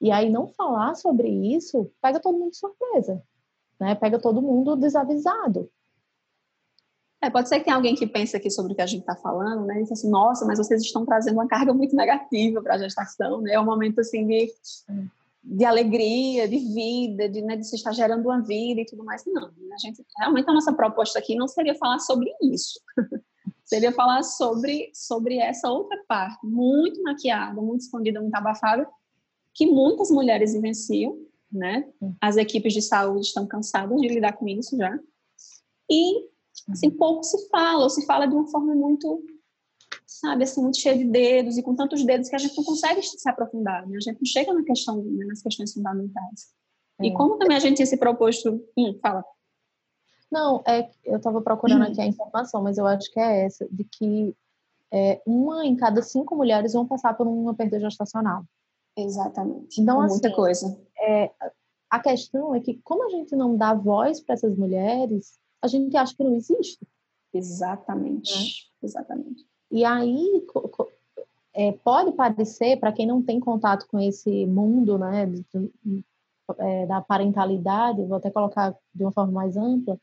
E 0.00 0.10
aí 0.10 0.30
não 0.30 0.48
falar 0.48 0.94
sobre 0.94 1.28
isso 1.28 1.90
pega 2.00 2.20
todo 2.20 2.38
mundo 2.38 2.52
de 2.52 2.58
surpresa, 2.58 3.22
né? 3.78 3.94
Pega 3.94 4.18
todo 4.18 4.40
mundo 4.40 4.76
desavisado, 4.76 5.70
é, 7.22 7.28
pode 7.28 7.50
ser 7.50 7.58
que 7.58 7.66
tenha 7.66 7.76
alguém 7.76 7.94
que 7.94 8.06
pense 8.06 8.34
aqui 8.34 8.50
sobre 8.50 8.72
o 8.72 8.76
que 8.76 8.80
a 8.80 8.86
gente 8.86 9.02
está 9.02 9.14
falando, 9.14 9.66
né? 9.66 9.78
E 9.78 9.92
assim, 9.92 10.08
nossa, 10.08 10.46
mas 10.46 10.58
vocês 10.58 10.80
estão 10.80 11.04
trazendo 11.04 11.34
uma 11.34 11.46
carga 11.46 11.74
muito 11.74 11.94
negativa 11.94 12.62
para 12.62 12.76
a 12.76 12.78
gestação, 12.78 13.42
né? 13.42 13.52
É 13.52 13.60
um 13.60 13.64
momento 13.64 14.00
assim 14.00 14.26
de, 14.26 14.50
de 15.44 15.64
alegria, 15.66 16.48
de 16.48 16.56
vida, 16.56 17.28
de, 17.28 17.42
né, 17.42 17.56
de 17.56 17.66
se 17.66 17.76
estar 17.76 17.92
gerando 17.92 18.24
uma 18.24 18.40
vida 18.40 18.80
e 18.80 18.86
tudo 18.86 19.04
mais. 19.04 19.22
Não, 19.26 19.48
a 19.48 19.78
gente 19.78 20.02
realmente 20.18 20.48
a 20.48 20.54
nossa 20.54 20.72
proposta 20.72 21.18
aqui 21.18 21.36
não 21.36 21.46
seria 21.46 21.74
falar 21.74 21.98
sobre 21.98 22.32
isso. 22.42 22.80
seria 23.66 23.92
falar 23.92 24.22
sobre 24.22 24.90
sobre 24.94 25.36
essa 25.36 25.70
outra 25.70 26.02
parte, 26.08 26.38
muito 26.46 27.02
maquiada, 27.02 27.60
muito 27.60 27.82
escondida, 27.82 28.18
muito 28.18 28.34
abafada, 28.34 28.88
que 29.60 29.66
muitas 29.66 30.10
mulheres 30.10 30.54
vivenciam, 30.54 31.18
né? 31.52 31.86
As 32.18 32.38
equipes 32.38 32.72
de 32.72 32.80
saúde 32.80 33.26
estão 33.26 33.46
cansadas 33.46 34.00
de 34.00 34.08
lidar 34.08 34.32
com 34.32 34.48
isso 34.48 34.74
já. 34.74 34.98
E 35.90 36.30
assim, 36.70 36.88
pouco 36.88 37.22
se 37.22 37.46
fala, 37.50 37.82
ou 37.82 37.90
se 37.90 38.06
fala 38.06 38.24
de 38.24 38.34
uma 38.34 38.46
forma 38.46 38.74
muito, 38.74 39.22
sabe, 40.06 40.44
assim, 40.44 40.62
muito 40.62 40.78
cheia 40.78 40.96
de 40.96 41.04
dedos 41.04 41.58
e 41.58 41.62
com 41.62 41.74
tantos 41.74 42.02
dedos 42.04 42.30
que 42.30 42.36
a 42.36 42.38
gente 42.38 42.56
não 42.56 42.64
consegue 42.64 43.02
se 43.02 43.28
aprofundar, 43.28 43.86
né? 43.86 43.98
A 43.98 44.00
gente 44.00 44.16
não 44.18 44.24
chega 44.24 44.54
na 44.54 44.64
questão, 44.64 45.02
né, 45.02 45.26
nas 45.26 45.42
questões 45.42 45.74
fundamentais. 45.74 46.54
É. 46.98 47.08
E 47.08 47.12
como 47.12 47.36
também 47.36 47.58
a 47.58 47.60
gente 47.60 47.76
tinha 47.76 47.86
se 47.86 47.98
proposto... 47.98 48.64
Hum, 48.78 48.98
fala. 49.02 49.22
Não, 50.32 50.62
é, 50.66 50.88
eu 51.04 51.18
estava 51.18 51.42
procurando 51.42 51.82
aqui 51.92 52.00
a 52.00 52.06
informação, 52.06 52.62
mas 52.62 52.78
eu 52.78 52.86
acho 52.86 53.12
que 53.12 53.20
é 53.20 53.44
essa, 53.44 53.68
de 53.70 53.84
que 53.84 54.34
é, 54.90 55.20
uma 55.26 55.66
em 55.66 55.76
cada 55.76 56.00
cinco 56.00 56.34
mulheres 56.34 56.72
vão 56.72 56.86
passar 56.86 57.12
por 57.12 57.26
uma 57.26 57.52
perda 57.52 57.78
gestacional. 57.78 58.42
Exatamente. 59.02 59.80
Então, 59.80 60.02
é 60.02 60.08
muita 60.08 60.28
assim, 60.28 60.36
coisa. 60.36 60.80
É, 60.98 61.30
a 61.90 61.98
questão 61.98 62.54
é 62.54 62.60
que, 62.60 62.80
como 62.84 63.04
a 63.04 63.10
gente 63.10 63.34
não 63.34 63.56
dá 63.56 63.74
voz 63.74 64.20
para 64.20 64.34
essas 64.34 64.56
mulheres, 64.56 65.38
a 65.62 65.66
gente 65.66 65.96
acha 65.96 66.14
que 66.14 66.24
não 66.24 66.34
existe. 66.34 66.78
Exatamente. 67.32 68.32
É. 68.32 68.86
Exatamente. 68.86 69.46
E 69.70 69.84
aí, 69.84 70.44
é, 71.54 71.72
pode 71.72 72.12
parecer, 72.12 72.78
para 72.78 72.92
quem 72.92 73.06
não 73.06 73.22
tem 73.22 73.38
contato 73.38 73.86
com 73.88 73.98
esse 74.00 74.46
mundo 74.46 74.98
né, 74.98 75.26
de, 75.26 76.04
é, 76.58 76.86
da 76.86 77.00
parentalidade, 77.00 78.04
vou 78.04 78.16
até 78.16 78.30
colocar 78.30 78.76
de 78.94 79.04
uma 79.04 79.12
forma 79.12 79.32
mais 79.32 79.56
ampla, 79.56 79.98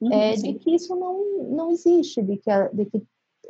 uhum, 0.00 0.12
é, 0.12 0.34
de 0.34 0.54
que 0.54 0.74
isso 0.74 0.94
não, 0.94 1.48
não 1.50 1.70
existe, 1.70 2.22
de 2.22 2.36
que, 2.36 2.50
de 2.72 2.86
que 2.86 3.02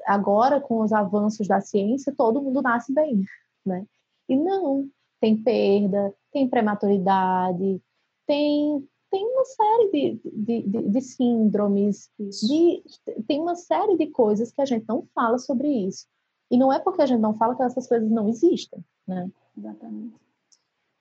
agora, 0.07 0.61
com 0.61 0.81
os 0.81 0.93
avanços 0.93 1.47
da 1.47 1.61
ciência, 1.61 2.15
todo 2.17 2.41
mundo 2.41 2.63
nasce 2.63 2.93
bem, 2.93 3.23
né? 3.65 3.85
E 4.29 4.37
não, 4.37 4.89
tem 5.21 5.43
perda, 5.43 6.15
tem 6.33 6.49
prematuridade, 6.49 7.83
tem, 8.27 8.89
tem 9.11 9.27
uma 9.27 9.45
série 9.45 9.91
de, 9.91 10.21
de, 10.25 10.63
de, 10.63 10.89
de 10.91 11.01
síndromes, 11.01 12.11
de, 12.19 12.83
tem 13.27 13.41
uma 13.41 13.57
série 13.57 13.97
de 13.97 14.09
coisas 14.09 14.53
que 14.53 14.61
a 14.61 14.67
gente 14.67 14.85
não 14.89 15.07
fala 15.15 15.39
sobre 15.39 15.69
isso. 15.69 16.07
E 16.51 16.57
não 16.57 16.73
é 16.73 16.79
porque 16.79 17.03
a 17.03 17.07
gente 17.07 17.21
não 17.21 17.35
fala 17.35 17.55
que 17.55 17.63
essas 17.63 17.87
coisas 17.87 18.11
não 18.11 18.29
existem, 18.29 18.83
né? 19.07 19.31
Exatamente. 19.57 20.15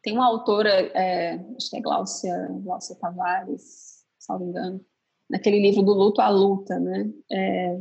Tem 0.01 0.13
uma 0.13 0.25
autora, 0.25 0.69
é, 0.69 1.35
acho 1.55 1.69
que 1.69 1.77
é 1.77 1.81
Glaucia, 1.81 2.47
Glaucia 2.63 2.95
Tavares, 2.95 4.05
me 4.39 4.45
engano, 4.45 4.85
naquele 5.29 5.59
livro 5.59 5.83
do 5.83 5.93
Luto 5.93 6.21
à 6.21 6.29
Luta, 6.29 6.79
né? 6.79 7.11
É, 7.31 7.79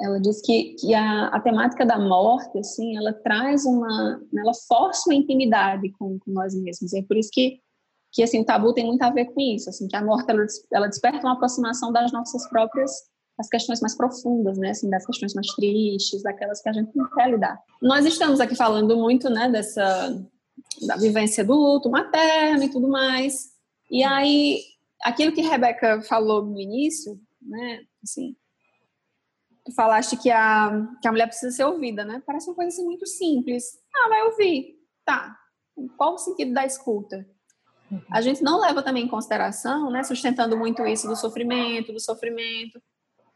ela 0.00 0.20
diz 0.20 0.42
que, 0.42 0.74
que 0.74 0.94
a, 0.94 1.28
a, 1.28 1.40
temática 1.40 1.84
da 1.84 1.98
morte, 1.98 2.58
assim, 2.58 2.96
ela 2.96 3.12
traz 3.12 3.64
uma, 3.64 4.20
ela 4.36 4.52
força 4.68 5.08
uma 5.08 5.14
intimidade 5.14 5.90
com, 5.98 6.18
com 6.18 6.30
nós 6.32 6.54
mesmos. 6.54 6.92
É 6.92 7.02
por 7.02 7.16
isso 7.16 7.30
que, 7.32 7.60
que 8.12 8.22
assim, 8.22 8.40
o 8.40 8.44
tabu 8.44 8.74
tem 8.74 8.84
muito 8.84 9.02
a 9.02 9.10
ver 9.10 9.26
com 9.26 9.40
isso, 9.40 9.70
assim, 9.70 9.88
que 9.88 9.96
a 9.96 10.04
morte 10.04 10.30
ela, 10.30 10.44
ela 10.72 10.86
desperta 10.86 11.26
uma 11.26 11.32
aproximação 11.32 11.92
das 11.92 12.12
nossas 12.12 12.46
próprias 12.48 12.90
as 13.38 13.48
questões 13.48 13.80
mais 13.80 13.94
profundas, 13.94 14.56
né, 14.56 14.70
assim, 14.70 14.88
das 14.88 15.04
questões 15.04 15.34
mais 15.34 15.46
tristes, 15.48 16.22
daquelas 16.22 16.62
que 16.62 16.68
a 16.68 16.72
gente 16.72 16.90
não 16.94 17.08
quer 17.10 17.30
lidar. 17.30 17.60
Nós 17.82 18.06
estamos 18.06 18.40
aqui 18.40 18.54
falando 18.54 18.96
muito, 18.96 19.28
né, 19.28 19.50
dessa 19.50 20.26
da 20.86 20.96
vivência 20.96 21.44
do 21.44 21.54
luto 21.54 21.90
materno 21.90 22.64
e 22.64 22.70
tudo 22.70 22.88
mais. 22.88 23.50
E 23.90 24.02
aí, 24.02 24.62
aquilo 25.04 25.32
que 25.32 25.42
Rebeca 25.42 26.00
falou 26.02 26.44
no 26.44 26.58
início, 26.58 27.20
né, 27.42 27.80
assim, 28.02 28.34
tu 29.66 29.74
falaste 29.74 30.16
que 30.16 30.30
a, 30.30 30.70
que 31.02 31.08
a 31.08 31.10
mulher 31.10 31.26
precisa 31.26 31.54
ser 31.54 31.64
ouvida, 31.64 32.04
né? 32.04 32.22
Parece 32.24 32.48
uma 32.48 32.54
coisa 32.54 32.68
assim 32.68 32.84
muito 32.84 33.04
simples. 33.04 33.64
Ah, 33.92 34.08
vai 34.08 34.22
ouvir. 34.22 34.78
Tá. 35.04 35.36
Qual 35.96 36.14
o 36.14 36.18
sentido 36.18 36.54
da 36.54 36.64
escuta? 36.64 37.26
A 38.10 38.20
gente 38.20 38.42
não 38.42 38.60
leva 38.60 38.82
também 38.82 39.04
em 39.04 39.08
consideração, 39.08 39.90
né, 39.90 40.02
sustentando 40.02 40.56
muito 40.56 40.84
isso 40.86 41.06
do 41.06 41.16
sofrimento, 41.16 41.92
do 41.92 42.00
sofrimento. 42.00 42.80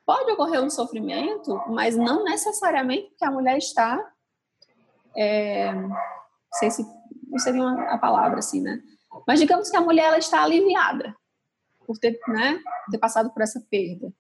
Pode 0.07 0.31
ocorrer 0.33 0.63
um 0.63 0.71
sofrimento, 0.71 1.61
mas 1.69 1.97
não 1.97 2.25
necessariamente 2.25 3.11
porque 3.11 3.25
a 3.25 3.31
mulher 3.31 3.59
está, 3.59 4.13
é, 5.17 5.73
não 5.73 5.97
sei 6.55 6.71
se 6.71 6.85
não 7.29 7.39
seria 7.39 7.61
uma, 7.61 7.91
a 7.91 7.99
palavra 7.99 8.39
assim, 8.39 8.61
né? 8.61 8.81
Mas 9.27 9.39
digamos 9.39 9.71
que 9.71 9.77
a 9.77 9.81
mulher 9.81 10.07
ela 10.07 10.19
está 10.19 10.43
aliviada 10.43 11.15
por 11.87 11.99
ter, 11.99 12.19
né, 12.27 12.61
ter 12.91 12.99
passado 12.99 13.31
por 13.31 13.43
essa 13.43 13.65
perda. 13.71 14.13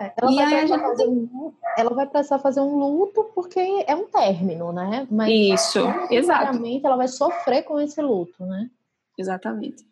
Ela, 0.00 0.32
e 0.32 0.36
vai 0.36 0.66
gente... 0.66 0.80
fazer 0.80 1.06
um, 1.06 1.52
ela 1.76 1.90
vai 1.94 2.06
precisar 2.06 2.38
fazer 2.38 2.60
um 2.60 2.76
luto 2.76 3.24
porque 3.34 3.60
é 3.86 3.94
um 3.94 4.06
término, 4.06 4.72
né? 4.72 5.06
Mas 5.10 5.30
Isso, 5.30 5.80
exato. 6.10 6.58
ela 6.84 6.96
vai 6.96 7.08
sofrer 7.08 7.62
com 7.62 7.80
esse 7.80 8.00
luto, 8.02 8.44
né? 8.44 8.70
Exatamente. 9.18 9.86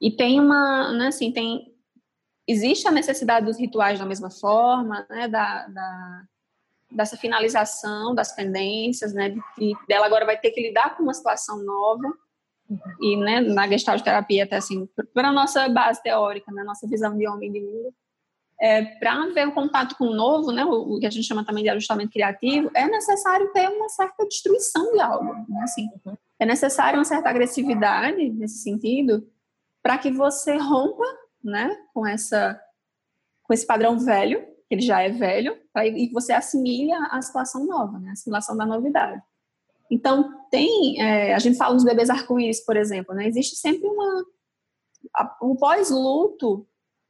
E 0.00 0.10
tem 0.10 0.40
uma, 0.40 0.92
né, 0.92 1.08
assim, 1.08 1.32
tem 1.32 1.72
existe 2.46 2.86
a 2.86 2.92
necessidade 2.92 3.46
dos 3.46 3.58
rituais 3.58 3.98
da 3.98 4.06
mesma 4.06 4.30
forma, 4.30 5.06
né, 5.10 5.26
da, 5.28 5.66
da 5.66 6.22
dessa 6.88 7.16
finalização 7.16 8.14
das 8.14 8.32
pendências, 8.32 9.12
né, 9.12 9.30
de, 9.30 9.40
de, 9.58 9.74
dela 9.88 10.06
agora 10.06 10.24
vai 10.24 10.38
ter 10.38 10.52
que 10.52 10.60
lidar 10.60 10.96
com 10.96 11.02
uma 11.02 11.12
situação 11.12 11.58
nova 11.64 12.14
e, 13.00 13.16
né, 13.16 13.40
na 13.40 13.66
gestalt 13.66 14.02
terapia 14.02 14.44
até 14.44 14.56
assim, 14.56 14.88
para 15.12 15.32
nossa 15.32 15.68
base 15.68 16.00
teórica, 16.00 16.52
né, 16.52 16.62
nossa 16.62 16.86
visão 16.86 17.16
de 17.16 17.26
homem 17.26 17.50
e 17.50 17.52
de 17.52 17.60
mundo, 17.60 17.94
é, 18.60 18.84
para 18.84 19.26
ver 19.28 19.48
o 19.48 19.52
contato 19.52 19.96
com 19.96 20.06
o 20.06 20.14
novo, 20.14 20.50
né, 20.50 20.64
o, 20.64 20.94
o, 20.94 20.98
que 20.98 21.06
a 21.06 21.10
gente 21.10 21.26
chama 21.26 21.44
também 21.44 21.62
de 21.62 21.68
ajustamento 21.68 22.12
criativo, 22.12 22.70
é 22.74 22.86
necessário 22.86 23.52
ter 23.52 23.68
uma 23.68 23.88
certa 23.88 24.26
destruição 24.26 24.92
de 24.92 25.00
algo, 25.00 25.34
né, 25.48 25.60
assim, 25.62 25.90
uhum. 26.04 26.16
é 26.38 26.46
necessário 26.46 26.98
uma 26.98 27.04
certa 27.04 27.28
agressividade 27.28 28.30
nesse 28.30 28.58
sentido 28.58 29.28
para 29.82 29.98
que 29.98 30.10
você 30.10 30.56
rompa, 30.56 31.04
né, 31.44 31.76
com 31.92 32.06
essa 32.06 32.60
com 33.42 33.54
esse 33.54 33.64
padrão 33.64 33.96
velho, 33.96 34.40
que 34.68 34.74
ele 34.74 34.82
já 34.82 35.00
é 35.00 35.08
velho, 35.08 35.56
e 35.76 36.10
você 36.12 36.32
assimila 36.32 37.06
a 37.12 37.22
situação 37.22 37.64
nova, 37.64 37.96
né, 38.00 38.08
a 38.08 38.12
assimilação 38.12 38.56
da 38.56 38.66
novidade. 38.66 39.22
Então 39.88 40.44
tem, 40.50 41.00
é, 41.00 41.32
a 41.32 41.38
gente 41.38 41.56
fala 41.56 41.74
dos 41.74 41.84
bebês 41.84 42.10
arco-íris, 42.10 42.64
por 42.64 42.76
exemplo, 42.76 43.14
né, 43.14 43.28
existe 43.28 43.54
sempre 43.54 43.86
uma 43.86 44.24
a, 45.14 45.36
o 45.40 45.54
pós-luto 45.54 46.66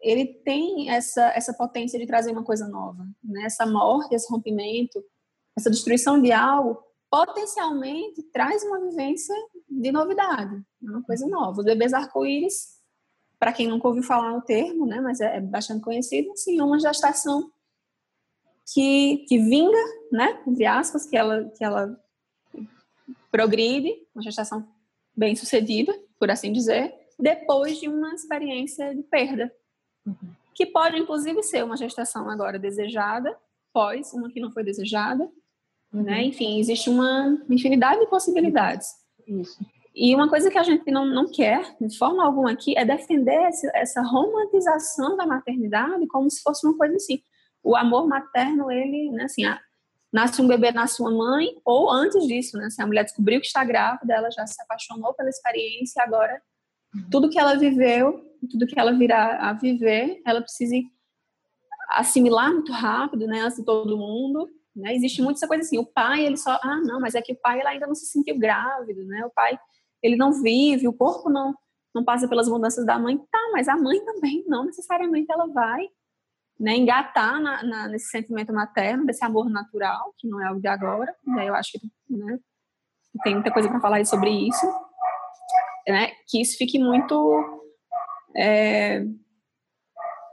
ele 0.07 0.27
tem 0.27 0.89
essa, 0.89 1.33
essa 1.35 1.53
potência 1.53 1.99
de 1.99 2.07
trazer 2.07 2.31
uma 2.31 2.45
coisa 2.45 2.69
nova. 2.69 3.07
Né? 3.23 3.45
Essa 3.45 3.67
morte, 3.67 4.15
esse 4.15 4.31
rompimento, 4.31 5.03
essa 5.57 5.69
destruição 5.69 6.21
de 6.21 6.31
algo, 6.31 6.81
potencialmente 7.11 8.23
traz 8.33 8.63
uma 8.63 8.81
vivência 8.81 9.35
de 9.69 9.91
novidade, 9.91 10.63
uma 10.81 11.03
coisa 11.03 11.27
nova. 11.27 11.59
Os 11.59 11.65
bebês 11.65 11.93
arco-íris, 11.93 12.77
para 13.39 13.53
quem 13.53 13.67
nunca 13.67 13.89
ouviu 13.89 14.03
falar 14.03 14.37
o 14.37 14.43
termo, 14.43 14.87
né, 14.87 15.01
mas 15.01 15.21
é, 15.21 15.37
é 15.37 15.41
bastante 15.41 15.83
conhecido, 15.83 16.31
assim, 16.33 16.59
é 16.59 16.63
uma 16.63 16.79
gestação 16.79 17.51
que, 18.73 19.25
que 19.29 19.39
vinga, 19.39 19.79
né, 20.13 20.41
entre 20.47 20.67
aspas, 20.67 21.07
que 21.07 21.17
ela, 21.17 21.45
que 21.51 21.65
ela 21.65 21.99
progride, 23.31 23.93
uma 24.15 24.23
gestação 24.23 24.67
bem 25.17 25.35
sucedida, 25.35 25.93
por 26.19 26.31
assim 26.31 26.53
dizer, 26.53 26.95
depois 27.19 27.79
de 27.81 27.89
uma 27.89 28.15
experiência 28.15 28.95
de 28.95 29.03
perda, 29.03 29.53
que 30.55 30.67
pode, 30.67 30.97
inclusive, 30.97 31.43
ser 31.43 31.65
uma 31.65 31.77
gestação 31.77 32.31
agora 32.31 32.59
desejada, 32.59 33.37
pós 33.73 34.13
uma 34.15 34.31
que 34.31 34.41
não 34.41 34.51
foi 34.51 34.65
desejada, 34.65 35.29
uhum. 35.93 36.03
né? 36.03 36.25
Enfim, 36.25 36.59
existe 36.59 36.89
uma 36.89 37.39
infinidade 37.51 38.01
de 38.01 38.07
possibilidades. 38.07 38.89
Isso. 39.27 39.59
E 39.95 40.15
uma 40.15 40.29
coisa 40.29 40.51
que 40.51 40.59
a 40.59 40.63
gente 40.63 40.91
não, 40.91 41.07
não 41.07 41.31
quer, 41.31 41.75
de 41.81 41.97
forma 41.97 42.25
alguma 42.25 42.53
aqui, 42.53 42.77
é 42.77 42.85
defender 42.85 43.49
esse, 43.49 43.67
essa 43.75 44.03
romantização 44.03 45.17
da 45.17 45.27
maternidade 45.27 46.07
como 46.09 46.31
se 46.31 46.43
fosse 46.43 46.67
uma 46.67 46.77
coisa 46.77 46.97
assim. 46.97 47.21
O 47.63 47.75
amor 47.75 48.07
materno, 48.07 48.71
ele, 48.71 49.11
né, 49.11 49.25
assim, 49.25 49.45
a, 49.45 49.59
nasce 50.13 50.41
um 50.41 50.47
bebê 50.47 50.71
na 50.71 50.87
sua 50.87 51.11
mãe, 51.11 51.49
ou 51.65 51.91
antes 51.91 52.27
disso, 52.27 52.57
né, 52.59 52.69
se 52.71 52.81
a 52.81 52.87
mulher 52.87 53.05
descobriu 53.05 53.41
que 53.41 53.47
está 53.47 53.65
grávida, 53.65 54.15
ela 54.15 54.31
já 54.31 54.47
se 54.47 54.61
apaixonou 54.63 55.15
pela 55.15 55.31
experiência, 55.31 56.03
agora 56.03 56.33
uhum. 56.33 56.41
Tudo 57.11 57.31
que 57.31 57.39
ela 57.39 57.57
viveu 57.57 58.27
tudo 58.47 58.67
que 58.67 58.79
ela 58.79 58.93
virá 58.93 59.49
a 59.49 59.53
viver, 59.53 60.21
ela 60.25 60.41
precisa 60.41 60.75
assimilar 61.91 62.53
muito 62.53 62.73
rápido, 62.73 63.27
né, 63.27 63.49
de 63.49 63.65
todo 63.65 63.97
mundo, 63.97 64.49
né? 64.75 64.95
Existe 64.95 65.23
muito 65.23 65.37
essa 65.37 65.49
coisa 65.49 65.63
assim, 65.63 65.79
o 65.79 65.87
pai, 65.87 66.27
ele 66.27 66.37
só, 66.37 66.59
ah, 66.63 66.81
não, 66.81 67.01
mas 67.01 67.15
é 67.15 67.23
que 67.23 67.33
o 67.33 67.41
pai 67.41 67.61
ele 67.61 67.69
ainda 67.69 67.87
não 67.87 67.95
se 67.95 68.07
sentiu 68.07 68.39
grávido, 68.39 69.05
né? 69.05 69.25
O 69.25 69.31
pai, 69.31 69.59
ele 70.03 70.17
não 70.17 70.33
vive, 70.33 70.89
o 70.89 70.93
corpo 70.93 71.31
não 71.31 71.55
não 71.95 72.05
passa 72.05 72.29
pelas 72.29 72.47
mudanças 72.47 72.85
da 72.85 72.99
mãe, 72.99 73.17
tá, 73.17 73.39
mas 73.55 73.69
a 73.69 73.75
mãe 73.75 73.99
também 74.05 74.45
não 74.47 74.67
necessariamente 74.67 75.33
ela 75.33 75.47
vai, 75.47 75.89
né, 76.61 76.77
engatar 76.77 77.41
na, 77.41 77.63
na, 77.63 77.89
nesse 77.89 78.11
sentimento 78.11 78.53
materno, 78.53 79.07
desse 79.07 79.25
amor 79.25 79.49
natural, 79.49 80.13
que 80.19 80.29
não 80.29 80.39
é 80.39 80.45
algo 80.45 80.61
de 80.61 80.69
agora, 80.69 81.15
né? 81.27 81.49
Eu 81.49 81.55
acho 81.55 81.73
que, 81.73 81.81
né, 82.11 82.39
tem 83.25 83.33
muita 83.33 83.51
coisa 83.51 83.71
para 83.71 83.81
falar 83.81 84.05
sobre 84.05 84.29
isso, 84.29 84.67
né? 85.87 86.13
Que 86.27 86.41
isso 86.41 86.57
fique 86.57 86.79
muito 86.79 87.63
é, 88.37 89.05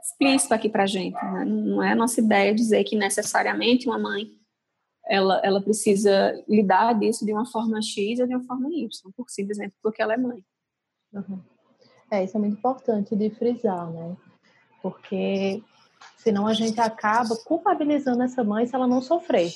explícito 0.02 0.54
aqui 0.54 0.68
para 0.68 0.84
a 0.84 0.86
gente. 0.86 1.14
Né? 1.14 1.44
Não 1.44 1.82
é 1.82 1.94
nossa 1.94 2.20
ideia 2.20 2.54
dizer 2.54 2.84
que 2.84 2.96
necessariamente 2.96 3.88
uma 3.88 3.98
mãe 3.98 4.30
ela, 5.06 5.40
ela 5.44 5.60
precisa 5.60 6.32
lidar 6.48 6.98
disso 6.98 7.24
de 7.24 7.32
uma 7.32 7.46
forma 7.46 7.80
X 7.82 8.20
ou 8.20 8.26
de 8.26 8.34
uma 8.34 8.44
forma 8.44 8.68
Y, 8.70 8.88
por 9.14 9.28
simplesmente 9.28 9.74
porque 9.82 10.02
ela 10.02 10.14
é 10.14 10.16
mãe. 10.16 10.44
Uhum. 11.12 11.40
É, 12.10 12.24
isso 12.24 12.36
é 12.36 12.40
muito 12.40 12.56
importante 12.56 13.14
de 13.14 13.30
frisar, 13.30 13.90
né? 13.90 14.16
Porque 14.82 15.62
senão 16.16 16.46
a 16.46 16.54
gente 16.54 16.80
acaba 16.80 17.36
culpabilizando 17.44 18.22
essa 18.22 18.42
mãe 18.42 18.66
se 18.66 18.74
ela 18.74 18.86
não 18.86 19.00
sofrer, 19.00 19.52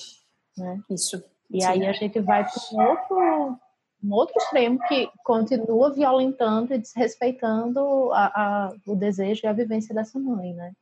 né? 0.57 0.81
Isso. 0.91 1.23
E 1.51 1.63
Sim. 1.63 1.67
aí 1.67 1.87
a 1.87 1.93
gente 1.93 2.21
vai 2.21 2.45
para 2.45 2.63
um 2.73 2.89
outro 2.89 3.59
um 4.03 4.13
outro 4.13 4.35
extremo 4.37 4.79
que 4.87 5.11
continua 5.25 5.93
violentando 5.93 6.73
e 6.73 6.79
desrespeitando 6.79 8.13
a, 8.13 8.27
a, 8.27 8.73
o 8.87 8.95
desejo 8.95 9.43
e 9.45 9.47
a 9.49 9.53
vivência 9.53 9.95
dessa 9.95 10.19
mãe, 10.19 10.55
né? 10.55 10.73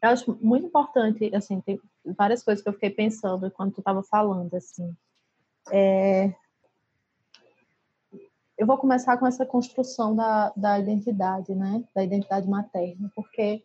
Eu 0.00 0.10
acho 0.10 0.38
muito 0.40 0.66
importante, 0.66 1.34
assim, 1.34 1.60
tem 1.60 1.80
várias 2.04 2.42
coisas 2.42 2.62
que 2.62 2.68
eu 2.68 2.72
fiquei 2.72 2.90
pensando 2.90 3.46
enquanto 3.46 3.74
tu 3.74 3.80
estava 3.80 4.02
falando, 4.02 4.54
assim. 4.54 4.96
É... 5.72 6.32
Eu 8.56 8.66
vou 8.66 8.78
começar 8.78 9.16
com 9.16 9.26
essa 9.26 9.44
construção 9.44 10.14
da, 10.14 10.52
da 10.56 10.78
identidade, 10.78 11.54
né? 11.54 11.82
Da 11.94 12.04
identidade 12.04 12.48
materna, 12.48 13.10
porque 13.14 13.64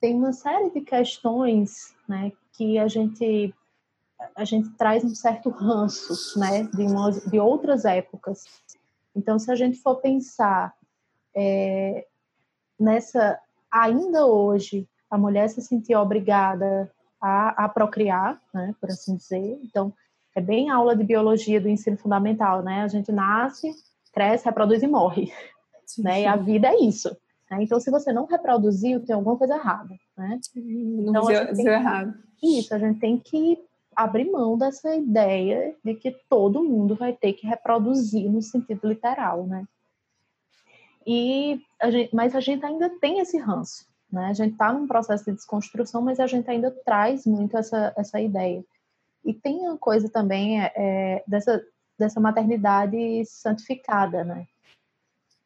tem 0.00 0.14
uma 0.14 0.32
série 0.32 0.70
de 0.70 0.80
questões, 0.82 1.94
né, 2.08 2.32
que 2.52 2.78
a 2.78 2.86
gente 2.86 3.54
a 4.34 4.44
gente 4.44 4.70
traz 4.70 5.04
um 5.04 5.14
certo 5.14 5.50
ranço, 5.50 6.38
né, 6.38 6.64
de, 6.64 6.82
uma, 6.82 7.10
de 7.10 7.38
outras 7.38 7.84
épocas. 7.84 8.44
Então, 9.14 9.38
se 9.38 9.50
a 9.50 9.54
gente 9.54 9.78
for 9.78 9.96
pensar 9.96 10.74
é, 11.34 12.06
nessa 12.78 13.38
ainda 13.70 14.26
hoje 14.26 14.88
a 15.10 15.18
mulher 15.18 15.48
se 15.48 15.60
sentir 15.62 15.94
obrigada 15.94 16.90
a, 17.20 17.64
a 17.64 17.68
procriar, 17.68 18.40
né, 18.52 18.74
por 18.80 18.90
assim 18.90 19.16
dizer. 19.16 19.58
Então, 19.62 19.92
é 20.34 20.40
bem 20.40 20.70
aula 20.70 20.94
de 20.94 21.04
biologia 21.04 21.60
do 21.60 21.68
ensino 21.68 21.96
fundamental, 21.96 22.62
né? 22.62 22.82
A 22.82 22.88
gente 22.88 23.10
nasce, 23.10 23.74
cresce, 24.12 24.44
reproduz 24.44 24.82
e 24.82 24.86
morre, 24.86 25.32
sim, 25.86 26.02
né? 26.02 26.16
Sim. 26.16 26.20
E 26.20 26.26
a 26.26 26.36
vida 26.36 26.68
é 26.68 26.76
isso. 26.76 27.16
Né? 27.50 27.62
Então, 27.62 27.80
se 27.80 27.90
você 27.90 28.12
não 28.12 28.26
reproduziu, 28.26 29.04
tem 29.04 29.14
alguma 29.14 29.36
coisa 29.36 29.54
errada, 29.54 29.94
né? 30.16 30.38
Não 30.54 31.10
então, 31.10 31.26
deu, 31.26 31.72
errado. 31.72 32.14
Isso, 32.42 32.74
a 32.74 32.78
gente 32.78 33.00
tem 33.00 33.18
que 33.18 33.58
abrir 33.96 34.30
mão 34.30 34.58
dessa 34.58 34.94
ideia 34.94 35.74
de 35.82 35.94
que 35.94 36.14
todo 36.28 36.62
mundo 36.62 36.94
vai 36.94 37.14
ter 37.14 37.32
que 37.32 37.46
reproduzir 37.46 38.30
no 38.30 38.42
sentido 38.42 38.86
literal, 38.86 39.46
né? 39.46 39.66
E 41.06 41.62
a 41.80 41.90
gente, 41.90 42.14
mas 42.14 42.34
a 42.34 42.40
gente 42.40 42.64
ainda 42.66 42.90
tem 43.00 43.20
esse 43.20 43.38
ranço, 43.38 43.88
né? 44.12 44.26
A 44.26 44.32
gente 44.34 44.52
está 44.52 44.72
num 44.72 44.86
processo 44.86 45.24
de 45.24 45.32
desconstrução, 45.32 46.02
mas 46.02 46.20
a 46.20 46.26
gente 46.26 46.50
ainda 46.50 46.70
traz 46.84 47.24
muito 47.24 47.56
essa, 47.56 47.94
essa 47.96 48.20
ideia. 48.20 48.62
E 49.24 49.32
tem 49.32 49.60
uma 49.60 49.78
coisa 49.78 50.08
também 50.10 50.60
é, 50.60 50.72
é 50.76 51.24
dessa, 51.26 51.64
dessa 51.98 52.20
maternidade 52.20 53.24
santificada, 53.24 54.24
né? 54.24 54.46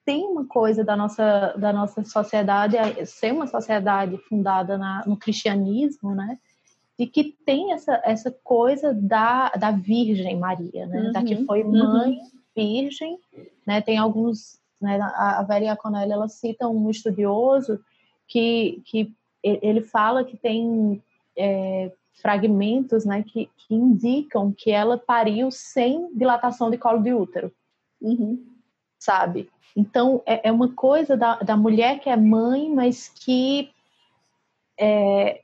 Tem 0.05 0.24
uma 0.24 0.46
coisa 0.46 0.82
da 0.82 0.96
nossa, 0.96 1.55
da 1.57 1.72
nossa 1.72 2.03
sociedade, 2.05 2.76
ser 3.07 3.32
uma 3.32 3.46
sociedade 3.46 4.16
fundada 4.28 4.76
na, 4.76 5.05
no 5.07 5.16
cristianismo, 5.16 6.14
né? 6.14 6.38
De 7.01 7.07
que 7.07 7.34
tem 7.46 7.72
essa, 7.72 7.98
essa 8.05 8.30
coisa 8.30 8.92
da, 8.92 9.48
da 9.53 9.70
Virgem 9.70 10.36
Maria, 10.36 10.84
né? 10.84 11.01
Uhum, 11.01 11.12
da 11.12 11.24
que 11.24 11.34
uhum, 11.34 11.46
foi 11.46 11.62
uhum. 11.62 11.72
mãe 11.72 12.11
uhum. 12.11 12.30
virgem, 12.55 13.18
né? 13.66 13.80
Tem 13.80 13.96
alguns, 13.96 14.61
né? 14.78 15.01
A, 15.01 15.38
a 15.38 15.42
Vera 15.42 15.64
Iaconelli, 15.64 16.12
ela 16.12 16.28
cita 16.28 16.68
um 16.68 16.90
estudioso 16.90 17.80
que, 18.28 18.82
que 18.84 19.14
ele 19.42 19.80
fala 19.80 20.24
que 20.24 20.36
tem 20.36 21.03
é, 21.38 21.90
fragmentos, 22.20 23.07
né? 23.07 23.24
Que, 23.26 23.48
que 23.57 23.74
indicam 23.74 24.53
que 24.53 24.70
ela 24.70 24.98
pariu 24.98 25.51
sem 25.51 26.14
dilatação 26.14 26.70
de 26.70 26.76
colo 26.76 27.03
de 27.03 27.14
útero, 27.14 27.51
uhum. 27.98 28.44
sabe? 28.98 29.48
Então, 29.74 30.22
é, 30.26 30.51
é 30.51 30.53
uma 30.53 30.68
coisa 30.74 31.16
da, 31.16 31.36
da 31.36 31.57
mulher 31.57 31.98
que 32.01 32.11
é 32.11 32.16
mãe, 32.16 32.68
mas 32.68 33.09
que 33.09 33.70
é, 34.78 35.40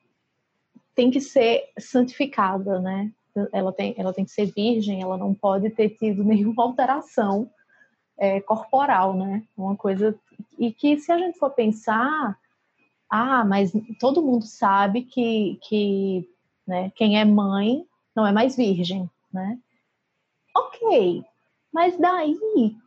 tem 0.96 1.10
que 1.10 1.20
ser 1.20 1.64
santificada, 1.78 2.80
né? 2.80 3.12
Ela 3.52 3.70
tem, 3.72 3.94
ela 3.98 4.14
tem 4.14 4.24
que 4.24 4.30
ser 4.30 4.46
virgem, 4.46 5.02
ela 5.02 5.18
não 5.18 5.34
pode 5.34 5.68
ter 5.70 5.90
tido 5.90 6.24
nenhuma 6.24 6.64
alteração 6.64 7.48
é, 8.18 8.40
corporal, 8.40 9.14
né? 9.14 9.44
Uma 9.56 9.76
coisa. 9.76 10.18
E 10.58 10.72
que 10.72 10.98
se 10.98 11.12
a 11.12 11.18
gente 11.18 11.38
for 11.38 11.50
pensar, 11.50 12.36
ah, 13.10 13.44
mas 13.44 13.72
todo 14.00 14.22
mundo 14.22 14.46
sabe 14.46 15.02
que, 15.02 15.58
que 15.68 16.28
né, 16.66 16.90
quem 16.96 17.20
é 17.20 17.24
mãe 17.24 17.86
não 18.14 18.26
é 18.26 18.32
mais 18.32 18.56
virgem, 18.56 19.08
né? 19.30 19.58
Ok, 20.56 21.22
mas 21.70 21.98
daí 21.98 22.34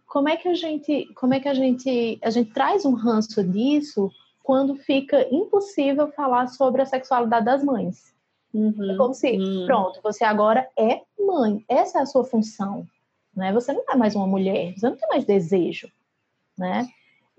como 0.08 0.28
é 0.28 0.36
que 0.36 0.48
a 0.48 0.56
gente, 0.56 1.06
como 1.14 1.36
é 1.36 1.40
que 1.40 1.48
a 1.48 1.54
gente, 1.54 2.20
a 2.24 2.32
gente 2.32 2.52
traz 2.52 2.84
um 2.84 2.96
ranço 2.96 3.44
disso 3.44 4.12
quando 4.44 4.76
fica 4.76 5.28
impossível 5.34 6.12
falar 6.12 6.48
sobre 6.48 6.82
a 6.82 6.86
sexualidade 6.86 7.46
das 7.46 7.64
mães. 7.64 8.14
Uhum, 8.54 8.92
é 8.92 8.98
como 8.98 9.14
se, 9.14 9.38
uhum. 9.38 9.66
pronto, 9.68 10.00
você 10.02 10.24
agora 10.24 10.68
é 10.78 11.02
mãe, 11.20 11.64
essa 11.68 12.00
é 12.00 12.02
a 12.02 12.06
sua 12.06 12.24
função, 12.24 12.88
né? 13.36 13.54
Você 13.54 13.72
não 13.72 13.84
é 13.88 13.96
mais 13.96 14.16
uma 14.16 14.26
mulher, 14.26 14.74
você 14.76 14.90
não 14.90 14.98
tem 14.98 15.08
mais 15.08 15.24
desejo, 15.24 15.92
né? 16.58 16.88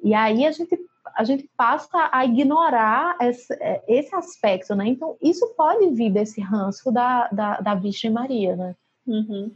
E 0.02 0.14
aí 0.14 0.46
a 0.46 0.52
gente 0.52 0.78
a 1.14 1.24
gente 1.24 1.48
passa 1.56 2.08
a 2.12 2.24
ignorar 2.24 3.16
esse, 3.20 3.52
esse 3.88 4.14
aspecto, 4.14 4.74
né? 4.74 4.86
Então 4.86 5.16
isso 5.20 5.46
pode 5.56 5.90
vir 5.90 6.10
desse 6.10 6.40
ranço 6.40 6.90
da, 6.90 7.28
da, 7.28 7.60
da 7.60 7.74
Virgem 7.74 8.10
Maria, 8.10 8.56
né? 8.56 8.76
Uhum. 9.06 9.50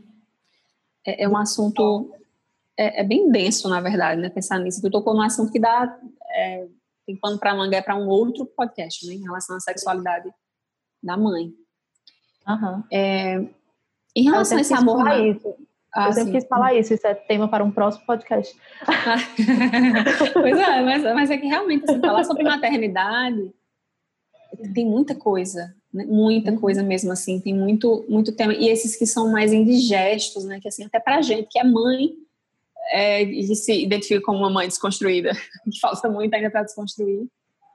É, 1.07 1.25
é, 1.25 1.29
um 1.29 1.37
assunto 1.37 2.11
é, 2.77 3.01
é, 3.01 3.05
bem 3.05 3.31
denso, 3.31 3.69
na 3.69 3.81
verdade, 3.81 4.21
né? 4.21 4.29
Pensar 4.29 4.59
nisso. 4.59 4.83
Tu 4.83 4.91
tocou 4.91 5.15
num 5.15 5.23
assunto 5.23 5.53
que 5.53 5.61
dá 5.61 5.99
é, 6.31 6.67
tem 7.07 7.17
pano 7.17 7.39
para 7.39 7.55
manga 7.55 7.77
é 7.77 7.83
para 7.83 7.97
um 7.97 8.09
outro 8.09 8.47
podcast, 8.47 9.07
né, 9.07 9.15
em 9.15 9.23
relação 9.23 9.57
à 9.57 9.61
sexualidade 9.61 10.31
da 11.03 11.17
mãe. 11.17 11.53
Uhum. 12.49 12.83
É, 12.93 13.47
em 14.17 14.25
relação 14.25 14.59
a 14.59 14.61
esse 14.61 14.75
amor. 14.75 15.05
Na... 15.05 15.19
Isso. 15.19 15.55
Ah, 15.95 16.09
eu 16.09 16.13
sempre 16.13 16.33
sim. 16.33 16.39
quis 16.39 16.49
falar 16.49 16.75
isso, 16.75 16.93
isso 16.93 17.07
é 17.07 17.15
tema 17.15 17.49
para 17.49 17.63
um 17.63 17.71
próximo 17.71 18.05
podcast. 18.05 18.57
pois 20.33 20.59
é, 20.59 20.83
mas, 20.83 21.03
mas 21.05 21.31
é 21.31 21.39
que 21.39 21.47
realmente, 21.47 21.85
assim, 21.89 22.01
falar 22.01 22.25
sobre 22.25 22.43
maternidade 22.43 23.55
tem 24.75 24.87
muita 24.87 25.15
coisa, 25.15 25.75
né? 25.93 26.05
muita 26.05 26.51
uhum. 26.51 26.59
coisa 26.59 26.83
mesmo, 26.83 27.13
assim, 27.13 27.41
tem 27.41 27.55
muito, 27.55 28.05
muito 28.09 28.33
tema. 28.33 28.55
E 28.55 28.69
esses 28.69 28.97
que 28.97 29.07
são 29.07 29.31
mais 29.31 29.53
indigestos, 29.53 30.45
né? 30.45 30.61
Que 30.61 30.69
assim, 30.69 30.85
até 30.85 31.01
pra 31.01 31.23
gente, 31.23 31.49
que 31.51 31.59
é 31.59 31.65
mãe, 31.65 32.15
é, 32.91 33.23
e 33.23 33.55
se 33.55 33.83
identifica 33.83 34.21
como 34.23 34.39
uma 34.39 34.51
mãe 34.51 34.69
desconstruída, 34.69 35.33
que 35.71 35.81
falta 35.81 36.09
muito 36.09 36.35
ainda 36.35 36.51
para 36.51 36.63
desconstruir, 36.63 37.27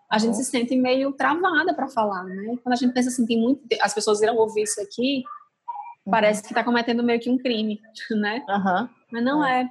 a 0.10 0.18
gente 0.18 0.38
se 0.38 0.45
sente 0.45 0.76
meio 0.76 1.12
travada 1.14 1.74
para 1.74 1.88
falar, 1.88 2.24
né? 2.24 2.57
Quando 2.64 2.74
a 2.74 2.76
gente 2.76 2.93
pensa 2.93 3.10
assim, 3.10 3.26
tem 3.26 3.39
muito, 3.39 3.62
as 3.80 3.93
pessoas 3.93 4.22
irão 4.22 4.36
ouvir 4.38 4.64
isso 4.64 4.82
aqui, 4.82 5.24
uhum. 6.05 6.12
parece 6.12 6.41
que 6.41 6.49
está 6.49 6.64
cometendo 6.64 7.03
meio 7.03 7.20
que 7.20 7.30
um 7.30 7.38
crime, 7.38 7.80
né? 8.12 8.43
Uhum. 8.49 8.89
Mas 9.12 9.24
não 9.24 9.45
é. 9.45 9.62
é. 9.62 9.70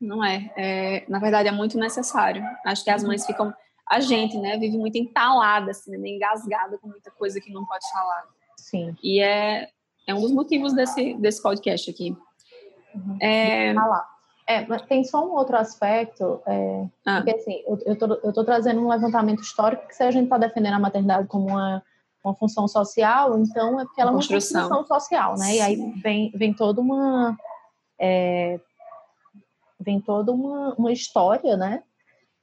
não 0.00 0.24
é. 0.24 0.52
é. 0.56 1.04
Na 1.08 1.18
verdade, 1.18 1.48
é 1.48 1.52
muito 1.52 1.76
necessário. 1.78 2.44
Acho 2.64 2.84
que 2.84 2.90
as 2.90 3.02
mães 3.02 3.22
uhum. 3.22 3.26
ficam, 3.26 3.54
a 3.90 3.98
gente, 3.98 4.38
né, 4.38 4.56
vive 4.56 4.78
muito 4.78 4.96
entalada, 4.98 5.72
assim, 5.72 5.96
né, 5.96 6.08
engasgada 6.10 6.78
com 6.78 6.88
muita 6.88 7.10
coisa 7.10 7.40
que 7.40 7.52
não 7.52 7.66
pode 7.66 7.90
falar. 7.90 8.24
Sim. 8.56 8.96
E 9.02 9.20
é, 9.20 9.68
é 10.06 10.14
um 10.14 10.20
dos 10.20 10.32
motivos 10.32 10.72
desse, 10.72 11.14
desse 11.14 11.42
podcast 11.42 11.90
aqui. 11.90 12.16
Uhum. 12.94 13.18
É, 13.20 13.74
falar. 13.74 14.15
É, 14.48 14.64
mas 14.66 14.82
tem 14.82 15.02
só 15.02 15.26
um 15.26 15.32
outro 15.32 15.56
aspecto, 15.56 16.40
é, 16.46 16.86
ah. 17.04 17.16
porque 17.16 17.32
assim, 17.32 17.62
eu, 17.66 17.96
tô, 17.96 18.14
eu 18.22 18.32
tô 18.32 18.44
trazendo 18.44 18.80
um 18.80 18.88
levantamento 18.88 19.42
histórico 19.42 19.88
que 19.88 19.96
se 19.96 20.04
a 20.04 20.10
gente 20.10 20.24
está 20.24 20.38
defendendo 20.38 20.74
a 20.74 20.78
maternidade 20.78 21.26
como 21.26 21.48
uma, 21.48 21.82
uma 22.22 22.34
função 22.34 22.68
social, 22.68 23.36
então 23.38 23.80
é 23.80 23.84
porque 23.84 24.00
ela 24.00 24.12
é 24.12 24.14
uma 24.14 24.22
função 24.22 24.86
social, 24.86 25.36
né? 25.36 25.46
Sim. 25.46 25.54
E 25.54 25.60
aí 25.60 25.76
vem, 26.00 26.30
vem 26.32 26.54
toda 26.54 26.80
uma... 26.80 27.36
É, 27.98 28.60
vem 29.80 30.00
toda 30.00 30.30
uma, 30.32 30.74
uma 30.74 30.92
história, 30.92 31.56
né? 31.56 31.82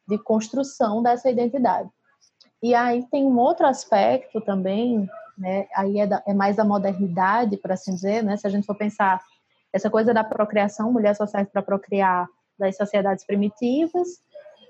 De 0.07 0.17
construção 0.17 1.01
dessa 1.01 1.29
identidade. 1.29 1.89
E 2.61 2.75
aí 2.75 3.05
tem 3.09 3.25
um 3.25 3.37
outro 3.37 3.65
aspecto 3.65 4.41
também, 4.41 5.09
né? 5.37 5.67
Aí 5.75 5.99
é, 5.99 6.07
da, 6.07 6.21
é 6.25 6.33
mais 6.33 6.55
da 6.55 6.63
modernidade, 6.63 7.57
por 7.57 7.71
assim 7.71 7.93
dizer, 7.93 8.23
né? 8.23 8.35
Se 8.37 8.45
a 8.45 8.49
gente 8.49 8.65
for 8.65 8.75
pensar 8.75 9.21
essa 9.73 9.89
coisa 9.89 10.13
da 10.13 10.23
procriação, 10.23 10.93
mulher 10.93 11.15
só 11.15 11.25
serve 11.25 11.49
para 11.49 11.63
procriar 11.63 12.29
das 12.57 12.77
sociedades 12.77 13.25
primitivas, 13.25 14.21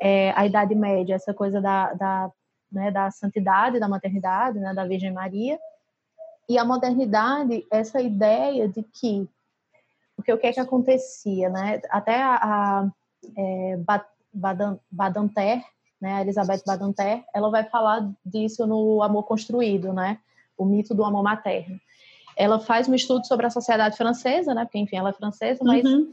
é, 0.01 0.31
a 0.31 0.45
Idade 0.45 0.73
Média, 0.73 1.15
essa 1.15 1.33
coisa 1.33 1.59
da, 1.59 1.93
da, 1.93 2.31
né, 2.71 2.89
da 2.89 3.11
santidade, 3.11 3.79
da 3.79 3.87
maternidade, 3.89 4.59
né, 4.59 4.73
da 4.73 4.87
Virgem 4.87 5.11
Maria, 5.11 5.59
e 6.47 6.57
a 6.57 6.63
modernidade, 6.63 7.67
essa 7.69 8.01
ideia 8.01 8.67
de 8.67 8.81
que, 8.81 9.27
porque 10.15 10.31
o 10.31 10.37
que 10.37 10.47
é 10.47 10.53
que 10.53 10.59
acontecia, 10.59 11.49
né, 11.49 11.81
até 11.89 12.23
a, 12.23 12.35
a 12.41 12.91
é, 13.37 13.79
Badanter, 14.89 15.63
né, 15.99 16.13
a 16.15 16.21
Elizabeth 16.21 16.63
Badanter, 16.65 17.23
ela 17.33 17.49
vai 17.49 17.65
falar 17.65 18.09
disso 18.25 18.65
no 18.65 19.03
Amor 19.03 19.23
Construído, 19.23 19.91
né, 19.91 20.17
o 20.57 20.65
mito 20.65 20.95
do 20.95 21.03
amor 21.03 21.23
materno 21.23 21.79
ela 22.35 22.59
faz 22.59 22.87
um 22.87 22.95
estudo 22.95 23.25
sobre 23.25 23.45
a 23.45 23.49
sociedade 23.49 23.97
francesa, 23.97 24.53
né? 24.53 24.65
Porque, 24.65 24.79
enfim, 24.79 24.97
ela 24.97 25.09
é 25.09 25.13
francesa, 25.13 25.63
mas 25.63 25.83
uhum. 25.85 26.09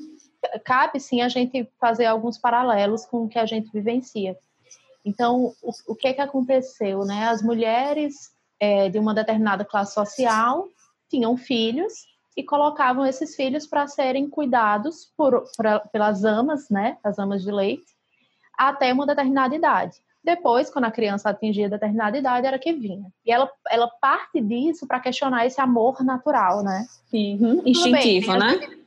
cabe 0.64 1.01
sim 1.01 1.21
a 1.21 1.29
gente 1.29 1.68
fazer 1.81 2.07
alguns 2.07 2.39
paralelos 2.39 3.07
com 3.07 3.25
o 3.25 3.29
que 3.29 3.39
a 3.39 3.47
gente 3.47 3.73
vivencia. 3.73 4.37
Então, 5.05 5.55
o, 5.62 5.73
o 5.89 5.95
que 5.95 6.09
é 6.09 6.12
que 6.12 6.21
aconteceu, 6.21 7.05
né? 7.05 7.29
As 7.29 7.43
mulheres 7.43 8.31
é, 8.59 8.89
de 8.89 8.99
uma 8.99 9.14
determinada 9.14 9.64
classe 9.64 9.95
social 9.95 10.68
tinham 11.09 11.37
filhos 11.37 12.07
e 12.37 12.45
colocavam 12.45 13.05
esses 13.05 13.35
filhos 13.35 13.66
para 13.66 13.87
serem 13.87 14.29
cuidados 14.29 15.11
por, 15.16 15.45
por, 15.57 15.81
pelas 15.91 16.25
amas, 16.25 16.68
né? 16.71 16.99
As 17.03 17.18
amas 17.18 17.43
de 17.43 17.51
leite, 17.51 17.87
até 18.57 18.93
uma 18.93 19.07
determinada 19.07 19.55
idade. 19.55 19.97
Depois, 20.23 20.68
quando 20.71 20.85
a 20.85 20.91
criança 20.91 21.31
atingia 21.31 21.68
determinada 21.68 22.18
idade, 22.18 22.47
era 22.47 22.59
que 22.59 22.73
vinha. 22.73 23.11
E 23.25 23.33
ela, 23.33 23.51
ela 23.71 23.89
parte 23.89 24.41
disso 24.41 24.87
para 24.87 25.01
questionar 25.01 25.47
esse 25.47 25.61
amor 25.61 26.05
natural, 26.05 26.62
né? 26.62 26.87
Uhum. 27.12 27.62
Instintivo, 27.64 28.33
bem, 28.33 28.39
né? 28.39 28.59
Devidas, 28.59 28.79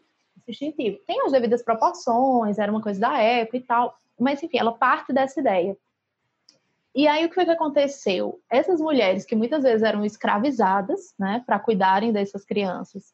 instintivo. 0.48 1.00
Tem 1.08 1.22
as 1.26 1.32
devidas 1.32 1.64
proporções, 1.64 2.60
era 2.60 2.72
uma 2.72 2.82
coisa 2.82 3.00
da 3.00 3.18
época 3.20 3.58
e 3.58 3.62
tal. 3.62 3.98
Mas, 4.20 4.44
enfim, 4.44 4.58
ela 4.60 4.72
parte 4.72 5.12
dessa 5.12 5.40
ideia. 5.40 5.76
E 6.96 7.08
aí, 7.08 7.26
o 7.26 7.30
que 7.30 7.36
foi 7.36 7.46
que 7.46 7.52
aconteceu? 7.52 8.40
Essas 8.48 8.80
mulheres 8.80 9.26
que 9.26 9.36
muitas 9.36 9.64
vezes 9.64 9.82
eram 9.82 10.06
escravizadas, 10.06 11.16
né, 11.18 11.42
para 11.44 11.58
cuidarem 11.58 12.12
dessas 12.12 12.46
crianças, 12.46 13.12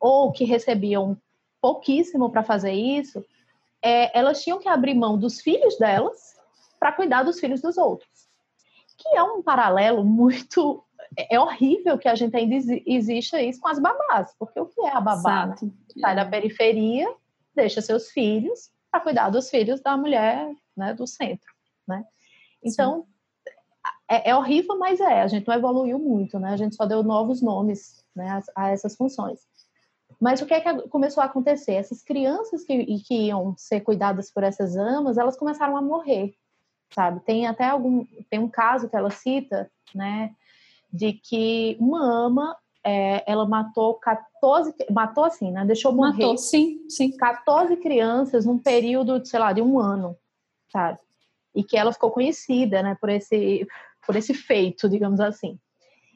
ou 0.00 0.32
que 0.32 0.44
recebiam 0.44 1.16
pouquíssimo 1.60 2.28
para 2.28 2.42
fazer 2.42 2.72
isso, 2.72 3.24
é, 3.80 4.18
elas 4.18 4.42
tinham 4.42 4.58
que 4.58 4.68
abrir 4.68 4.94
mão 4.94 5.16
dos 5.16 5.40
filhos 5.40 5.78
delas 5.78 6.41
para 6.82 6.90
cuidar 6.90 7.22
dos 7.22 7.38
filhos 7.38 7.60
dos 7.60 7.78
outros. 7.78 8.10
Que 8.98 9.16
é 9.16 9.22
um 9.22 9.40
paralelo 9.40 10.04
muito. 10.04 10.84
É 11.16 11.38
horrível 11.38 11.96
que 11.96 12.08
a 12.08 12.14
gente 12.16 12.36
ainda 12.36 12.56
exista 12.84 13.40
isso 13.40 13.60
com 13.60 13.68
as 13.68 13.78
babás, 13.78 14.34
porque 14.36 14.58
o 14.58 14.66
que 14.66 14.80
é 14.80 14.90
a 14.90 15.00
babá? 15.00 15.46
Né? 15.46 15.54
Sai 16.00 16.16
da 16.16 16.24
periferia, 16.24 17.08
deixa 17.54 17.80
seus 17.80 18.10
filhos 18.10 18.72
para 18.90 19.00
cuidar 19.00 19.30
dos 19.30 19.48
filhos 19.48 19.80
da 19.80 19.96
mulher 19.96 20.52
né, 20.76 20.92
do 20.92 21.06
centro. 21.06 21.52
Né? 21.86 22.04
Então, 22.64 23.06
é, 24.10 24.30
é, 24.30 24.34
horrível, 24.34 24.76
mas 24.76 24.98
é. 25.00 25.22
A 25.22 25.28
gente 25.28 25.46
não 25.46 25.54
evoluiu 25.54 26.00
muito, 26.00 26.40
né? 26.40 26.50
A 26.50 26.56
gente 26.56 26.74
só 26.74 26.84
deu 26.84 27.04
novos 27.04 27.40
nomes 27.40 28.04
né, 28.16 28.28
a, 28.56 28.64
a 28.64 28.70
essas 28.70 28.96
funções. 28.96 29.38
Mas 30.20 30.40
o 30.40 30.46
que 30.46 30.54
é 30.54 30.60
que 30.60 30.88
começou 30.88 31.22
a 31.22 31.26
acontecer? 31.26 31.74
Essas 31.74 32.02
crianças 32.02 32.64
que, 32.64 32.84
que 33.02 33.26
iam 33.26 33.54
ser 33.56 33.82
cuidadas 33.82 34.32
por 34.32 34.42
essas 34.42 34.76
amas, 34.76 35.16
elas 35.16 35.36
começaram 35.36 35.76
a 35.76 35.82
morrer, 35.82 36.34
sabe? 36.94 37.20
Tem 37.20 37.46
até 37.46 37.68
algum, 37.68 38.04
tem 38.30 38.38
um 38.38 38.48
caso 38.48 38.88
que 38.88 38.96
ela 38.96 39.10
cita, 39.10 39.70
né, 39.94 40.34
de 40.92 41.12
que 41.12 41.76
uma 41.80 42.04
ama, 42.04 42.56
é, 42.84 43.22
ela 43.30 43.46
matou 43.46 43.94
14, 43.94 44.74
matou 44.90 45.24
assim, 45.24 45.50
né, 45.50 45.64
deixou 45.64 45.92
morrer. 45.92 46.22
Matou, 46.22 46.38
sim, 46.38 46.80
sim. 46.88 47.16
14 47.16 47.76
crianças 47.76 48.44
num 48.44 48.58
período, 48.58 49.24
sei 49.24 49.40
lá, 49.40 49.52
de 49.52 49.62
um 49.62 49.78
ano, 49.78 50.16
sabe? 50.70 50.98
E 51.54 51.62
que 51.62 51.76
ela 51.76 51.92
ficou 51.92 52.10
conhecida, 52.10 52.82
né, 52.82 52.96
por 53.00 53.08
esse, 53.08 53.66
por 54.06 54.16
esse 54.16 54.34
feito, 54.34 54.88
digamos 54.88 55.20
assim. 55.20 55.58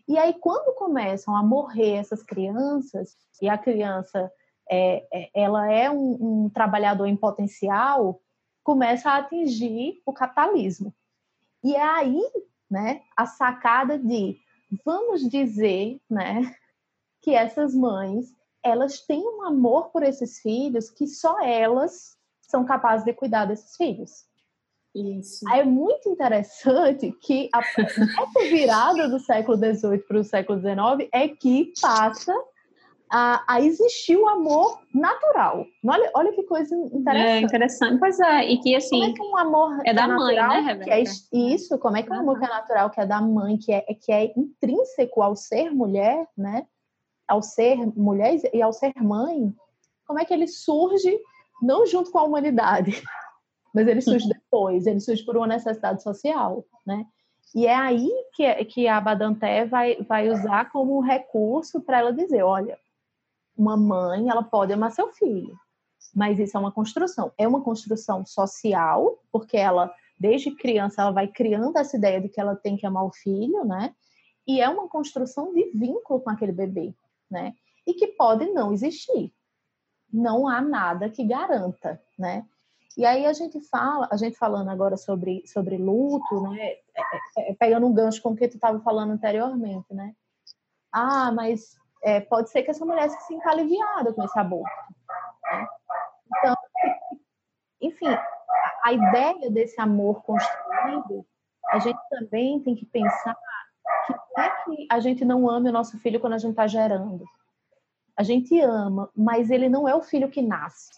E 0.09 0.17
aí, 0.17 0.35
quando 0.35 0.75
começam 0.75 1.35
a 1.37 1.43
morrer 1.43 1.95
essas 1.95 2.23
crianças, 2.23 3.17
e 3.43 3.49
a 3.49 3.59
criança 3.59 4.31
é, 4.71 5.05
é, 5.13 5.31
ela 5.35 5.71
é 5.71 5.91
um, 5.91 6.45
um, 6.45 6.51
trabalhador 6.51 7.07
em 7.07 7.17
potencial, 7.17 8.21
começa 8.67 9.09
a 9.11 9.19
atingir 9.19 10.03
o 10.05 10.13
capitalismo. 10.13 10.93
E 11.63 11.77
é 11.77 11.81
aí 11.81 12.21
né, 12.69 13.03
a 13.17 13.25
sacada 13.25 13.97
de 13.97 14.41
vamos 14.85 15.31
dizer 15.31 16.01
né, 16.11 16.53
que 17.23 17.33
essas 17.33 17.73
mães 17.73 18.35
elas 18.65 18.99
têm 19.03 19.21
um 19.21 19.45
amor 19.45 19.91
por 19.91 20.03
esses 20.03 20.41
filhos 20.41 20.91
que 20.91 21.07
só 21.07 21.41
elas 21.41 22.17
são 22.43 22.65
capazes 22.65 23.07
de 23.07 23.13
cuidar 23.13 23.45
desses 23.45 23.77
filhos. 23.77 24.27
Isso. 24.93 25.49
É 25.49 25.63
muito 25.63 26.09
interessante 26.09 27.13
que 27.23 27.49
a, 27.53 27.61
essa 28.21 28.51
virada 28.51 29.09
do 29.09 29.21
século 29.21 29.57
XVIII 29.57 29.99
para 29.99 30.19
o 30.19 30.25
século 30.25 30.59
XIX 30.59 31.09
é 31.13 31.29
que 31.29 31.73
passa 31.81 32.35
a, 33.11 33.45
a, 33.47 33.61
existir 33.61 34.17
o 34.17 34.29
amor 34.29 34.81
natural. 34.93 35.67
Olha, 35.85 36.11
olha 36.15 36.33
que 36.33 36.43
coisa 36.43 36.75
interessante. 36.75 37.29
É 37.29 37.41
interessante, 37.41 37.99
pois 37.99 38.19
é. 38.19 38.45
E 38.45 38.59
que 38.59 38.75
assim. 38.75 38.99
Como 38.99 39.05
é 39.05 39.13
que 39.13 39.23
um 39.23 39.37
amor 39.37 39.81
é, 39.85 39.91
é 39.91 39.95
da 39.95 40.07
natural, 40.07 40.49
mãe, 40.49 40.63
né, 40.63 40.73
Rebeca? 40.73 40.85
Que 40.85 40.91
é 40.91 41.05
isso, 41.55 41.79
como 41.79 41.97
é 41.97 42.03
que 42.03 42.11
um 42.11 42.19
amor 42.19 42.39
que 42.39 42.45
é 42.45 42.49
natural, 42.49 42.91
que 42.91 43.01
é 43.01 43.07
da 43.07 43.21
mãe, 43.21 43.57
que 43.59 43.73
é, 43.73 43.81
que 43.81 44.13
é 44.13 44.33
intrínseco 44.37 45.23
ao 45.23 45.37
ser 45.37 45.71
mulher, 45.71 46.27
né? 46.37 46.67
Ao 47.29 47.43
ser 47.43 47.77
mulher 47.97 48.41
e 48.53 48.63
ao 48.63 48.73
ser 48.73 48.93
mãe, 49.01 49.55
como 50.07 50.21
é 50.21 50.25
que 50.25 50.33
ele 50.33 50.47
surge 50.47 51.19
não 51.63 51.87
junto 51.87 52.11
com 52.11 52.19
a 52.19 52.25
humanidade, 52.25 52.91
mas 53.75 53.87
ele 53.87 54.01
surge 54.01 54.29
depois, 54.29 54.87
ele 54.87 55.01
surge 55.01 55.25
por 55.25 55.37
uma 55.37 55.47
necessidade 55.47 56.03
social, 56.03 56.65
né? 56.85 57.05
E 57.55 57.67
é 57.67 57.75
aí 57.75 58.11
que, 58.35 58.65
que 58.67 58.89
a 58.89 59.01
Badanté 59.01 59.65
vai, 59.65 59.97
vai 60.03 60.29
usar 60.29 60.71
como 60.71 61.01
recurso 61.01 61.81
para 61.81 62.01
ela 62.01 62.13
dizer, 62.13 62.43
olha, 62.43 62.79
uma 63.57 63.77
mãe, 63.77 64.29
ela 64.29 64.43
pode 64.43 64.73
amar 64.73 64.93
seu 64.93 65.13
filho, 65.13 65.59
mas 66.15 66.39
isso 66.39 66.57
é 66.57 66.61
uma 66.61 66.73
construção. 66.73 67.33
É 67.39 67.47
uma 67.47 67.63
construção 67.63 68.25
social, 68.25 69.19
porque 69.33 69.57
ela, 69.57 69.93
desde 70.19 70.51
criança, 70.51 71.03
ela 71.03 71.11
vai 71.11 71.29
criando 71.29 71.77
essa 71.79 71.97
ideia 71.97 72.21
de 72.21 72.29
que 72.29 72.41
ela 72.41 72.55
tem 72.55 72.77
que 72.77 72.87
amar 72.87 73.05
o 73.05 73.13
filho, 73.13 73.65
né? 73.65 73.95
E 74.47 74.61
é 74.61 74.69
uma 74.69 74.89
construção 74.89 75.53
de 75.53 75.71
vínculo 75.75 76.21
com 76.21 76.31
aquele 76.31 76.53
bebê, 76.53 76.95
né? 77.31 77.55
E 77.87 77.95
que 77.95 78.09
pode 78.09 78.47
não 78.47 78.73
existir. 78.73 79.33
Não 80.13 80.47
há 80.47 80.61
nada 80.61 81.11
que 81.11 81.25
garanta, 81.25 82.01
né? 82.19 82.47
E 82.97 83.05
aí 83.05 83.27
a 83.27 83.33
gente 83.33 83.61
fala, 83.61 84.09
a 84.11 84.17
gente 84.17 84.39
falando 84.39 84.71
agora 84.71 84.97
sobre, 84.97 85.47
sobre 85.47 85.77
luto, 85.77 86.41
né? 86.41 86.57
É, 86.59 86.81
é, 86.97 87.51
é, 87.51 87.55
pegando 87.55 87.87
um 87.87 87.93
gancho 87.93 88.23
com 88.23 88.31
o 88.31 88.37
que 88.37 88.49
tu 88.49 88.55
estava 88.55 88.81
falando 88.81 89.11
anteriormente, 89.11 89.93
né? 89.93 90.15
Ah, 90.91 91.31
mas 91.31 91.77
é, 92.07 92.21
pode 92.21 92.51
ser 92.51 92.63
que 92.63 92.71
essa 92.71 92.87
mulher 92.87 93.11
se 93.11 93.21
sinta 93.27 93.51
aliviada 93.51 94.13
com 94.13 94.23
esse 94.23 94.39
aborto. 94.39 94.71
Né? 95.45 95.69
Então, 96.29 96.57
enfim, 97.81 98.07
a, 98.07 98.25
a 98.85 98.93
ideia 98.93 99.51
desse 99.51 99.81
amor 99.81 100.23
construído, 100.23 101.27
a 101.69 101.81
gente 101.81 101.99
também 102.09 102.61
tem 102.61 102.77
que 102.77 102.87
pensar 102.87 103.37
que 104.07 104.13
não 104.13 104.45
é 104.45 104.65
que 104.65 104.87
a 104.89 105.01
gente 105.01 105.25
não 105.25 105.51
ame 105.51 105.69
o 105.69 105.73
nosso 105.73 105.99
filho 105.99 106.21
quando 106.21 106.35
a 106.35 106.39
gente 106.39 106.53
está 106.53 106.69
gerando. 106.69 107.25
A 108.17 108.23
gente 108.23 108.59
ama, 108.61 109.11
mas 109.15 109.51
ele 109.51 109.69
não 109.69 109.89
é 109.89 109.95
o 109.95 110.01
filho 110.03 110.31
que 110.31 110.41
nasce. 110.41 110.93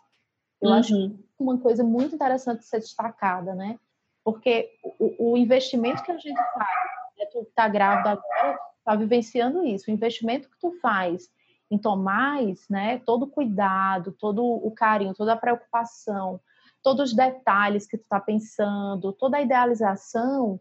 Eu 0.61 0.69
uhum. 0.69 0.77
acho 0.77 1.19
uma 1.39 1.59
coisa 1.59 1.83
muito 1.83 2.15
interessante 2.15 2.59
de 2.59 2.67
ser 2.67 2.81
destacada, 2.81 3.55
né? 3.55 3.79
Porque 4.23 4.71
o, 4.99 5.33
o 5.33 5.37
investimento 5.39 6.03
que 6.03 6.13
a 6.13 6.19
gente 6.19 6.37
faz, 6.37 6.69
né, 7.17 7.25
tu 7.33 7.47
tá 7.55 7.67
grávida 7.67 8.11
agora, 8.11 8.59
tá 8.89 8.97
vivenciando 8.97 9.63
isso, 9.65 9.91
o 9.91 9.93
investimento 9.93 10.49
que 10.49 10.59
tu 10.59 10.73
faz 10.81 11.29
em 11.71 11.77
tomar, 11.77 12.39
né, 12.71 12.99
todo 13.05 13.25
o 13.25 13.31
cuidado, 13.31 14.13
todo 14.13 14.43
o 14.43 14.71
carinho, 14.71 15.13
toda 15.13 15.35
a 15.35 15.37
preocupação, 15.37 16.41
todos 16.83 17.11
os 17.11 17.17
detalhes 17.17 17.87
que 17.87 17.99
tu 17.99 18.07
tá 18.09 18.19
pensando, 18.19 19.13
toda 19.13 19.37
a 19.37 19.43
idealização, 19.43 20.59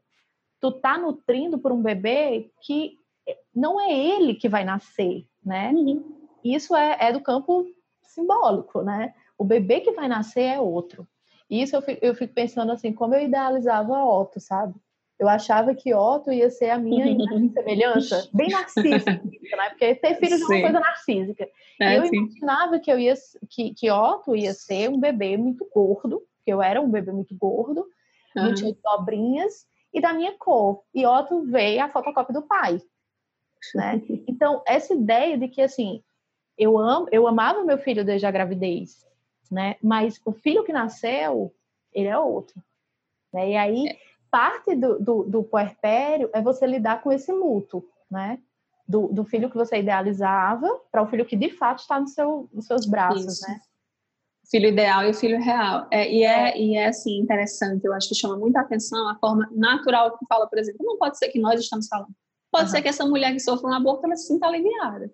tu 0.60 0.74
tá 0.74 0.98
nutrindo 0.98 1.58
por 1.58 1.72
um 1.72 1.82
bebê 1.82 2.52
que 2.62 2.98
não 3.56 3.80
é 3.80 3.94
ele 3.94 4.36
que 4.36 4.50
vai 4.50 4.66
nascer, 4.66 5.26
né? 5.44 5.72
Uhum. 5.72 6.28
Isso 6.44 6.76
é, 6.76 6.98
é 7.00 7.14
do 7.14 7.22
campo 7.22 7.66
simbólico, 8.02 8.82
né? 8.82 9.14
O 9.38 9.46
bebê 9.46 9.80
que 9.80 9.92
vai 9.92 10.10
nascer 10.10 10.42
é 10.42 10.60
outro. 10.60 11.08
E 11.50 11.62
isso 11.62 11.78
eu 11.78 11.82
fico, 11.82 12.06
eu 12.06 12.14
fico 12.14 12.34
pensando 12.34 12.74
assim, 12.74 12.92
como 12.92 13.16
eu 13.16 13.24
idealizava 13.24 14.04
Otto, 14.04 14.42
sabe? 14.42 14.76
Eu 15.20 15.28
achava 15.28 15.74
que 15.74 15.94
Otto 15.94 16.32
ia 16.32 16.50
ser 16.50 16.70
a 16.70 16.78
minha 16.78 17.06
semelhança, 17.54 18.30
bem 18.34 18.50
narcísica, 18.50 19.12
né? 19.58 19.70
Porque 19.70 19.96
ter 19.96 20.16
filhos 20.16 20.42
é 20.42 20.46
uma 20.46 20.62
coisa 20.62 20.80
narcísica. 20.80 21.50
É, 21.82 21.98
eu 21.98 22.06
sim. 22.06 22.16
imaginava 22.16 22.80
que 22.80 22.92
eu 22.92 23.00
ia 23.00 23.14
que, 23.50 23.74
que 23.74 23.90
Otto 23.90 24.36
ia 24.36 24.54
ser 24.54 24.90
um 24.90 25.00
bebê 25.00 25.38
muito 25.38 25.68
gordo, 25.74 26.24
que 26.46 26.52
eu 26.52 26.62
era 26.62 26.82
um 26.82 26.90
bebê 26.90 27.12
muito 27.12 27.36
gordo, 27.36 27.88
uhum. 28.36 28.56
cheio 28.56 28.74
de 28.74 28.82
dobrinhas 28.82 29.66
e 29.94 30.00
da 30.00 30.14
minha 30.14 30.34
cor. 30.38 30.84
E 30.94 31.06
Otto 31.06 31.44
veio 31.46 31.84
a 31.84 31.90
fotocópia 31.90 32.34
do 32.34 32.44
pai, 32.44 32.80
né? 33.76 34.02
Então, 34.28 34.62
essa 34.68 34.94
ideia 34.94 35.38
de 35.38 35.48
que 35.48 35.62
assim, 35.62 36.04
eu 36.58 36.78
amo, 36.78 37.08
eu 37.12 37.28
amava 37.28 37.64
meu 37.64 37.78
filho 37.78 38.06
desde 38.06 38.28
a 38.28 38.32
gravidez 38.32 39.08
né? 39.52 39.76
Mas 39.82 40.20
o 40.26 40.32
filho 40.32 40.64
que 40.64 40.74
nasceu, 40.74 41.54
ele 41.94 42.08
é 42.08 42.18
outro. 42.18 42.62
Né? 43.34 43.52
E 43.52 43.58
aí, 43.58 43.88
é. 43.88 43.98
Parte 44.30 44.76
do, 44.76 45.00
do, 45.00 45.24
do 45.24 45.44
puerpério 45.44 46.30
é 46.34 46.42
você 46.42 46.66
lidar 46.66 47.02
com 47.02 47.12
esse 47.12 47.32
luto, 47.32 47.84
né? 48.10 48.40
Do, 48.88 49.08
do 49.08 49.26
filho 49.26 49.50
que 49.50 49.58
você 49.58 49.80
idealizava 49.80 50.68
para 50.90 51.04
o 51.04 51.08
filho 51.08 51.26
que 51.26 51.36
de 51.36 51.50
fato 51.50 51.80
está 51.80 52.00
no 52.00 52.08
seu, 52.08 52.50
nos 52.54 52.66
seus 52.66 52.86
braços, 52.86 53.26
Isso. 53.26 53.48
né? 53.50 53.60
filho 54.50 54.68
ideal 54.68 55.04
e 55.04 55.12
o 55.12 55.14
filho 55.14 55.42
real. 55.42 55.88
É, 55.92 56.10
e, 56.12 56.24
é, 56.24 56.50
é, 56.50 56.62
e 56.62 56.76
é, 56.76 56.88
assim, 56.88 57.20
interessante, 57.20 57.84
eu 57.86 57.94
acho 57.94 58.10
que 58.10 58.16
chama 58.16 58.38
muita 58.38 58.62
atenção 58.62 59.08
a 59.10 59.16
forma 59.16 59.48
natural 59.52 60.18
que 60.18 60.26
fala, 60.26 60.48
por 60.48 60.58
exemplo, 60.58 60.86
não 60.86 60.98
pode 60.98 61.18
ser 61.18 61.30
que 61.30 61.40
nós 61.40 61.60
estamos 61.60 61.88
falando. 61.88 62.10
Pode 62.52 62.66
uhum. 62.66 62.72
ser 62.72 62.82
que 62.82 62.88
essa 62.88 63.06
mulher 63.06 63.34
que 63.34 63.40
sofre 63.40 63.68
um 63.68 63.74
aborto, 63.74 64.06
ela 64.06 64.16
se 64.16 64.28
sinta 64.28 64.48
aliviada. 64.48 65.12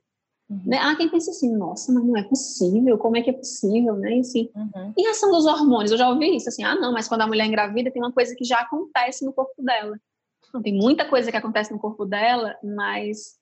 Uhum. 0.53 0.61
Né? 0.65 0.77
Há 0.77 0.95
quem 0.95 1.09
pense 1.09 1.29
assim, 1.29 1.55
nossa, 1.55 1.91
mas 1.91 2.03
não 2.03 2.15
é 2.15 2.23
possível, 2.23 2.97
como 2.97 3.17
é 3.17 3.21
que 3.21 3.29
é 3.29 3.33
possível, 3.33 3.95
né? 3.95 4.17
E, 4.17 4.19
assim, 4.19 4.49
uhum. 4.55 4.93
E 4.97 5.07
a 5.07 5.11
ação 5.11 5.31
dos 5.31 5.45
hormônios, 5.45 5.91
eu 5.91 5.97
já 5.97 6.09
ouvi 6.09 6.35
isso, 6.35 6.49
assim, 6.49 6.63
ah, 6.63 6.75
não, 6.75 6.93
mas 6.93 7.07
quando 7.07 7.21
a 7.21 7.27
mulher 7.27 7.45
engravida 7.45 7.91
tem 7.91 8.01
uma 8.01 8.11
coisa 8.11 8.35
que 8.35 8.43
já 8.43 8.59
acontece 8.59 9.25
no 9.25 9.33
corpo 9.33 9.61
dela. 9.61 9.97
Não, 10.53 10.61
tem 10.61 10.73
muita 10.73 11.05
coisa 11.05 11.31
que 11.31 11.37
acontece 11.37 11.71
no 11.71 11.79
corpo 11.79 12.05
dela, 12.05 12.55
mas 12.63 13.39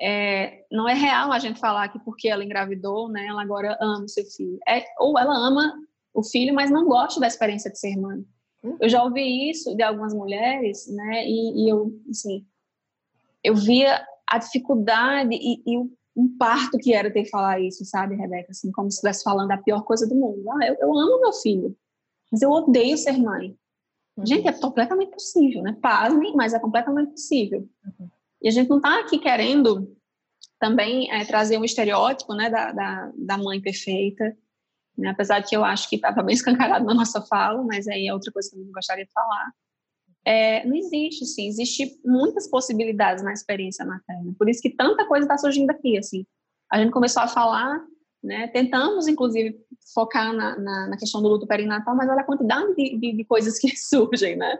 é, 0.00 0.64
não 0.70 0.88
é 0.88 0.94
real 0.94 1.30
a 1.30 1.38
gente 1.38 1.60
falar 1.60 1.88
que 1.88 1.98
porque 1.98 2.28
ela 2.28 2.44
engravidou, 2.44 3.08
né, 3.08 3.26
ela 3.26 3.42
agora 3.42 3.76
ama 3.80 4.04
o 4.04 4.08
seu 4.08 4.24
filho. 4.24 4.58
É, 4.66 4.84
ou 4.98 5.18
ela 5.18 5.36
ama 5.36 5.74
o 6.14 6.22
filho, 6.22 6.54
mas 6.54 6.70
não 6.70 6.86
gosta 6.86 7.20
da 7.20 7.26
experiência 7.26 7.70
de 7.70 7.78
ser 7.78 7.96
mãe. 7.96 8.24
Hum? 8.62 8.76
Eu 8.80 8.88
já 8.88 9.02
ouvi 9.02 9.50
isso 9.50 9.76
de 9.76 9.82
algumas 9.82 10.14
mulheres, 10.14 10.86
né? 10.88 11.26
E, 11.26 11.64
e 11.64 11.68
eu, 11.68 11.92
assim, 12.08 12.46
eu 13.42 13.54
via 13.54 14.02
a 14.26 14.38
dificuldade 14.38 15.34
e, 15.34 15.62
e 15.66 15.76
o 15.76 15.90
um 16.16 16.36
parto 16.36 16.78
que 16.78 16.94
era 16.94 17.10
ter 17.10 17.24
que 17.24 17.30
falar 17.30 17.60
isso, 17.60 17.84
sabe, 17.84 18.14
Rebeca? 18.14 18.50
Assim, 18.50 18.70
como 18.70 18.90
se 18.90 18.96
estivesse 18.96 19.24
falando 19.24 19.50
a 19.50 19.58
pior 19.58 19.82
coisa 19.82 20.06
do 20.06 20.14
mundo. 20.14 20.48
Ah, 20.50 20.66
eu, 20.66 20.76
eu 20.80 20.98
amo 20.98 21.20
meu 21.20 21.32
filho, 21.32 21.76
mas 22.30 22.40
eu 22.42 22.50
odeio 22.50 22.96
ser 22.96 23.18
mãe. 23.18 23.56
Uhum. 24.16 24.26
Gente, 24.26 24.46
é 24.46 24.52
completamente 24.52 25.10
possível, 25.10 25.62
né? 25.62 25.76
Pasmem, 25.80 26.34
mas 26.36 26.54
é 26.54 26.60
completamente 26.60 27.10
possível. 27.10 27.68
Uhum. 27.84 28.08
E 28.42 28.48
a 28.48 28.50
gente 28.50 28.68
não 28.68 28.76
está 28.76 29.00
aqui 29.00 29.18
querendo 29.18 29.96
também 30.58 31.10
é, 31.10 31.24
trazer 31.24 31.58
um 31.58 31.64
estereótipo 31.64 32.32
né, 32.34 32.48
da, 32.48 32.72
da, 32.72 33.12
da 33.16 33.38
mãe 33.38 33.60
perfeita, 33.60 34.36
né? 34.96 35.10
apesar 35.10 35.40
de 35.40 35.48
que 35.48 35.56
eu 35.56 35.64
acho 35.64 35.88
que 35.88 35.96
estava 35.96 36.22
bem 36.22 36.34
escancarado 36.34 36.84
na 36.84 36.94
nossa 36.94 37.20
fala, 37.22 37.62
mas 37.64 37.88
aí 37.88 38.06
é 38.06 38.14
outra 38.14 38.32
coisa 38.32 38.50
que 38.50 38.56
eu 38.56 38.64
não 38.64 38.72
gostaria 38.72 39.04
de 39.04 39.12
falar. 39.12 39.52
É, 40.26 40.64
não 40.64 40.74
existe, 40.74 41.26
sim, 41.26 41.46
existe 41.46 42.00
muitas 42.04 42.48
possibilidades 42.48 43.22
na 43.22 43.32
experiência 43.32 43.84
materna. 43.84 44.34
Por 44.38 44.48
isso 44.48 44.62
que 44.62 44.70
tanta 44.70 45.06
coisa 45.06 45.24
está 45.24 45.36
surgindo 45.36 45.70
aqui, 45.70 45.98
assim. 45.98 46.24
A 46.72 46.78
gente 46.78 46.92
começou 46.92 47.22
a 47.22 47.28
falar, 47.28 47.84
né, 48.22 48.48
tentamos, 48.48 49.06
inclusive, 49.06 49.54
focar 49.92 50.32
na, 50.32 50.58
na, 50.58 50.88
na 50.88 50.96
questão 50.96 51.20
do 51.20 51.28
luto 51.28 51.46
perinatal, 51.46 51.94
mas 51.94 52.08
olha 52.08 52.22
a 52.22 52.24
quantidade 52.24 52.74
de, 52.74 52.96
de, 52.98 53.12
de 53.18 53.24
coisas 53.24 53.58
que 53.58 53.68
surgem, 53.76 54.36
né? 54.36 54.56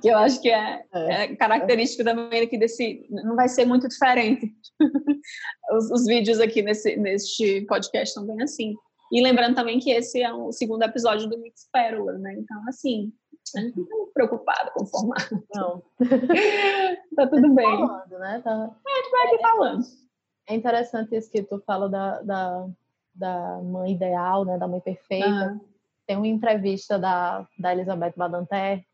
Que 0.00 0.08
eu 0.08 0.18
acho 0.18 0.40
que 0.40 0.50
é, 0.50 0.84
é, 0.92 1.22
é 1.24 1.36
característico 1.36 2.04
também 2.04 2.42
aqui 2.42 2.58
desse... 2.58 3.06
Não 3.10 3.36
vai 3.36 3.48
ser 3.48 3.66
muito 3.66 3.88
diferente. 3.88 4.54
os, 5.72 5.90
os, 5.90 6.06
vídeos 6.06 6.40
aqui 6.40 6.62
nesse, 6.62 6.96
neste 6.96 7.62
podcast 7.62 8.14
também 8.14 8.42
assim. 8.42 8.74
E 9.10 9.22
lembrando 9.22 9.54
também 9.54 9.78
que 9.78 9.90
esse 9.90 10.22
é 10.22 10.32
o 10.32 10.52
segundo 10.52 10.82
episódio 10.82 11.28
do 11.28 11.38
Mix 11.38 11.66
Pérola, 11.72 12.12
né? 12.18 12.34
Então, 12.38 12.62
assim, 12.68 13.10
não 13.54 13.68
estou 13.68 14.06
preocupada 14.12 14.70
com 14.72 14.84
o 14.84 14.86
formato. 14.86 15.42
Não. 15.54 15.82
tá 17.16 17.26
tudo 17.26 17.54
bem. 17.54 17.66
Falando, 17.66 18.18
né? 18.18 18.40
Tá... 18.42 18.50
É, 18.86 18.90
a 18.90 18.96
gente 18.96 19.10
vai 19.10 19.26
aqui 19.26 19.34
é, 19.34 19.40
falando. 19.40 19.84
É 20.48 20.54
interessante 20.54 21.16
isso 21.16 21.30
que 21.30 21.42
tu 21.42 21.60
fala 21.60 21.88
da, 21.88 22.22
da, 22.22 22.66
da 23.14 23.60
mãe 23.62 23.92
ideal, 23.92 24.44
né? 24.44 24.58
Da 24.58 24.68
mãe 24.68 24.80
perfeita. 24.80 25.26
Ah. 25.28 25.60
Tem 26.06 26.16
uma 26.16 26.26
entrevista 26.26 26.98
da, 26.98 27.46
da 27.58 27.72
Elizabeth 27.72 28.14
Badanter, 28.16 28.84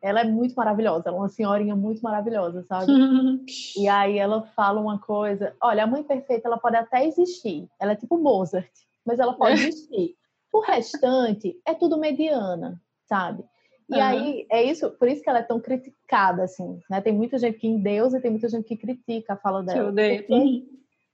ela 0.00 0.20
é 0.20 0.24
muito 0.24 0.54
maravilhosa, 0.54 1.08
ela 1.08 1.16
é 1.16 1.20
uma 1.20 1.28
senhorinha 1.28 1.74
muito 1.74 2.00
maravilhosa, 2.00 2.62
sabe? 2.64 2.86
e 3.76 3.88
aí 3.88 4.18
ela 4.18 4.42
fala 4.54 4.80
uma 4.80 4.98
coisa, 4.98 5.54
olha, 5.60 5.84
a 5.84 5.86
mãe 5.86 6.02
perfeita 6.02 6.48
ela 6.48 6.58
pode 6.58 6.76
até 6.76 7.06
existir, 7.06 7.68
ela 7.80 7.92
é 7.92 7.96
tipo 7.96 8.18
Mozart, 8.18 8.70
mas 9.04 9.18
ela 9.18 9.34
pode 9.34 9.66
existir. 9.66 10.16
O 10.52 10.60
restante 10.60 11.60
é 11.66 11.74
tudo 11.74 11.98
mediana, 11.98 12.80
sabe? 13.06 13.44
E 13.88 13.94
uhum. 13.94 14.02
aí, 14.02 14.46
é 14.50 14.62
isso, 14.62 14.90
por 14.92 15.08
isso 15.08 15.22
que 15.22 15.28
ela 15.28 15.40
é 15.40 15.42
tão 15.42 15.60
criticada, 15.60 16.44
assim, 16.44 16.80
né? 16.88 17.00
Tem 17.00 17.12
muita 17.12 17.38
gente 17.38 17.58
que 17.58 17.68
endeusa 17.68 18.18
e 18.18 18.20
tem 18.20 18.30
muita 18.30 18.48
gente 18.48 18.66
que 18.66 18.76
critica 18.76 19.34
a 19.34 19.36
fala 19.36 19.62
dela. 19.62 19.92
Porque, 19.92 20.26
uhum. 20.30 20.66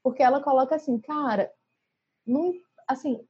porque 0.03 0.23
ela 0.23 0.41
coloca 0.41 0.77
assim, 0.77 0.99
cara, 0.99 1.51
não, 2.25 2.55
assim, 2.87 3.21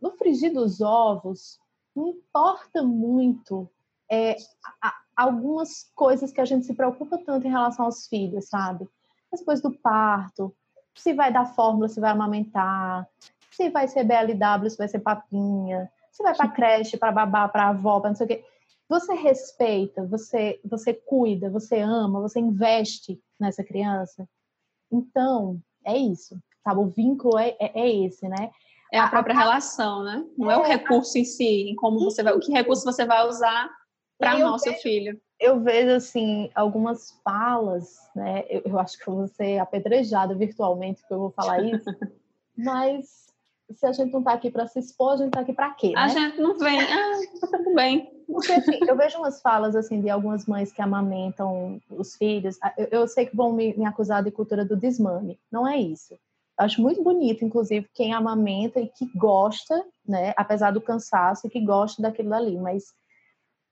no 0.00 0.12
frigir 0.12 0.52
dos 0.52 0.80
ovos, 0.80 1.58
não 1.94 2.08
importa 2.08 2.82
muito 2.84 3.68
é, 4.08 4.36
a, 4.80 4.94
algumas 5.16 5.90
coisas 5.96 6.30
que 6.30 6.40
a 6.40 6.44
gente 6.44 6.64
se 6.64 6.74
preocupa 6.74 7.18
tanto 7.18 7.48
em 7.48 7.50
relação 7.50 7.84
aos 7.84 8.06
filhos, 8.06 8.48
sabe? 8.48 8.88
Depois 9.32 9.60
do 9.60 9.72
parto, 9.72 10.54
se 10.94 11.12
vai 11.12 11.32
dar 11.32 11.46
fórmula, 11.46 11.88
se 11.88 11.98
vai 11.98 12.12
amamentar, 12.12 13.08
se 13.50 13.68
vai 13.70 13.88
ser 13.88 14.04
BLW, 14.04 14.70
se 14.70 14.78
vai 14.78 14.86
ser 14.86 15.00
papinha, 15.00 15.90
se 16.12 16.22
vai 16.22 16.36
para 16.36 16.46
creche, 16.54 16.96
para 16.96 17.10
babá, 17.10 17.48
para 17.48 17.70
avó, 17.70 17.98
para 17.98 18.10
não 18.10 18.16
sei 18.16 18.24
o 18.24 18.28
quê 18.28 18.44
você 18.88 19.14
respeita, 19.14 20.04
você, 20.06 20.58
você 20.64 20.94
cuida, 20.94 21.50
você 21.50 21.80
ama, 21.80 22.20
você 22.20 22.40
investe 22.40 23.20
nessa 23.38 23.62
criança. 23.62 24.26
Então, 24.90 25.60
é 25.84 25.96
isso, 25.96 26.40
sabe? 26.64 26.80
O 26.80 26.86
vínculo 26.86 27.38
é, 27.38 27.54
é, 27.60 27.80
é 27.80 28.04
esse, 28.04 28.26
né? 28.26 28.50
É 28.90 28.98
a 28.98 29.08
própria 29.08 29.34
a, 29.34 29.38
relação, 29.38 30.02
né? 30.02 30.24
Não 30.36 30.50
é, 30.50 30.54
é 30.54 30.56
o 30.56 30.62
recurso 30.62 31.18
em 31.18 31.24
si, 31.24 31.70
em 31.70 31.76
como 31.76 32.00
você 32.00 32.22
vai, 32.22 32.32
o 32.32 32.40
que 32.40 32.50
recurso 32.50 32.84
você 32.84 33.04
vai 33.04 33.26
usar 33.28 33.70
para 34.18 34.32
amar 34.32 34.54
o 34.54 34.58
seu 34.58 34.72
filho. 34.74 35.20
Eu 35.38 35.60
vejo, 35.60 35.94
assim, 35.94 36.50
algumas 36.54 37.12
falas, 37.22 37.98
né? 38.16 38.44
Eu, 38.48 38.62
eu 38.64 38.78
acho 38.78 38.98
que 38.98 39.06
eu 39.06 39.14
vou 39.14 39.28
ser 39.28 39.58
apedrejada 39.58 40.34
virtualmente, 40.34 41.02
porque 41.02 41.14
eu 41.14 41.18
vou 41.18 41.30
falar 41.30 41.62
isso, 41.62 41.84
mas 42.56 43.28
se 43.70 43.86
a 43.86 43.92
gente 43.92 44.10
não 44.12 44.20
está 44.20 44.32
aqui 44.32 44.50
para 44.50 44.66
se 44.66 44.78
expor, 44.78 45.12
a 45.12 45.16
gente 45.18 45.28
está 45.28 45.40
aqui 45.40 45.52
para 45.52 45.70
quê? 45.74 45.90
Né? 45.90 46.00
A 46.00 46.08
gente 46.08 46.40
não 46.40 46.56
vem, 46.58 46.80
ah, 46.80 47.20
tá 47.38 47.58
tudo 47.58 47.74
bem. 47.74 48.17
Assim, 48.36 48.78
eu 48.86 48.96
vejo 48.96 49.18
umas 49.18 49.40
falas 49.40 49.74
assim 49.74 50.00
de 50.00 50.10
algumas 50.10 50.46
mães 50.46 50.70
que 50.70 50.82
amamentam 50.82 51.80
os 51.90 52.14
filhos. 52.14 52.58
Ah, 52.62 52.74
eu, 52.76 52.88
eu 52.90 53.08
sei 53.08 53.26
que 53.26 53.34
vão 53.34 53.52
me, 53.52 53.74
me, 53.74 53.86
acusar 53.86 54.22
de 54.22 54.30
cultura 54.30 54.64
do 54.64 54.76
desmame. 54.76 55.38
Não 55.50 55.66
é 55.66 55.78
isso. 55.78 56.12
Eu 56.12 56.64
acho 56.64 56.82
muito 56.82 57.02
bonito, 57.02 57.44
inclusive, 57.44 57.88
quem 57.94 58.12
amamenta 58.12 58.80
e 58.80 58.88
que 58.88 59.06
gosta, 59.16 59.84
né, 60.06 60.34
apesar 60.36 60.72
do 60.72 60.80
cansaço, 60.80 61.48
que 61.48 61.60
gosta 61.60 62.02
daquilo 62.02 62.34
ali. 62.34 62.58
Mas 62.58 62.92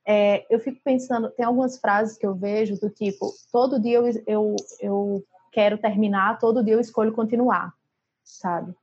é, 0.07 0.47
eu 0.49 0.61
fico 0.61 0.81
pensando, 0.85 1.31
tem 1.31 1.45
algumas 1.45 1.79
frases 1.79 2.17
que 2.17 2.27
eu 2.27 2.35
vejo 2.35 2.81
do 2.81 2.89
tipo: 2.89 3.33
todo 3.53 3.81
dia 3.81 3.99
eu, 3.99 4.07
eu, 4.27 4.57
eu 4.81 5.25
quero 5.53 5.77
terminar, 5.77 6.39
todo 6.39 6.63
dia 6.63 6.75
eu 6.75 6.81
escolho 6.81 7.13
continuar, 7.13 7.75
sabe? 8.23 8.75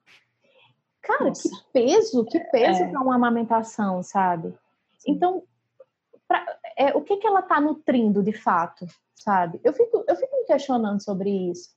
Cara, 1.02 1.26
Nossa. 1.26 1.50
que 1.50 1.56
peso, 1.74 2.26
que 2.26 2.40
peso 2.40 2.84
é. 2.84 2.88
para 2.90 3.02
uma 3.02 3.16
amamentação, 3.16 4.04
sabe? 4.04 4.54
Sim. 5.00 5.12
Então, 5.12 5.44
pra, 6.34 6.60
é, 6.76 6.96
o 6.96 7.02
que, 7.02 7.18
que 7.18 7.28
ela 7.28 7.42
está 7.42 7.62
nutrindo 7.62 8.24
de 8.24 8.34
fato, 8.34 8.88
sabe? 9.16 9.60
Eu 9.64 9.72
fico, 9.72 10.04
eu 10.08 10.16
fico 10.16 10.36
me 10.36 10.46
questionando 10.46 11.02
sobre 11.04 11.30
isso, 11.30 11.70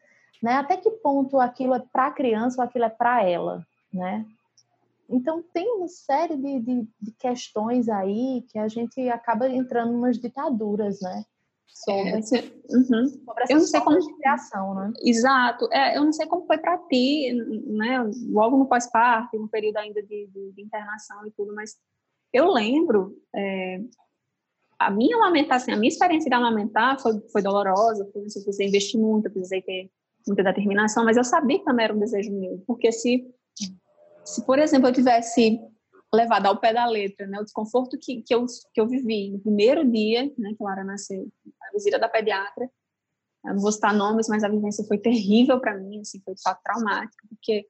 né? 0.42 0.54
Até 0.54 0.78
que 0.78 0.90
ponto 0.90 1.38
aquilo 1.38 1.74
é 1.74 1.78
para 1.92 2.06
a 2.06 2.12
criança 2.12 2.62
ou 2.62 2.64
aquilo 2.66 2.86
é 2.86 2.88
para 2.88 3.22
ela, 3.22 3.66
né? 3.92 4.24
Então, 5.08 5.44
tem 5.52 5.68
uma 5.68 5.86
série 5.86 6.36
de, 6.36 6.58
de, 6.60 6.88
de, 7.00 7.12
questões 7.12 7.88
aí 7.88 8.44
que 8.48 8.58
a 8.58 8.66
gente 8.66 9.08
acaba 9.08 9.48
entrando 9.48 9.92
em 9.92 9.96
umas 9.96 10.18
ditaduras, 10.18 11.00
né? 11.00 11.22
sobre, 11.68 12.10
é, 12.10 12.16
uhum. 12.16 13.08
sobre 13.08 13.42
essa 13.42 13.52
eu 13.52 13.58
não 13.58 13.66
sei 13.66 13.80
como 13.80 14.00
de 14.00 14.14
criação, 14.16 14.74
né? 14.74 14.92
Exato. 15.02 15.68
É, 15.70 15.96
eu 15.96 16.04
não 16.04 16.12
sei 16.12 16.26
como 16.26 16.46
foi 16.46 16.58
para 16.58 16.78
ti, 16.78 17.32
né? 17.66 17.98
Logo 18.30 18.56
no 18.56 18.66
pós-parto, 18.66 19.38
no 19.38 19.48
período 19.48 19.76
ainda 19.76 20.02
de, 20.02 20.26
de, 20.26 20.52
de, 20.52 20.62
internação 20.62 21.24
e 21.26 21.30
tudo, 21.30 21.54
mas 21.54 21.76
eu 22.32 22.50
lembro 22.50 23.16
é, 23.34 23.80
a 24.78 24.90
minha 24.90 25.16
amamentação, 25.16 25.74
a 25.74 25.76
minha 25.76 25.88
experiência 25.88 26.28
de 26.28 26.34
amamentar 26.34 27.00
foi, 27.00 27.20
foi 27.32 27.42
dolorosa, 27.42 28.08
foi, 28.12 28.22
eu 28.22 28.24
precisei 28.24 28.66
investir 28.66 29.00
muito, 29.00 29.26
eu 29.26 29.32
precisei 29.32 29.62
ter 29.62 29.90
muita 30.26 30.42
determinação, 30.42 31.04
mas 31.04 31.16
eu 31.16 31.24
sabia 31.24 31.58
que 31.58 31.64
também 31.64 31.84
era 31.84 31.94
um 31.94 31.98
desejo 31.98 32.32
meu, 32.32 32.62
porque 32.66 32.90
se, 32.92 33.26
se 34.24 34.44
por 34.44 34.58
exemplo, 34.58 34.88
eu 34.88 34.92
tivesse 34.92 35.60
levado 36.12 36.46
ao 36.46 36.58
pé 36.58 36.72
da 36.72 36.86
letra, 36.86 37.26
né? 37.26 37.38
O 37.40 37.44
desconforto 37.44 37.98
que, 38.00 38.22
que, 38.22 38.34
eu, 38.34 38.44
que 38.72 38.80
eu 38.80 38.86
vivi 38.88 39.30
no 39.30 39.40
primeiro 39.40 39.84
dia, 39.88 40.24
né? 40.38 40.54
Que 40.56 40.62
Lara 40.62 40.84
nasceu, 40.84 41.28
a 41.62 41.72
visita 41.72 41.98
da 41.98 42.08
pediatra. 42.08 42.70
Eu 43.44 43.54
não 43.54 43.60
vou 43.60 43.72
citar 43.72 43.94
nomes, 43.94 44.28
mas 44.28 44.42
a 44.42 44.48
vivência 44.48 44.84
foi 44.84 44.98
terrível 44.98 45.60
para 45.60 45.76
mim, 45.76 46.00
assim, 46.00 46.20
foi 46.24 46.34
de 46.34 46.42
fato 46.42 46.60
traumática, 46.62 47.26
porque 47.28 47.66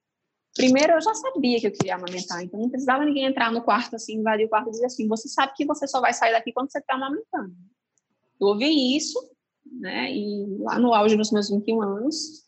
primeiro 0.57 0.95
eu 0.95 1.01
já 1.01 1.15
sabia 1.15 1.61
que 1.61 1.67
eu 1.67 1.73
queria 1.73 1.95
amamentar, 1.95 2.43
então 2.43 2.59
não 2.59 2.71
precisava 2.71 3.05
ninguém 3.05 3.27
entrar 3.27 3.53
no 3.53 3.63
quarto 3.63 3.97
assim, 3.97 4.15
invadir 4.15 4.47
o 4.47 4.49
quarto 4.49 4.69
e 4.69 4.71
dizer 4.71 4.87
assim, 4.87 5.07
você 5.07 5.29
sabe 5.29 5.53
que 5.55 5.65
você 5.65 5.87
só 5.87 6.01
vai 6.01 6.13
sair 6.13 6.33
daqui 6.33 6.53
quando 6.53 6.71
você 6.71 6.79
está 6.79 6.95
amamentando. 6.95 7.55
Eu 8.41 8.49
ouvi 8.49 8.97
isso, 8.97 9.19
né? 9.81 10.11
E 10.13 10.59
lá 10.61 10.79
no 10.79 10.95
auge 10.95 11.17
dos 11.17 11.31
meus 11.31 11.51
21 11.51 11.83
anos, 11.83 12.45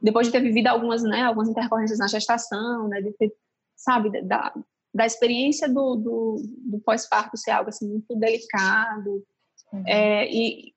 depois 0.00 0.26
de 0.26 0.32
ter 0.32 0.40
vivido 0.40 0.66
algumas, 0.68 1.02
né, 1.02 1.22
algumas 1.22 1.48
intercorrências 1.48 1.98
na 1.98 2.08
gestação, 2.08 2.88
né, 2.88 3.00
de 3.00 3.12
ter, 3.12 3.32
sabe, 3.76 4.22
da, 4.22 4.52
da 4.92 5.06
experiência 5.06 5.68
do, 5.68 5.96
do, 5.96 6.42
do 6.58 6.80
pós-parto 6.80 7.36
ser 7.36 7.52
algo 7.52 7.68
assim 7.68 7.88
muito 7.88 8.16
delicado. 8.16 9.24
Uhum. 9.72 9.84
É, 9.86 10.28
e, 10.30 10.74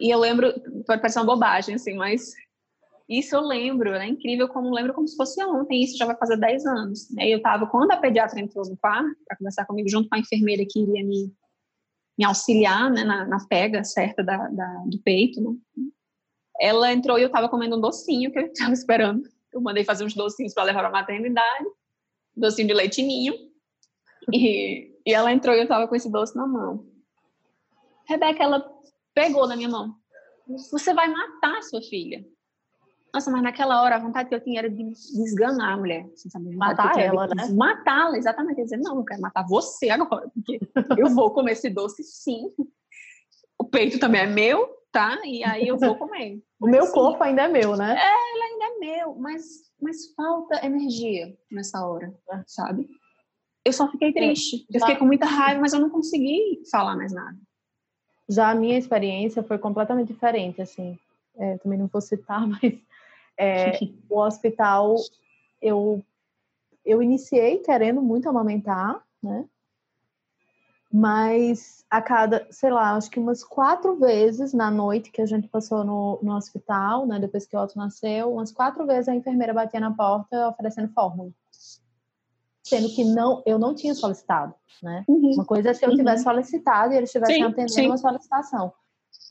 e 0.00 0.10
eu 0.10 0.18
lembro, 0.18 0.52
pode 0.86 1.00
parecer 1.00 1.20
uma 1.20 1.26
bobagem, 1.26 1.76
assim, 1.76 1.94
mas 1.94 2.34
isso 3.08 3.36
eu 3.36 3.42
lembro, 3.42 3.92
é 3.92 4.06
incrível 4.06 4.48
como 4.48 4.74
lembro 4.74 4.94
como 4.94 5.06
se 5.06 5.16
fosse 5.16 5.42
ontem, 5.44 5.82
isso 5.82 5.96
já 5.96 6.06
vai 6.06 6.16
fazer 6.16 6.38
10 6.38 6.66
anos. 6.66 7.10
Né? 7.10 7.28
Eu 7.28 7.36
estava, 7.36 7.66
quando 7.66 7.90
a 7.90 7.96
pediatra 7.98 8.40
entrou 8.40 8.66
no 8.68 8.76
quarto 8.76 9.16
para 9.26 9.36
conversar 9.36 9.66
comigo, 9.66 9.88
junto 9.88 10.08
com 10.08 10.16
a 10.16 10.18
enfermeira 10.18 10.64
que 10.68 10.80
iria 10.80 11.04
me, 11.04 11.30
me 12.18 12.24
auxiliar 12.24 12.90
né, 12.90 13.04
na, 13.04 13.26
na 13.26 13.46
pega 13.46 13.84
certa 13.84 14.22
da, 14.24 14.48
da 14.48 14.84
do 14.86 14.98
peito, 15.02 15.40
né? 15.40 15.54
ela 16.58 16.92
entrou 16.92 17.18
e 17.18 17.22
eu 17.22 17.26
estava 17.26 17.48
comendo 17.48 17.76
um 17.76 17.80
docinho 17.80 18.32
que 18.32 18.38
eu 18.38 18.46
estava 18.46 18.72
esperando. 18.72 19.28
Eu 19.52 19.60
mandei 19.60 19.84
fazer 19.84 20.04
uns 20.04 20.14
docinhos 20.14 20.54
para 20.54 20.64
levar 20.64 20.80
para 20.80 20.88
a 20.88 20.92
maternidade, 20.92 21.66
docinho 22.36 22.68
de 22.68 22.74
leitinho. 22.74 23.34
E, 24.32 24.96
e 25.04 25.12
ela 25.12 25.32
entrou 25.32 25.54
e 25.54 25.60
eu 25.60 25.68
tava 25.68 25.86
com 25.86 25.94
esse 25.94 26.10
doce 26.10 26.34
na 26.34 26.46
mão. 26.46 26.86
Rebeca, 28.08 28.42
ela 28.42 28.66
pegou 29.12 29.46
na 29.46 29.56
minha 29.56 29.68
mão. 29.68 29.94
Você 30.46 30.94
vai 30.94 31.08
matar 31.08 31.62
sua 31.62 31.82
filha. 31.82 32.24
Nossa, 33.14 33.30
mas 33.30 33.42
naquela 33.42 33.80
hora 33.80 33.94
a 33.94 34.00
vontade 34.00 34.28
que 34.28 34.34
eu 34.34 34.42
tinha 34.42 34.58
era 34.58 34.68
de 34.68 34.82
esganar 34.90 35.74
a 35.74 35.76
mulher. 35.76 36.04
Assim, 36.12 36.28
sabe? 36.28 36.56
Matar 36.56 36.98
ela, 36.98 37.28
né? 37.28 37.48
Matá-la, 37.54 38.18
exatamente. 38.18 38.60
Dizer, 38.60 38.78
não, 38.78 38.96
eu 38.96 39.04
quero 39.04 39.20
matar 39.20 39.46
você 39.46 39.88
agora, 39.88 40.28
porque 40.34 40.58
eu 40.98 41.08
vou 41.10 41.30
comer 41.30 41.52
esse 41.52 41.70
doce 41.70 42.02
sim. 42.02 42.50
O 43.56 43.62
peito 43.62 44.00
também 44.00 44.22
é 44.22 44.26
meu, 44.26 44.68
tá? 44.90 45.16
E 45.24 45.44
aí 45.44 45.68
eu 45.68 45.78
vou 45.78 45.94
comer. 45.94 46.42
o 46.60 46.66
meu 46.66 46.90
corpo 46.90 47.22
ainda 47.22 47.42
é 47.42 47.48
meu, 47.48 47.76
né? 47.76 47.96
É, 47.96 48.34
ele 48.34 48.42
ainda 48.42 48.64
é 48.64 48.78
meu, 48.80 49.14
mas, 49.14 49.44
mas 49.80 50.12
falta 50.16 50.66
energia 50.66 51.32
nessa 51.52 51.86
hora, 51.86 52.12
é. 52.32 52.42
sabe? 52.48 52.88
Eu 53.64 53.72
só 53.72 53.88
fiquei 53.92 54.12
triste. 54.12 54.66
Eu 54.68 54.80
fiquei 54.80 54.96
com 54.96 55.06
muita 55.06 55.24
raiva, 55.24 55.60
mas 55.60 55.72
eu 55.72 55.78
não 55.78 55.88
consegui 55.88 56.62
falar 56.68 56.96
mais 56.96 57.12
nada. 57.12 57.38
Já 58.28 58.50
a 58.50 58.54
minha 58.56 58.76
experiência 58.76 59.40
foi 59.44 59.56
completamente 59.56 60.12
diferente, 60.12 60.60
assim. 60.60 60.98
É, 61.36 61.58
também 61.58 61.78
não 61.78 61.86
vou 61.86 62.00
citar, 62.00 62.44
mas 62.48 62.60
é, 63.38 63.78
o 64.08 64.18
hospital, 64.20 64.96
eu, 65.60 66.04
eu 66.84 67.02
iniciei 67.02 67.58
querendo 67.58 68.02
muito 68.02 68.28
amamentar, 68.28 69.02
né? 69.22 69.44
Mas 70.96 71.84
a 71.90 72.00
cada, 72.00 72.46
sei 72.52 72.70
lá, 72.70 72.94
acho 72.94 73.10
que 73.10 73.18
umas 73.18 73.42
quatro 73.42 73.96
vezes 73.96 74.52
na 74.52 74.70
noite 74.70 75.10
que 75.10 75.20
a 75.20 75.26
gente 75.26 75.48
passou 75.48 75.82
no, 75.82 76.20
no 76.22 76.36
hospital, 76.36 77.04
né? 77.04 77.18
Depois 77.18 77.44
que 77.44 77.56
o 77.56 77.60
Otto 77.60 77.76
nasceu, 77.76 78.32
umas 78.32 78.52
quatro 78.52 78.86
vezes 78.86 79.08
a 79.08 79.14
enfermeira 79.14 79.52
batia 79.52 79.80
na 79.80 79.92
porta 79.92 80.50
oferecendo 80.50 80.92
fórmula. 80.92 81.32
Sendo 82.62 82.88
que 82.94 83.02
não, 83.02 83.42
eu 83.44 83.58
não 83.58 83.74
tinha 83.74 83.92
solicitado, 83.92 84.54
né? 84.80 85.04
Uhum. 85.08 85.32
Uma 85.34 85.44
coisa 85.44 85.70
é 85.70 85.74
se 85.74 85.84
eu 85.84 85.90
uhum. 85.90 85.96
tivesse 85.96 86.22
solicitado 86.22 86.94
e 86.94 86.96
eles 86.96 87.08
estivessem 87.08 87.42
atendendo 87.42 87.72
sim. 87.72 87.86
uma 87.86 87.98
solicitação. 87.98 88.72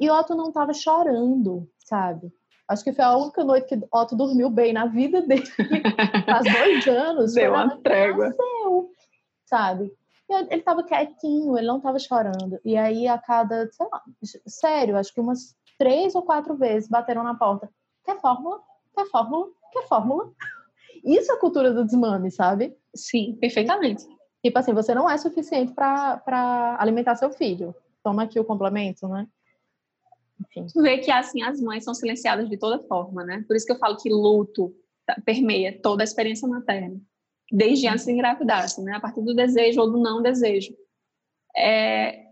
E 0.02 0.10
o 0.10 0.14
Otto 0.14 0.36
não 0.36 0.50
estava 0.50 0.74
chorando, 0.74 1.66
sabe? 1.80 2.30
Acho 2.68 2.84
que 2.84 2.94
foi 2.94 3.04
a 3.04 3.18
única 3.18 3.44
noite 3.44 3.68
que 3.68 3.88
Otto 3.92 4.16
dormiu 4.16 4.50
bem 4.50 4.74
na 4.74 4.86
vida 4.86 5.22
dele. 5.22 5.46
Faz 6.26 6.44
dois 6.44 6.88
anos. 6.88 7.34
Deu 7.34 7.52
uma 7.52 7.78
trégua. 7.78 8.30
Nasceu, 8.30 8.92
sabe? 9.46 9.94
Ele 10.30 10.56
estava 10.56 10.84
quietinho, 10.84 11.58
ele 11.58 11.68
não 11.68 11.78
estava 11.78 12.00
chorando. 12.00 12.60
E 12.64 12.78
aí, 12.78 13.08
a 13.08 13.18
cada, 13.18 13.70
sei 13.72 13.88
lá, 13.92 14.02
sério, 14.48 14.98
acho 14.98 15.14
que 15.14 15.20
umas 15.20 15.56
três 15.78 16.16
ou 16.16 16.24
quatro 16.24 16.56
vezes 16.56 16.90
bateram 16.90 17.24
na 17.24 17.36
porta. 17.36 17.70
Quer 18.06 18.20
fórmula? 18.20 18.62
Quer 18.96 19.06
fórmula? 19.08 19.48
Quer 19.72 19.88
fórmula? 19.88 20.32
Isso 21.04 21.32
é 21.32 21.36
a 21.36 21.40
cultura 21.40 21.74
do 21.74 21.84
desmame, 21.84 22.32
sabe? 22.32 22.76
Sim, 22.96 23.38
perfeitamente. 23.40 24.08
Tipo 24.44 24.60
assim, 24.60 24.74
você 24.74 24.96
não 24.96 25.10
é 25.10 25.18
suficiente 25.18 25.74
para 25.74 26.78
alimentar 26.80 27.16
seu 27.16 27.32
filho. 27.32 27.76
Toma 28.04 28.24
aqui 28.24 28.40
o 28.40 28.46
complemento, 28.46 29.08
né? 29.08 29.28
Enfim. 30.42 30.68
Tu 30.68 30.82
vê 30.82 30.98
que 30.98 31.12
assim 31.12 31.42
as 31.44 31.62
mães 31.62 31.84
são 31.84 31.94
silenciadas 31.94 32.50
de 32.50 32.58
toda 32.58 32.84
forma, 32.88 33.24
né? 33.24 33.44
Por 33.48 33.56
isso 33.56 33.66
que 33.66 33.72
eu 33.72 33.78
falo 33.78 33.98
que 33.98 34.10
luto 34.10 34.76
permeia 35.26 35.80
toda 35.82 36.04
a 36.04 36.06
experiência 36.06 36.48
materna, 36.48 37.00
desde 37.52 37.88
antes 37.88 38.06
de 38.06 38.12
engravidar, 38.12 38.64
assim, 38.64 38.84
né? 38.84 38.94
A 38.94 39.00
partir 39.00 39.22
do 39.22 39.36
desejo 39.36 39.82
ou 39.82 39.92
do 39.92 39.98
não 40.00 40.22
desejo. 40.22 40.76
É... 41.56 42.24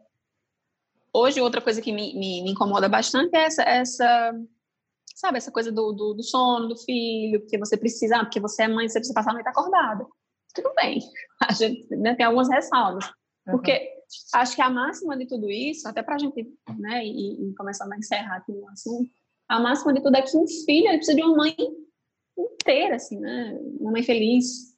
Hoje 1.13 1.41
outra 1.41 1.61
coisa 1.61 1.81
que 1.81 1.91
me, 1.91 2.13
me, 2.13 2.41
me, 2.41 2.51
incomoda 2.51 2.87
bastante 2.87 3.35
é 3.35 3.43
essa, 3.43 3.63
essa 3.63 4.33
sabe, 5.13 5.37
essa 5.37 5.51
coisa 5.51 5.71
do, 5.71 5.91
do, 5.91 6.13
do, 6.13 6.23
sono 6.23 6.69
do 6.69 6.77
filho, 6.77 7.41
porque 7.41 7.57
você 7.57 7.75
precisa, 7.75 8.17
ah, 8.17 8.23
porque 8.23 8.39
você 8.39 8.63
é 8.63 8.67
mãe, 8.67 8.87
você 8.87 8.99
precisa 8.99 9.13
passar 9.13 9.31
a 9.31 9.33
noite 9.33 9.49
acordada. 9.49 10.05
Tudo 10.55 10.73
bem, 10.75 10.99
a 11.47 11.53
gente 11.53 11.95
né, 11.97 12.15
tem 12.15 12.25
algumas 12.25 12.49
ressalvas, 12.49 13.05
uhum. 13.45 13.53
porque 13.53 14.00
acho 14.33 14.55
que 14.55 14.61
a 14.61 14.69
máxima 14.69 15.17
de 15.17 15.25
tudo 15.25 15.49
isso, 15.49 15.87
até 15.87 16.01
para 16.03 16.15
a 16.15 16.17
gente, 16.17 16.43
né, 16.79 17.05
e, 17.05 17.49
e, 17.49 17.55
começar 17.55 17.87
a 17.91 17.97
encerrar 17.97 18.37
aqui 18.37 18.51
o 18.51 18.67
assunto, 18.69 19.09
a 19.49 19.59
máxima 19.59 19.93
de 19.93 20.01
tudo 20.01 20.15
é 20.15 20.21
que 20.21 20.37
um 20.37 20.47
filho 20.47 20.89
precisa 20.89 21.15
de 21.15 21.23
uma 21.23 21.35
mãe 21.35 21.55
inteira, 22.37 22.95
assim, 22.95 23.19
né, 23.19 23.57
uma 23.79 23.91
mãe 23.91 24.03
feliz. 24.03 24.71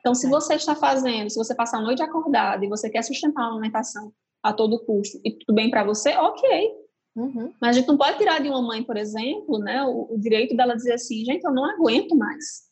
Então, 0.00 0.14
se 0.14 0.26
é. 0.26 0.30
você 0.30 0.54
está 0.54 0.74
fazendo, 0.74 1.30
se 1.30 1.36
você 1.36 1.54
passar 1.54 1.78
a 1.78 1.82
noite 1.82 2.02
acordada 2.02 2.64
e 2.64 2.68
você 2.68 2.90
quer 2.90 3.02
sustentar 3.02 3.42
uma 3.42 3.52
alimentação 3.52 4.12
a 4.42 4.52
todo 4.52 4.84
custo 4.84 5.20
e 5.24 5.30
tudo 5.38 5.54
bem 5.54 5.70
para 5.70 5.84
você, 5.84 6.10
ok. 6.16 6.82
Uhum. 7.14 7.52
Mas 7.60 7.76
a 7.76 7.78
gente 7.78 7.88
não 7.88 7.96
pode 7.96 8.18
tirar 8.18 8.40
de 8.40 8.48
uma 8.48 8.62
mãe, 8.62 8.82
por 8.82 8.96
exemplo, 8.96 9.58
né, 9.58 9.84
o, 9.84 10.14
o 10.14 10.18
direito 10.18 10.56
dela 10.56 10.74
dizer 10.74 10.94
assim, 10.94 11.24
gente, 11.24 11.44
eu 11.44 11.52
não 11.52 11.64
aguento 11.64 12.16
mais. 12.16 12.62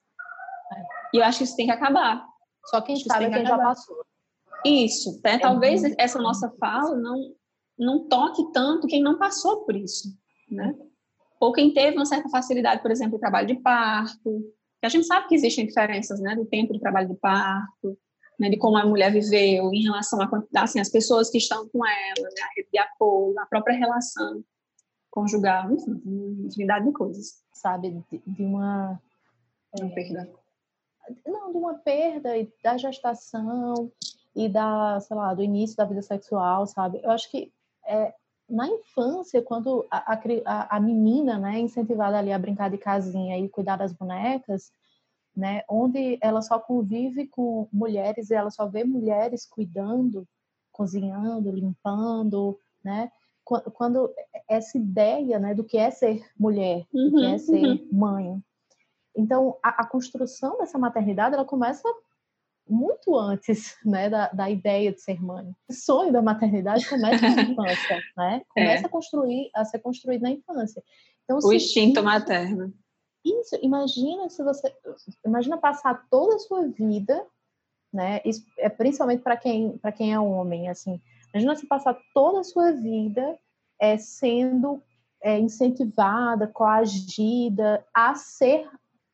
É. 0.73 0.83
E 1.15 1.19
eu 1.19 1.25
acho 1.25 1.39
que 1.39 1.45
isso 1.45 1.57
tem 1.57 1.67
que 1.67 1.73
acabar. 1.73 2.27
Só 2.67 2.81
quem 2.81 2.97
sabe 2.97 3.27
é 3.27 3.31
quem 3.31 3.47
já 3.47 3.57
passou. 3.57 3.97
Isso, 4.65 5.21
né? 5.25 5.35
É 5.35 5.39
talvez 5.39 5.83
essa 5.99 6.19
nossa 6.21 6.51
fala 6.59 6.97
não, 6.97 7.35
não 7.79 8.09
toque 8.09 8.53
tanto 8.53 8.87
quem 8.87 9.03
não 9.03 9.19
passou 9.19 9.65
por 9.65 9.75
isso, 9.77 10.09
né? 10.51 10.75
Ou 11.41 11.53
quem 11.53 11.73
teve 11.73 11.97
uma 11.97 12.05
certa 12.05 12.29
facilidade, 12.29 12.83
por 12.83 12.91
exemplo, 12.91 13.15
no 13.15 13.19
trabalho 13.21 13.47
de 13.47 13.57
parto, 13.57 14.43
que 14.81 14.87
a 14.87 14.89
gente 14.89 15.07
sabe 15.07 15.29
que 15.29 15.35
existem 15.35 15.67
diferenças, 15.67 16.21
né, 16.21 16.37
do 16.37 16.45
tempo 16.45 16.73
de 16.73 16.81
trabalho 16.81 17.09
de 17.09 17.15
parto, 17.15 17.99
né, 18.39 18.51
de 18.51 18.59
como 18.59 18.77
a 18.77 18.87
mulher 18.87 19.13
viveu 19.13 19.73
em 19.73 19.83
relação 19.83 20.21
a 20.21 20.63
assim, 20.63 20.81
as 20.81 20.91
pessoas 20.91 21.31
que 21.31 21.39
estão 21.39 21.69
com 21.69 21.87
ela, 21.87 22.29
né, 22.29 22.43
a 22.43 22.55
rede 22.57 22.69
de 22.71 22.79
apoio, 22.79 23.39
a 23.39 23.47
própria 23.47 23.77
relação 23.77 24.43
conjugal, 25.11 25.71
enfim, 25.73 26.01
uma 26.05 26.47
infinidade 26.47 26.87
de 26.87 26.93
coisas. 26.93 27.43
Sabe, 27.53 28.03
de, 28.27 28.43
uma... 28.43 28.99
É, 29.79 29.87
perda. 29.89 30.31
Não, 31.27 31.53
de 31.53 31.59
uma 31.59 31.75
perda 31.75 32.31
da 32.63 32.79
gestação, 32.79 33.93
e 34.41 34.49
da, 34.49 34.99
sei 35.01 35.15
lá, 35.15 35.35
do 35.35 35.43
início 35.43 35.77
da 35.77 35.85
vida 35.85 36.01
sexual, 36.01 36.67
sabe? 36.67 36.99
Eu 37.03 37.11
acho 37.11 37.31
que 37.31 37.53
é, 37.87 38.15
na 38.49 38.67
infância, 38.67 39.43
quando 39.43 39.87
a, 39.91 40.15
a, 40.15 40.77
a, 40.77 40.81
menina, 40.81 41.39
né, 41.39 41.57
é 41.57 41.61
incentivada 41.61 42.19
ali 42.19 42.33
a 42.33 42.39
brincar 42.39 42.71
de 42.71 42.79
casinha 42.79 43.39
e 43.39 43.51
cuidar 43.51 43.77
das 43.77 43.93
bonecas, 43.93 44.73
né, 45.37 45.63
onde 45.69 46.19
ela 46.23 46.41
só 46.41 46.59
convive 46.59 47.27
com 47.27 47.69
mulheres 47.71 48.31
e 48.31 48.35
ela 48.35 48.51
só 48.51 48.67
vê 48.67 48.83
mulheres 48.83 49.45
cuidando, 49.45 50.27
cozinhando, 50.73 51.51
limpando, 51.51 52.59
né? 52.83 53.13
Quando 53.45 54.11
essa 54.49 54.79
ideia, 54.79 55.39
né, 55.39 55.55
do 55.55 55.65
que 55.65 55.77
é 55.77 55.91
ser 55.91 56.25
mulher, 56.39 56.87
uhum, 56.95 57.11
do 57.11 57.17
que 57.19 57.27
é 57.27 57.33
uhum, 57.33 57.39
ser 57.39 57.67
uhum. 57.67 57.89
mãe. 57.93 58.43
Então, 59.15 59.59
a, 59.63 59.83
a 59.83 59.87
construção 59.87 60.57
dessa 60.57 60.79
maternidade, 60.79 61.35
ela 61.35 61.45
começa 61.45 61.87
muito 62.71 63.17
antes 63.17 63.77
né, 63.85 64.09
da, 64.09 64.29
da 64.29 64.49
ideia 64.49 64.93
de 64.93 65.01
ser 65.01 65.23
mãe. 65.23 65.53
O 65.69 65.73
sonho 65.73 66.13
da 66.13 66.23
maternidade 66.23 66.89
começa 66.89 67.29
na 67.29 67.43
infância, 67.43 68.03
né? 68.17 68.43
Começa 68.49 68.85
é. 68.85 68.87
a 68.87 68.89
construir, 68.89 69.51
a 69.55 69.65
ser 69.65 69.79
construído 69.81 70.23
na 70.23 70.31
infância. 70.31 70.83
Então, 71.25 71.39
o 71.43 71.53
instinto 71.53 72.03
materno. 72.03 72.73
Isso, 73.25 73.57
imagina 73.61 74.31
se 74.31 74.43
você, 74.43 74.75
imagina 75.27 75.59
passar 75.59 76.07
toda 76.11 76.37
a 76.37 76.39
sua 76.39 76.67
vida, 76.69 77.27
né? 77.93 78.21
Isso 78.25 78.45
é 78.59 78.69
principalmente 78.69 79.23
para 79.23 79.37
quem, 79.37 79.77
para 79.79 79.93
quem 79.93 80.13
é 80.13 80.19
homem, 80.19 80.69
assim. 80.69 81.01
Imagina 81.35 81.55
se 81.57 81.67
passar 81.67 81.99
toda 82.15 82.41
a 82.41 82.45
sua 82.45 82.73
vida 82.73 83.39
é, 83.81 83.97
sendo 83.99 84.83
é, 85.23 85.39
incentivada, 85.39 86.47
coagida 86.47 87.85
a 87.95 88.15
ser 88.15 88.69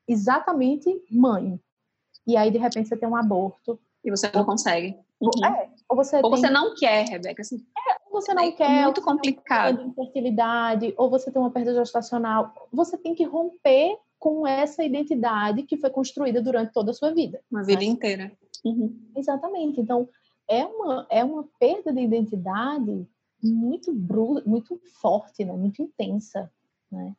exatamente 0.08 0.88
mãe, 1.10 1.60
e 2.26 2.36
aí 2.36 2.50
de 2.50 2.58
repente 2.58 2.88
você 2.88 2.96
tem 2.96 3.08
um 3.08 3.16
aborto. 3.16 3.78
E 4.04 4.10
você 4.10 4.30
não 4.32 4.44
consegue. 4.44 4.96
Uhum. 5.20 5.44
É, 5.44 5.68
ou 5.88 5.96
você, 5.96 6.16
ou 6.16 6.30
tem... 6.30 6.30
você 6.30 6.50
não 6.50 6.74
quer, 6.74 7.08
Rebeca. 7.08 7.42
Assim, 7.42 7.56
é, 7.76 7.96
ou 8.08 8.20
você 8.20 8.32
não 8.32 8.44
é 8.44 8.52
quer. 8.52 8.84
muito 8.84 9.02
complicado. 9.02 9.80
Uma 9.80 9.88
infertilidade, 9.88 10.94
ou 10.96 11.10
você 11.10 11.30
tem 11.30 11.42
uma 11.42 11.50
perda 11.50 11.74
gestacional. 11.74 12.68
Você 12.72 12.96
tem 12.96 13.14
que 13.14 13.24
romper 13.24 13.98
com 14.18 14.46
essa 14.46 14.84
identidade 14.84 15.64
que 15.64 15.76
foi 15.76 15.90
construída 15.90 16.40
durante 16.40 16.72
toda 16.72 16.92
a 16.92 16.94
sua 16.94 17.12
vida. 17.12 17.40
Uma 17.50 17.64
vida 17.64 17.80
né? 17.80 17.86
inteira. 17.86 18.32
Uhum. 18.64 18.96
Exatamente. 19.16 19.80
Então, 19.80 20.08
é 20.48 20.64
uma, 20.64 21.06
é 21.10 21.24
uma 21.24 21.44
perda 21.58 21.92
de 21.92 22.00
identidade 22.00 23.06
muito 23.42 23.92
bruta, 23.92 24.42
muito 24.48 24.80
forte, 25.00 25.44
né? 25.44 25.52
muito 25.52 25.82
intensa. 25.82 26.50
Né? 26.90 27.14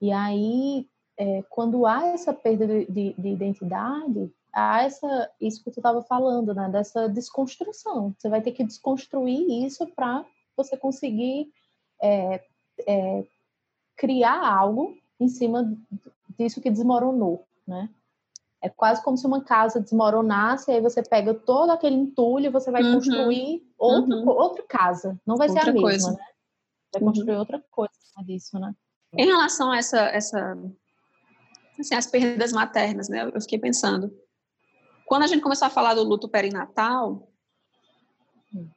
E 0.00 0.12
aí, 0.12 0.86
é, 1.18 1.42
quando 1.48 1.86
há 1.86 2.06
essa 2.08 2.32
perda 2.32 2.66
de, 2.66 2.86
de, 2.86 3.14
de, 3.16 3.28
identidade, 3.28 4.30
há 4.52 4.82
essa, 4.82 5.30
isso 5.40 5.64
que 5.64 5.70
tu 5.70 5.80
estava 5.80 6.02
falando, 6.02 6.54
né, 6.54 6.68
dessa 6.68 7.08
desconstrução. 7.08 8.14
Você 8.16 8.28
vai 8.28 8.42
ter 8.42 8.52
que 8.52 8.64
desconstruir 8.64 9.64
isso 9.64 9.86
para 9.88 10.24
você 10.56 10.76
conseguir 10.76 11.50
é, 12.02 12.44
é, 12.86 13.24
criar 13.96 14.46
algo 14.46 14.96
em 15.18 15.28
cima 15.28 15.74
disso 16.38 16.60
que 16.60 16.70
desmoronou, 16.70 17.46
né? 17.66 17.88
É 18.60 18.68
quase 18.68 19.02
como 19.02 19.16
se 19.16 19.26
uma 19.26 19.44
casa 19.44 19.80
desmoronasse, 19.80 20.70
aí 20.70 20.80
você 20.80 21.02
pega 21.02 21.32
todo 21.32 21.70
aquele 21.70 21.94
entulho 21.94 22.46
e 22.46 22.50
você 22.50 22.70
vai 22.70 22.82
uhum. 22.82 22.94
construir 22.94 23.62
outro, 23.78 24.16
uhum. 24.16 24.28
outra 24.28 24.64
casa. 24.66 25.20
Não 25.26 25.36
vai 25.36 25.48
outra 25.48 25.64
ser 25.64 25.70
a 25.70 25.72
mesma, 25.72 25.88
coisa. 25.88 26.10
né? 26.12 26.24
Vai 26.92 27.02
uhum. 27.02 27.08
construir 27.08 27.36
outra 27.36 27.64
coisa 27.70 27.92
disso, 28.24 28.58
né? 28.58 28.74
Em 29.12 29.26
relação 29.26 29.70
a 29.70 29.78
essa, 29.78 30.00
essa 30.08 30.58
assim, 31.78 31.94
as 31.94 32.06
perdas 32.06 32.52
maternas, 32.52 33.08
né? 33.08 33.30
Eu 33.32 33.40
fiquei 33.40 33.58
pensando. 33.58 34.12
Quando 35.06 35.22
a 35.22 35.26
gente 35.26 35.42
começou 35.42 35.66
a 35.66 35.70
falar 35.70 35.94
do 35.94 36.02
luto 36.02 36.28
perinatal, 36.28 37.30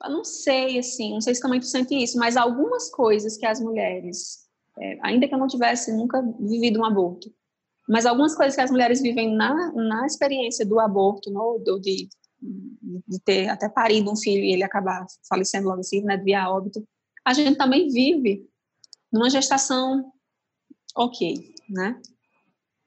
eu 0.03 0.09
não 0.09 0.23
sei, 0.23 0.79
assim, 0.79 1.13
não 1.13 1.21
sei 1.21 1.33
se 1.33 1.41
também 1.41 1.59
tu 1.59 1.65
sente 1.65 1.95
isso, 1.95 2.17
mas 2.17 2.35
algumas 2.35 2.89
coisas 2.89 3.37
que 3.37 3.45
as 3.45 3.59
mulheres, 3.59 4.47
é, 4.77 4.99
ainda 5.01 5.27
que 5.27 5.33
eu 5.33 5.39
não 5.39 5.47
tivesse 5.47 5.91
nunca 5.95 6.21
vivido 6.39 6.79
um 6.79 6.85
aborto, 6.85 7.33
Mas 7.87 8.05
algumas 8.05 8.35
coisas 8.35 8.55
que 8.55 8.61
as 8.61 8.71
mulheres 8.71 9.01
vivem 9.01 9.35
na, 9.35 9.71
na 9.73 10.05
experiência 10.05 10.65
do 10.65 10.79
aborto, 10.79 11.31
no, 11.31 11.59
do, 11.59 11.79
de, 11.79 12.07
de 12.41 13.19
ter 13.25 13.49
até 13.49 13.67
parido 13.67 14.11
um 14.11 14.15
filho 14.15 14.43
e 14.43 14.53
ele 14.53 14.63
acabar 14.63 15.05
falecendo 15.27 15.67
logo 15.67 15.79
assim, 15.79 16.03
né, 16.03 16.17
via 16.17 16.49
óbito, 16.49 16.85
a 17.25 17.33
gente 17.33 17.57
também 17.57 17.89
vive 17.89 18.47
numa 19.11 19.29
gestação 19.29 20.11
ok, 20.95 21.53
né? 21.69 21.99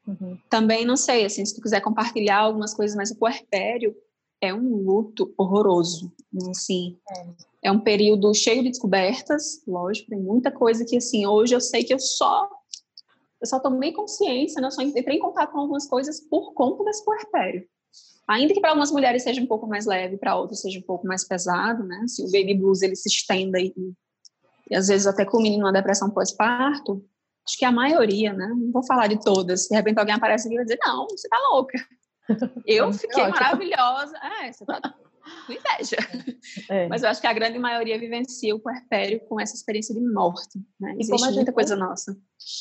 Uhum. 0.07 0.39
Também 0.51 0.85
não 0.85 0.97
sei, 0.97 1.25
assim, 1.25 1.45
se 1.45 1.55
tu 1.55 1.61
quiser 1.61 1.81
compartilhar 1.81 2.39
algumas 2.39 2.75
coisas, 2.75 2.97
mas 2.97 3.11
o 3.11 3.17
puerpério 3.17 3.95
é 4.41 4.53
um 4.53 4.77
luto 4.77 5.33
horroroso, 5.39 6.13
assim. 6.51 6.99
É. 7.11 7.69
é 7.69 7.73
um 7.73 7.79
período 7.79 8.35
cheio 8.35 8.63
de 8.63 8.71
descobertas, 8.71 9.63
lógico, 9.67 10.11
tem 10.11 10.19
muita 10.19 10.51
coisa 10.51 10.85
que, 10.85 10.97
assim, 10.97 11.27
hoje 11.27 11.55
eu 11.55 11.61
sei 11.61 11.85
que 11.85 11.95
eu 11.95 11.99
só 11.99 12.49
eu 13.43 13.47
só 13.47 13.59
tomei 13.59 13.93
consciência, 13.93 14.61
né? 14.61 14.69
Eu 14.69 14.71
só 14.71 14.83
entrei 14.83 15.17
em 15.17 15.21
contato 15.21 15.51
com 15.51 15.59
algumas 15.59 15.89
coisas 15.89 16.21
por 16.21 16.55
conta 16.55 16.85
desse 16.85 17.05
puerpério. 17.05 17.67
Ainda 18.29 18.55
que 18.55 18.61
para 18.61 18.71
algumas 18.71 18.93
mulheres 18.93 19.25
seja 19.25 19.43
um 19.43 19.47
pouco 19.47 19.67
mais 19.67 19.85
leve, 19.85 20.17
para 20.17 20.37
outras 20.37 20.61
seja 20.61 20.79
um 20.79 20.83
pouco 20.83 21.07
mais 21.09 21.27
pesado, 21.27 21.83
né? 21.83 22.05
Se 22.07 22.23
o 22.23 22.31
baby 22.31 22.55
blues 22.55 22.83
ele 22.83 22.95
se 22.95 23.09
estenda 23.09 23.59
e, 23.61 23.75
e 24.71 24.77
às 24.77 24.87
vezes 24.87 25.09
até 25.09 25.25
culmina 25.25 25.59
numa 25.59 25.73
depressão 25.73 26.09
pós-parto, 26.09 27.05
acho 27.47 27.59
que 27.59 27.65
a 27.65 27.73
maioria, 27.73 28.33
né? 28.33 28.49
Não 28.49 28.73
vou 28.73 28.85
falar 28.85 29.07
de 29.07 29.21
todas. 29.23 29.69
De 29.69 29.75
repente 29.75 29.99
alguém 29.99 30.15
aparece 30.15 30.47
aqui 30.47 30.55
e 30.55 30.57
vai 30.57 30.65
dizer: 30.65 30.79
Não, 30.85 31.07
você 31.09 31.29
tá 31.29 31.39
louca. 31.51 31.79
Eu 32.67 32.93
fiquei 32.93 33.27
maravilhosa. 33.27 34.17
É, 34.19 34.53
você 34.53 34.65
tá 34.65 34.81
com 35.47 35.53
inveja. 35.53 35.97
É. 36.69 36.89
Mas 36.89 37.03
eu 37.03 37.09
acho 37.09 37.21
que 37.21 37.27
a 37.27 37.33
grande 37.33 37.59
maioria 37.59 37.99
vivencia 37.99 38.55
o 38.55 38.61
puerpério 38.61 39.21
com 39.29 39.41
essa 39.41 39.55
experiência 39.55 39.95
de 39.95 40.01
morte. 40.01 40.59
Né? 40.81 40.97
Existe 40.99 41.21
muita 41.21 41.33
gente... 41.33 41.53
coisa 41.53 41.77
nossa. 41.77 42.17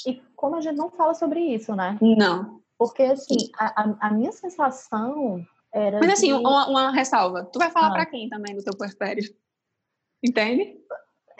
E 0.06 0.22
como 0.36 0.56
a 0.56 0.62
gente 0.62 0.76
não 0.76 0.90
fala 0.90 1.14
sobre 1.14 1.40
isso, 1.40 1.76
né? 1.76 1.98
Não. 2.02 2.62
Porque, 2.78 3.04
assim, 3.04 3.50
a, 3.60 4.08
a 4.08 4.12
minha 4.12 4.32
sensação 4.32 5.46
era. 5.74 6.00
Mas, 6.00 6.14
assim, 6.14 6.28
de... 6.28 6.34
uma, 6.34 6.68
uma, 6.68 6.92
ressalva. 6.92 7.46
Tu 7.46 7.60
vai 7.60 7.70
falar 7.70 7.88
ah. 7.88 7.94
para 7.94 8.06
quem 8.06 8.30
também 8.30 8.56
do 8.56 8.64
teu 8.64 8.76
puerpério? 8.76 9.24
Entende? 10.24 10.78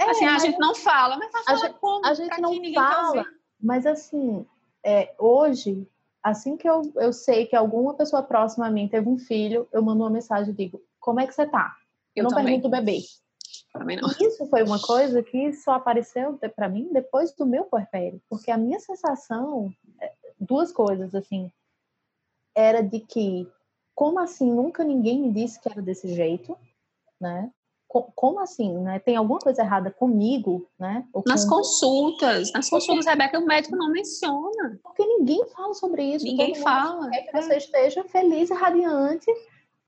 É, 0.02 0.10
assim, 0.10 0.26
a 0.26 0.38
gente 0.40 0.58
não 0.60 0.74
fala, 0.74 1.18
mas 1.18 1.32
vai 1.32 1.44
falar 1.44 1.58
a 1.58 1.62
gente, 1.62 1.80
como? 1.80 2.06
A 2.06 2.14
gente 2.14 2.42
não 2.42 2.74
fala, 2.74 3.26
mas 3.60 3.86
assim, 3.86 4.46
é, 4.84 5.14
hoje, 5.18 5.88
assim 6.24 6.58
que 6.58 6.68
eu, 6.68 6.92
eu 6.96 7.14
sei 7.14 7.46
que 7.46 7.56
alguma 7.56 7.94
pessoa 7.94 8.24
próxima 8.24 8.68
a 8.68 8.72
mim 8.72 8.88
teve 8.88 9.08
um 9.08 9.18
filho, 9.18 9.68
eu 9.72 9.82
mando 9.82 10.04
uma 10.04 10.10
mensagem 10.10 10.54
e 10.54 10.58
digo, 10.58 10.82
como 11.00 11.20
é 11.20 11.28
que 11.28 11.34
você 11.34 11.46
tá? 11.46 11.76
Eu, 12.16 12.22
eu 12.22 12.24
não 12.24 12.30
também. 12.32 12.46
pergunto 12.46 12.68
o 12.68 12.72
bebê. 12.72 13.02
Isso 14.20 14.46
foi 14.48 14.64
uma 14.64 14.82
coisa 14.82 15.24
que 15.24 15.54
só 15.54 15.74
apareceu 15.74 16.38
para 16.56 16.68
mim 16.68 16.90
depois 16.92 17.34
do 17.34 17.46
meu 17.46 17.64
puerpério, 17.64 18.22
porque 18.30 18.52
a 18.52 18.58
minha 18.58 18.80
sensação, 18.80 19.72
é, 20.00 20.12
duas 20.40 20.72
coisas 20.72 21.16
assim, 21.16 21.52
era 22.54 22.82
de 22.82 23.00
que, 23.00 23.50
como 23.96 24.20
assim, 24.20 24.52
nunca 24.52 24.84
ninguém 24.84 25.22
me 25.22 25.32
disse 25.32 25.60
que 25.60 25.70
era 25.72 25.82
desse 25.82 26.14
jeito, 26.14 26.58
né? 27.20 27.50
Como 27.92 28.40
assim, 28.40 28.78
né? 28.78 29.00
Tem 29.00 29.18
alguma 29.18 29.40
coisa 29.40 29.62
errada 29.62 29.92
comigo, 29.92 30.66
né? 30.80 31.04
nas 31.28 31.44
consultas, 31.44 32.52
nas 32.54 32.70
consultas, 32.70 33.06
Rebeca, 33.06 33.38
o 33.38 33.46
médico 33.46 33.76
não 33.76 33.92
menciona. 33.92 34.80
Porque 34.82 35.06
ninguém 35.06 35.46
fala 35.50 35.74
sobre 35.74 36.04
isso. 36.04 36.26
Ninguém 36.26 36.56
fala. 36.56 37.10
É 37.14 37.24
que 37.24 37.42
você 37.42 37.58
esteja 37.58 38.04
feliz 38.06 38.50
e 38.50 38.54
radiante. 38.54 39.30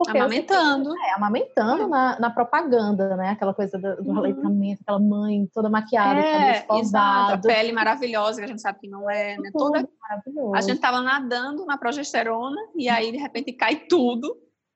amamentando. 0.05 0.93
É, 0.97 1.13
amamentando 1.13 1.83
é. 1.83 1.87
Na, 1.87 2.19
na 2.19 2.29
propaganda, 2.29 3.15
né? 3.15 3.29
Aquela 3.29 3.53
coisa 3.53 3.77
do, 3.77 4.03
do 4.03 4.09
uhum. 4.09 4.17
aleitamento, 4.17 4.81
aquela 4.81 4.99
mãe 4.99 5.49
toda 5.53 5.69
maquiada, 5.69 6.19
é, 6.19 6.65
a 6.67 7.37
pele 7.41 7.71
maravilhosa, 7.71 8.39
que 8.39 8.45
a 8.45 8.47
gente 8.47 8.61
sabe 8.61 8.79
que 8.79 8.89
não 8.89 9.09
é, 9.09 9.37
né? 9.37 9.49
Toda... 9.53 9.87
Maravilhoso. 10.01 10.55
A 10.55 10.61
gente 10.61 10.81
tava 10.81 11.01
nadando 11.01 11.65
na 11.65 11.77
progesterona 11.77 12.59
e 12.75 12.89
aí, 12.89 13.13
de 13.13 13.17
repente, 13.17 13.53
cai 13.53 13.75
tudo 13.87 14.35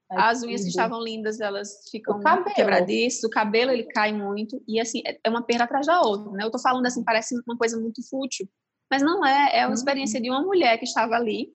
as 0.10 0.42
unhas 0.42 0.62
que 0.62 0.70
estavam 0.70 1.02
lindas, 1.04 1.40
elas 1.40 1.90
ficam 1.92 2.20
quebradiças, 2.56 3.24
o 3.24 3.30
cabelo 3.30 3.72
ele 3.72 3.84
cai 3.84 4.14
muito, 4.14 4.62
e 4.68 4.80
assim, 4.80 5.02
é, 5.06 5.20
é 5.24 5.30
uma 5.30 5.42
perda 5.42 5.66
atrás 5.66 5.86
da 5.86 6.02
outra, 6.02 6.32
né? 6.32 6.44
Eu 6.46 6.52
tô 6.52 6.60
falando 6.60 6.86
assim, 6.86 7.04
parece 7.04 7.36
uma 7.46 7.58
coisa 7.58 7.80
muito 7.80 8.02
fútil, 8.10 8.48
mas 8.90 9.02
não 9.02 9.26
é, 9.26 9.58
é 9.58 9.62
uma 9.62 9.68
uhum. 9.68 9.74
experiência 9.74 10.22
de 10.22 10.30
uma 10.30 10.42
mulher 10.42 10.78
que 10.78 10.86
estava 10.86 11.16
ali, 11.16 11.54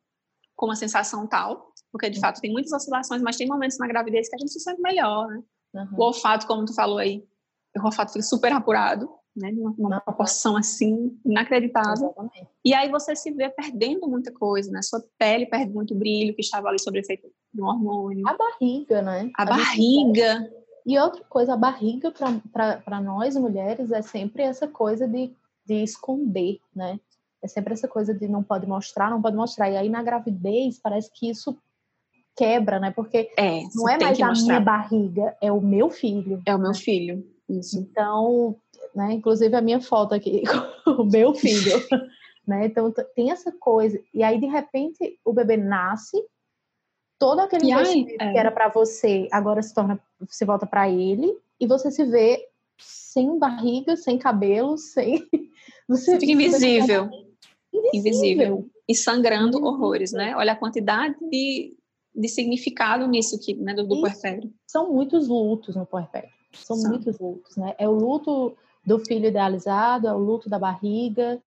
com 0.54 0.66
uma 0.66 0.76
sensação 0.76 1.26
tal, 1.26 1.72
porque 1.90 2.10
de 2.10 2.18
uhum. 2.18 2.20
fato 2.20 2.40
tem 2.40 2.52
muitas 2.52 2.72
oscilações, 2.72 3.22
mas 3.22 3.36
tem 3.36 3.46
momentos 3.46 3.78
na 3.78 3.86
gravidez 3.86 4.28
que 4.28 4.36
a 4.36 4.38
gente 4.38 4.52
se 4.52 4.60
sente 4.60 4.82
melhor, 4.82 5.26
né? 5.28 5.42
Uhum. 5.74 5.98
O 5.98 6.04
olfato, 6.04 6.46
como 6.46 6.66
tu 6.66 6.74
falou 6.74 6.98
aí, 6.98 7.24
o 7.74 7.84
olfato 7.86 8.12
fica 8.12 8.22
super 8.22 8.52
apurado, 8.52 9.08
né? 9.34 9.50
Uma, 9.56 9.74
uma 9.78 10.00
proporção 10.00 10.58
assim 10.58 11.18
inacreditável. 11.24 12.10
Exatamente. 12.10 12.48
E 12.62 12.74
aí 12.74 12.90
você 12.90 13.16
se 13.16 13.30
vê 13.32 13.48
perdendo 13.48 14.06
muita 14.06 14.30
coisa, 14.30 14.70
né? 14.70 14.82
Sua 14.82 15.02
pele 15.18 15.46
perde 15.46 15.72
muito 15.72 15.94
brilho 15.94 16.34
que 16.34 16.42
estava 16.42 16.68
ali 16.68 16.78
sob 16.78 16.98
efeito 16.98 17.26
do 17.52 17.64
hormônio. 17.64 18.26
A 18.26 18.36
barriga, 18.36 19.02
né? 19.02 19.30
A, 19.36 19.42
a 19.42 19.46
barriga. 19.46 20.50
E 20.84 20.98
outra 20.98 21.22
coisa, 21.24 21.54
a 21.54 21.56
barriga 21.56 22.10
para 22.10 23.00
nós 23.00 23.36
mulheres 23.36 23.92
é 23.92 24.02
sempre 24.02 24.42
essa 24.42 24.66
coisa 24.66 25.06
de, 25.06 25.32
de 25.64 25.82
esconder, 25.82 26.58
né? 26.74 26.98
É 27.42 27.48
sempre 27.48 27.72
essa 27.72 27.88
coisa 27.88 28.14
de 28.14 28.28
não 28.28 28.42
pode 28.42 28.66
mostrar, 28.66 29.10
não 29.10 29.20
pode 29.20 29.36
mostrar. 29.36 29.70
E 29.70 29.76
aí 29.76 29.88
na 29.88 30.02
gravidez 30.02 30.78
parece 30.80 31.10
que 31.12 31.28
isso 31.28 31.56
quebra, 32.36 32.78
né? 32.78 32.90
Porque 32.90 33.30
é, 33.36 33.62
não 33.74 33.88
é 33.88 33.98
mais 33.98 34.20
a 34.20 34.32
minha 34.32 34.60
barriga, 34.60 35.36
é 35.40 35.50
o 35.50 35.60
meu 35.60 35.90
filho. 35.90 36.42
É 36.46 36.54
o 36.54 36.58
meu 36.58 36.74
filho. 36.74 37.24
Isso. 37.48 37.78
Então, 37.78 38.56
né? 38.94 39.12
Inclusive 39.12 39.54
a 39.54 39.60
minha 39.60 39.80
foto 39.80 40.14
aqui 40.14 40.42
o 40.86 41.04
meu 41.04 41.34
filho, 41.34 41.72
né? 42.46 42.66
Então 42.66 42.92
tem 43.14 43.30
essa 43.30 43.52
coisa. 43.52 44.00
E 44.14 44.22
aí 44.22 44.40
de 44.40 44.46
repente 44.46 45.18
o 45.24 45.32
bebê 45.32 45.56
nasce, 45.56 46.16
todo 47.22 47.38
aquele 47.38 47.70
investimento 47.70 48.18
que 48.18 48.36
era 48.36 48.50
para 48.50 48.68
você 48.68 49.28
agora 49.30 49.62
se 49.62 49.72
torna, 49.72 50.00
se 50.28 50.44
volta 50.44 50.66
para 50.66 50.90
ele 50.90 51.32
e 51.60 51.68
você 51.68 51.88
se 51.88 52.04
vê 52.04 52.48
sem 52.76 53.38
barriga, 53.38 53.96
sem 53.96 54.18
cabelo, 54.18 54.76
sem 54.76 55.24
você, 55.88 56.18
fica 56.18 56.32
invisível. 56.32 57.08
invisível. 57.72 57.90
invisível. 57.94 58.70
E 58.88 58.94
sangrando 58.96 59.58
invisível. 59.58 59.68
horrores, 59.68 60.10
né? 60.10 60.34
Olha 60.34 60.54
a 60.54 60.56
quantidade 60.56 61.14
de, 61.30 61.76
de 62.12 62.28
significado 62.28 63.06
nisso 63.06 63.38
que, 63.38 63.54
né, 63.54 63.72
do, 63.72 63.86
do 63.86 64.00
puerpério. 64.00 64.52
São 64.66 64.92
muitos 64.92 65.28
lutos 65.28 65.76
no 65.76 65.86
puerpério. 65.86 66.28
São, 66.52 66.76
São 66.76 66.90
muitos 66.90 67.20
lutos, 67.20 67.56
né? 67.56 67.72
É 67.78 67.88
o 67.88 67.92
luto 67.92 68.56
do 68.84 68.98
filho 68.98 69.28
idealizado, 69.28 70.08
é 70.08 70.12
o 70.12 70.18
luto 70.18 70.50
da 70.50 70.58
barriga, 70.58 71.40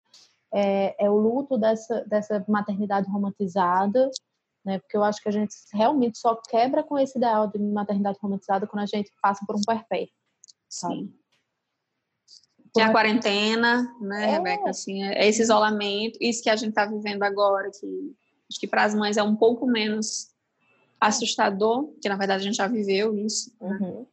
é, 0.54 0.96
é 1.06 1.10
o 1.10 1.18
luto 1.18 1.58
dessa, 1.58 2.06
dessa 2.06 2.46
maternidade 2.48 3.10
romantizada, 3.10 4.10
né? 4.66 4.80
Porque 4.80 4.97
eu 4.97 5.03
acho 5.03 5.22
que 5.22 5.30
a 5.30 5.32
gente 5.32 5.53
realmente 5.72 6.18
só 6.18 6.36
quebra 6.36 6.84
com 6.84 6.97
esse 6.97 7.18
ideal 7.18 7.47
de 7.47 7.59
maternidade 7.59 8.18
romantizada 8.22 8.66
quando 8.66 8.84
a 8.84 8.88
gente 8.88 9.11
passa 9.22 9.45
por 9.45 9.55
um 9.55 9.61
puerpério. 9.61 10.09
Sim. 10.68 11.13
Que 12.74 12.82
é 12.82 12.86
a 12.86 12.91
quarentena, 12.91 13.95
né, 14.01 14.24
é. 14.24 14.32
Rebeca? 14.32 14.70
Assim, 14.70 15.01
é 15.03 15.26
esse 15.28 15.41
isolamento, 15.41 16.18
isso 16.20 16.43
que 16.43 16.49
a 16.49 16.55
gente 16.55 16.70
está 16.70 16.86
vivendo 16.86 17.24
agora, 17.24 17.72
que 17.72 18.13
acho 18.49 18.59
que 18.59 18.68
para 18.68 18.84
as 18.84 18.93
mães 18.93 19.16
é 19.16 19.24
um 19.24 19.36
pouco 19.36 19.66
menos 19.66 20.34
assustador, 20.99 21.93
que 22.01 22.09
na 22.09 22.18
verdade 22.18 22.41
a 22.41 22.45
gente 22.45 22.57
já 22.57 22.68
viveu 22.68 23.16
isso. 23.16 23.55
Né? 23.61 23.78
Uhum. 23.80 24.05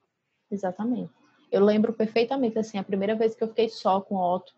Exatamente. 0.51 1.13
Eu 1.51 1.65
lembro 1.65 1.93
perfeitamente, 1.93 2.59
assim, 2.59 2.79
a 2.79 2.85
primeira 2.85 3.17
vez 3.17 3.35
que 3.35 3.43
eu 3.43 3.49
fiquei 3.49 3.69
só 3.69 4.01
com 4.01 4.15
o 4.15 4.35
Otto, 4.35 4.55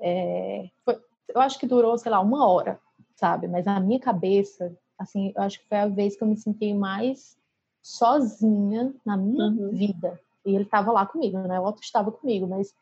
é, 0.00 0.70
foi, 0.84 0.98
eu 1.28 1.40
acho 1.40 1.58
que 1.58 1.66
durou, 1.66 1.96
sei 1.98 2.10
lá, 2.10 2.20
uma 2.20 2.48
hora, 2.48 2.80
sabe? 3.16 3.46
Mas 3.46 3.66
na 3.66 3.78
minha 3.80 4.00
cabeça, 4.00 4.76
assim, 5.00 5.32
eu 5.34 5.42
acho 5.42 5.58
que 5.60 5.68
foi 5.68 5.78
a 5.78 5.88
vez 5.88 6.16
que 6.16 6.22
eu 6.22 6.28
me 6.28 6.36
senti 6.36 6.72
mais 6.72 7.36
sozinha 7.82 8.94
na 9.04 9.16
minha 9.16 9.46
uhum. 9.46 9.70
vida. 9.70 10.20
E 10.44 10.54
ele 10.54 10.64
estava 10.64 10.92
lá 10.92 11.06
comigo, 11.06 11.38
né? 11.38 11.58
O 11.58 11.64
Otto 11.64 11.82
estava 11.82 12.12
comigo, 12.12 12.46
mas 12.46 12.74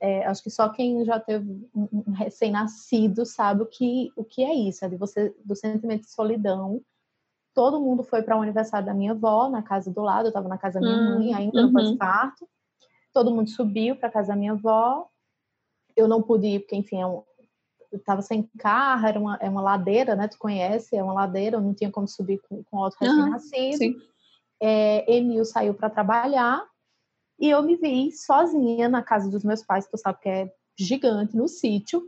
é, 0.00 0.26
acho 0.26 0.42
que 0.42 0.50
só 0.50 0.68
quem 0.68 1.04
já 1.04 1.18
teve 1.18 1.68
um, 1.74 1.88
um 2.06 2.12
recém-nascido 2.12 3.24
sabe 3.24 3.62
o 3.62 3.66
que, 3.66 4.12
o 4.16 4.24
que 4.24 4.42
é 4.42 4.52
isso, 4.52 4.84
é 4.84 4.88
de 4.88 4.96
você, 4.96 5.34
do 5.44 5.54
sentimento 5.54 6.02
de 6.02 6.10
solidão. 6.10 6.80
Todo 7.54 7.80
mundo 7.80 8.02
foi 8.02 8.22
para 8.22 8.36
o 8.36 8.42
aniversário 8.42 8.86
da 8.86 8.94
minha 8.94 9.12
avó, 9.12 9.48
na 9.48 9.62
casa 9.62 9.90
do 9.90 10.02
lado, 10.02 10.26
eu 10.26 10.28
estava 10.28 10.48
na 10.48 10.58
casa 10.58 10.80
da 10.80 10.86
minha 10.86 10.98
uhum. 10.98 11.18
mãe, 11.18 11.34
ainda 11.34 11.66
uhum. 11.66 11.72
pós-parto 11.72 12.48
todo 13.12 13.30
mundo 13.30 13.50
subiu 13.50 13.94
para 13.94 14.10
casa 14.10 14.28
da 14.28 14.36
minha 14.36 14.52
avó. 14.52 15.06
Eu 15.94 16.08
não 16.08 16.22
pude 16.22 16.46
ir, 16.46 16.60
porque, 16.60 16.76
enfim, 16.76 17.00
é 17.00 17.06
um, 17.06 17.22
estava 17.96 18.22
sem 18.22 18.48
carro, 18.58 19.06
era 19.06 19.18
uma, 19.18 19.36
é 19.36 19.48
uma 19.48 19.62
ladeira, 19.62 20.14
né? 20.14 20.28
Tu 20.28 20.38
conhece, 20.38 20.96
é 20.96 21.02
uma 21.02 21.12
ladeira, 21.12 21.56
eu 21.56 21.60
não 21.60 21.74
tinha 21.74 21.90
como 21.90 22.08
subir 22.08 22.40
com, 22.48 22.62
com 22.64 22.76
outro 22.78 22.98
recém-nascido. 23.00 23.96
Uhum, 23.96 24.02
é, 24.60 25.12
Emil 25.12 25.44
saiu 25.44 25.74
para 25.74 25.90
trabalhar 25.90 26.64
e 27.38 27.50
eu 27.50 27.62
me 27.62 27.76
vi 27.76 28.12
sozinha 28.12 28.88
na 28.88 29.02
casa 29.02 29.28
dos 29.28 29.42
meus 29.42 29.62
pais, 29.62 29.84
que 29.84 29.90
tu 29.90 29.98
sabe 29.98 30.20
que 30.20 30.28
é 30.28 30.52
gigante, 30.78 31.36
no 31.36 31.48
sítio, 31.48 32.02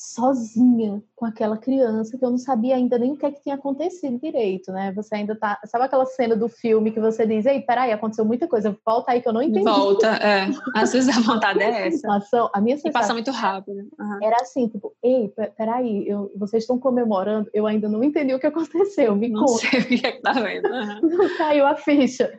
sozinha 0.00 1.02
com 1.14 1.26
aquela 1.26 1.58
criança 1.58 2.16
que 2.16 2.24
eu 2.24 2.30
não 2.30 2.38
sabia 2.38 2.74
ainda 2.74 2.98
nem 2.98 3.12
o 3.12 3.16
que, 3.18 3.26
é 3.26 3.30
que 3.30 3.42
tinha 3.42 3.54
acontecido 3.54 4.18
direito, 4.18 4.72
né? 4.72 4.92
Você 4.96 5.14
ainda 5.14 5.36
tá. 5.36 5.60
Sabe 5.66 5.84
aquela 5.84 6.06
cena 6.06 6.34
do 6.34 6.48
filme 6.48 6.90
que 6.90 6.98
você 6.98 7.26
diz, 7.26 7.44
ei, 7.44 7.60
peraí, 7.60 7.92
aconteceu 7.92 8.24
muita 8.24 8.48
coisa, 8.48 8.74
volta 8.84 9.12
aí 9.12 9.20
que 9.20 9.28
eu 9.28 9.32
não 9.32 9.42
entendi. 9.42 9.62
Volta, 9.62 10.06
é. 10.16 10.48
Às 10.74 10.94
vezes 10.94 11.14
a 11.14 11.20
vontade 11.20 11.60
é 11.60 11.88
essa. 11.88 12.08
A 12.54 12.60
minha 12.62 12.76
sensação 12.76 12.90
e 12.90 12.92
passa 12.92 13.12
muito 13.12 13.30
rápido. 13.30 13.76
Uhum. 13.98 14.18
Era 14.22 14.36
assim, 14.40 14.68
tipo, 14.68 14.96
ei, 15.02 15.30
peraí, 15.54 16.08
eu, 16.08 16.32
vocês 16.34 16.62
estão 16.62 16.78
comemorando, 16.78 17.50
eu 17.52 17.66
ainda 17.66 17.86
não 17.86 18.02
entendi 18.02 18.32
o 18.32 18.40
que 18.40 18.46
aconteceu, 18.46 19.14
me 19.14 19.28
não 19.28 19.44
conta. 19.44 19.58
Sei 19.58 19.80
o 19.80 19.86
que 19.86 20.06
é 20.06 20.12
que 20.12 20.22
tá 20.22 20.32
vendo. 20.32 20.66
Uhum. 20.66 21.00
Não 21.20 21.36
caiu 21.36 21.66
a 21.66 21.76
ficha. 21.76 22.32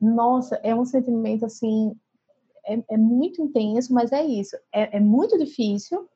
Nossa, 0.00 0.60
é 0.62 0.72
um 0.72 0.84
sentimento 0.84 1.44
assim. 1.44 1.92
É, 2.64 2.78
é 2.92 2.96
muito 2.96 3.42
intenso, 3.42 3.92
mas 3.92 4.12
é 4.12 4.24
isso. 4.24 4.56
é, 4.72 4.98
é 4.98 5.00
muito 5.00 5.36
difícil, 5.36 6.08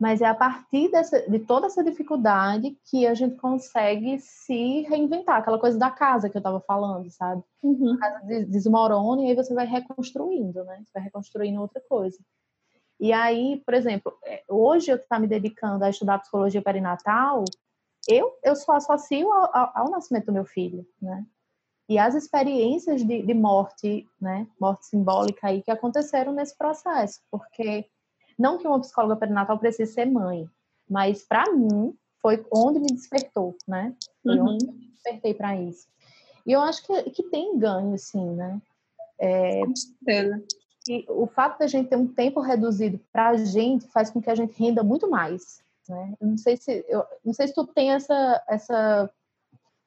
mas 0.00 0.22
é 0.22 0.26
a 0.26 0.34
partir 0.34 0.90
dessa, 0.90 1.20
de 1.30 1.38
toda 1.40 1.66
essa 1.66 1.84
dificuldade 1.84 2.74
que 2.90 3.06
a 3.06 3.12
gente 3.12 3.36
consegue 3.36 4.18
se 4.18 4.80
reinventar. 4.88 5.36
Aquela 5.36 5.58
coisa 5.58 5.78
da 5.78 5.90
casa 5.90 6.30
que 6.30 6.38
eu 6.38 6.40
estava 6.40 6.58
falando, 6.58 7.10
sabe? 7.10 7.42
Uhum. 7.62 7.92
A 7.92 7.98
casa 7.98 8.46
desmorona 8.46 9.22
e 9.22 9.26
aí 9.26 9.34
você 9.34 9.52
vai 9.52 9.66
reconstruindo, 9.66 10.64
né? 10.64 10.82
Você 10.82 10.90
vai 10.94 11.02
reconstruindo 11.02 11.60
outra 11.60 11.82
coisa. 11.86 12.18
E 12.98 13.12
aí, 13.12 13.62
por 13.62 13.74
exemplo, 13.74 14.10
é, 14.24 14.42
hoje 14.48 14.90
eu 14.90 14.96
estou 14.96 15.20
me 15.20 15.26
dedicando 15.26 15.84
a 15.84 15.90
estudar 15.90 16.18
psicologia 16.20 16.62
perinatal, 16.62 17.44
eu, 18.08 18.32
eu 18.42 18.56
só 18.56 18.72
associo 18.72 19.30
ao, 19.30 19.54
ao, 19.54 19.72
ao 19.74 19.90
nascimento 19.90 20.26
do 20.26 20.32
meu 20.32 20.46
filho, 20.46 20.86
né? 21.00 21.26
E 21.86 21.98
as 21.98 22.14
experiências 22.14 23.04
de, 23.04 23.22
de 23.22 23.34
morte, 23.34 24.08
né? 24.18 24.46
Morte 24.58 24.86
simbólica 24.86 25.48
aí 25.48 25.60
que 25.60 25.70
aconteceram 25.70 26.32
nesse 26.32 26.56
processo, 26.56 27.20
porque 27.30 27.84
não 28.40 28.56
que 28.56 28.66
uma 28.66 28.80
psicóloga 28.80 29.16
perinatal 29.16 29.58
precise 29.58 29.92
ser 29.92 30.06
mãe, 30.06 30.48
mas 30.88 31.22
para 31.22 31.52
mim 31.52 31.94
foi 32.22 32.44
onde 32.50 32.80
me 32.80 32.86
despertou, 32.86 33.54
né? 33.68 33.94
Foi 34.22 34.38
uhum. 34.38 34.54
onde 34.54 34.66
me 34.66 34.86
despertei 34.86 35.34
para 35.34 35.56
isso. 35.56 35.86
E 36.46 36.52
eu 36.52 36.60
acho 36.62 36.82
que, 36.86 37.10
que 37.10 37.22
tem 37.24 37.58
ganho, 37.58 37.96
sim, 37.98 38.34
né? 38.34 38.60
É, 39.18 39.60
com 39.60 39.76
certeza. 39.76 40.42
E 40.88 41.04
o 41.08 41.26
fato 41.26 41.58
da 41.58 41.66
gente 41.66 41.90
ter 41.90 41.96
um 41.96 42.06
tempo 42.06 42.40
reduzido 42.40 42.98
para 43.12 43.28
a 43.28 43.36
gente 43.36 43.86
faz 43.88 44.08
com 44.08 44.22
que 44.22 44.30
a 44.30 44.34
gente 44.34 44.58
renda 44.58 44.82
muito 44.82 45.08
mais, 45.08 45.62
né? 45.86 46.14
Eu 46.18 46.28
não 46.28 46.38
sei 46.38 46.56
se 46.56 46.84
eu 46.88 47.04
não 47.22 47.34
sei 47.34 47.48
se 47.48 47.54
tu 47.54 47.66
tem 47.66 47.92
essa 47.92 48.42
essa 48.48 49.10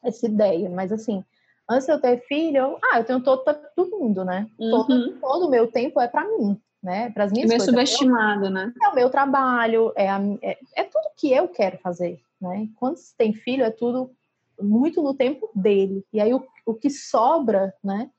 essa 0.03 0.25
ideia, 0.27 0.69
mas 0.69 0.91
assim, 0.91 1.25
antes 1.67 1.87
de 1.87 1.93
eu 1.93 1.99
ter 1.99 2.21
filho, 2.27 2.57
eu, 2.57 2.79
ah, 2.83 2.99
eu 2.99 3.05
tenho 3.05 3.23
todo, 3.23 3.43
todo 3.75 3.97
mundo, 3.97 4.23
né? 4.23 4.47
Uhum. 4.59 4.69
Todo, 4.69 5.19
todo 5.19 5.47
o 5.47 5.49
meu 5.49 5.71
tempo 5.71 5.99
é 5.99 6.07
para 6.07 6.23
mim, 6.37 6.61
né? 6.83 7.09
Para 7.11 7.23
as 7.23 7.31
minhas 7.31 7.49
é 7.49 7.57
coisas. 7.57 7.69
subestimado, 7.69 8.49
né? 8.49 8.73
É 8.83 8.89
o 8.89 8.95
meu 8.95 9.09
trabalho, 9.09 9.93
é, 9.95 10.09
a, 10.09 10.19
é, 10.41 10.57
é, 10.75 10.83
tudo 10.83 11.09
que 11.15 11.31
eu 11.31 11.47
quero 11.47 11.77
fazer, 11.77 12.19
né? 12.41 12.67
Quando 12.75 12.97
se 12.97 13.15
tem 13.15 13.33
filho, 13.33 13.63
é 13.63 13.71
tudo 13.71 14.11
muito 14.61 15.01
no 15.01 15.13
tempo 15.13 15.49
dele. 15.55 16.05
E 16.11 16.19
aí 16.19 16.33
o, 16.33 16.45
o 16.65 16.73
que 16.73 16.89
sobra, 16.89 17.73
né? 17.81 18.09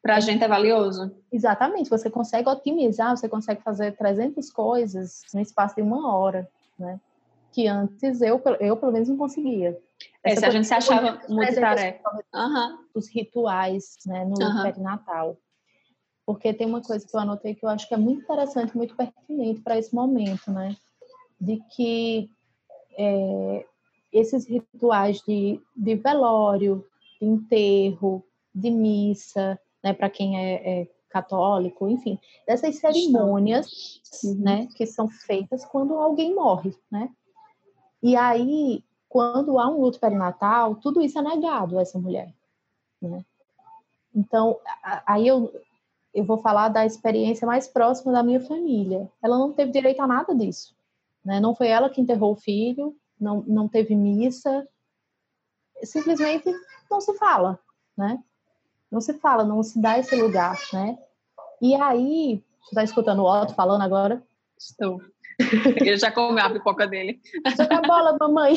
Para 0.00 0.16
a 0.16 0.20
gente 0.20 0.44
é 0.44 0.48
valioso. 0.48 1.10
Exatamente. 1.32 1.90
Você 1.90 2.08
consegue 2.08 2.48
otimizar, 2.48 3.16
você 3.16 3.28
consegue 3.28 3.62
fazer 3.62 3.96
300 3.96 4.50
coisas 4.50 5.22
no 5.32 5.40
espaço 5.40 5.74
de 5.74 5.82
uma 5.82 6.14
hora, 6.14 6.48
né? 6.78 7.00
Que 7.50 7.66
antes 7.66 8.20
eu, 8.20 8.40
eu 8.60 8.76
pelo 8.76 8.92
menos, 8.92 9.08
não 9.08 9.16
conseguia. 9.16 9.78
É, 10.22 10.36
se 10.36 10.44
a 10.44 10.50
gente 10.50 10.66
se 10.66 10.74
achava 10.74 11.20
muito 11.28 11.54
tarefa. 11.54 12.10
Uhum. 12.34 12.78
Os 12.94 13.08
rituais, 13.08 13.96
né? 14.06 14.24
No 14.24 14.34
uhum. 14.44 14.62
perinatal 14.62 15.36
porque 16.26 16.54
tem 16.54 16.66
uma 16.66 16.80
coisa 16.80 17.06
que 17.06 17.14
eu 17.14 17.20
anotei 17.20 17.54
que 17.54 17.64
eu 17.64 17.68
acho 17.68 17.86
que 17.86 17.94
é 17.94 17.98
muito 17.98 18.22
interessante, 18.22 18.76
muito 18.76 18.96
pertinente 18.96 19.60
para 19.60 19.78
esse 19.78 19.94
momento, 19.94 20.50
né? 20.50 20.76
De 21.40 21.62
que 21.74 22.30
é, 22.96 23.66
esses 24.12 24.46
rituais 24.46 25.20
de, 25.26 25.60
de 25.76 25.94
velório, 25.96 26.86
de 27.20 27.26
enterro, 27.26 28.24
de 28.54 28.70
missa, 28.70 29.58
né, 29.82 29.92
para 29.92 30.08
quem 30.08 30.38
é, 30.38 30.82
é, 30.82 30.88
católico, 31.10 31.88
enfim, 31.88 32.18
dessas 32.46 32.76
cerimônias, 32.76 34.00
uhum. 34.22 34.34
né, 34.36 34.68
que 34.76 34.86
são 34.86 35.08
feitas 35.08 35.64
quando 35.64 35.94
alguém 35.94 36.34
morre, 36.34 36.74
né? 36.90 37.10
E 38.02 38.16
aí, 38.16 38.84
quando 39.08 39.58
há 39.58 39.68
um 39.68 39.80
luto 39.80 39.98
perinatal, 39.98 40.76
tudo 40.76 41.02
isso 41.02 41.18
é 41.18 41.22
negado 41.22 41.78
a 41.78 41.82
essa 41.82 41.98
mulher, 41.98 42.32
né? 43.00 43.24
Então, 44.14 44.58
aí 45.06 45.26
eu 45.26 45.52
eu 46.14 46.24
vou 46.24 46.38
falar 46.38 46.68
da 46.68 46.86
experiência 46.86 47.46
mais 47.46 47.66
próxima 47.66 48.12
da 48.12 48.22
minha 48.22 48.40
família. 48.40 49.10
Ela 49.22 49.36
não 49.36 49.52
teve 49.52 49.72
direito 49.72 50.00
a 50.00 50.06
nada 50.06 50.34
disso. 50.34 50.74
Né? 51.24 51.40
Não 51.40 51.54
foi 51.54 51.68
ela 51.68 51.90
que 51.90 52.00
enterrou 52.00 52.32
o 52.32 52.36
filho, 52.36 52.96
não, 53.20 53.42
não 53.46 53.68
teve 53.68 53.96
missa. 53.96 54.66
Simplesmente 55.82 56.48
não 56.88 57.00
se 57.00 57.12
fala, 57.14 57.58
né? 57.96 58.22
Não 58.90 59.00
se 59.00 59.14
fala, 59.14 59.42
não 59.42 59.60
se 59.62 59.80
dá 59.80 59.98
esse 59.98 60.14
lugar, 60.14 60.56
né? 60.72 60.96
E 61.60 61.74
aí, 61.74 62.40
você 62.60 62.70
está 62.70 62.84
escutando 62.84 63.22
o 63.22 63.26
Otto 63.26 63.54
falando 63.54 63.82
agora? 63.82 64.22
Estou. 64.56 65.00
Ele 65.80 65.96
já 65.96 66.12
comeu 66.12 66.44
a 66.44 66.50
pipoca 66.50 66.86
dele. 66.86 67.20
Joga 67.56 67.78
a 67.78 67.82
bola, 67.82 68.16
mamãe. 68.18 68.54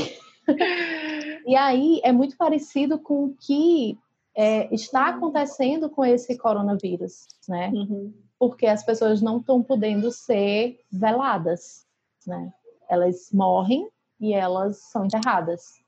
E 1.45 1.55
aí, 1.55 1.99
é 2.03 2.11
muito 2.11 2.37
parecido 2.37 2.99
com 2.99 3.25
o 3.25 3.35
que 3.37 3.97
é, 4.37 4.71
está 4.71 5.07
acontecendo 5.07 5.89
com 5.89 6.05
esse 6.05 6.37
coronavírus, 6.37 7.25
né? 7.49 7.71
Uhum. 7.73 8.13
Porque 8.37 8.67
as 8.67 8.85
pessoas 8.85 9.19
não 9.19 9.39
estão 9.39 9.63
podendo 9.63 10.11
ser 10.11 10.79
veladas, 10.91 11.87
né? 12.25 12.53
Elas 12.87 13.31
morrem 13.33 13.89
e 14.19 14.33
elas 14.33 14.77
são 14.77 15.05
enterradas. 15.05 15.81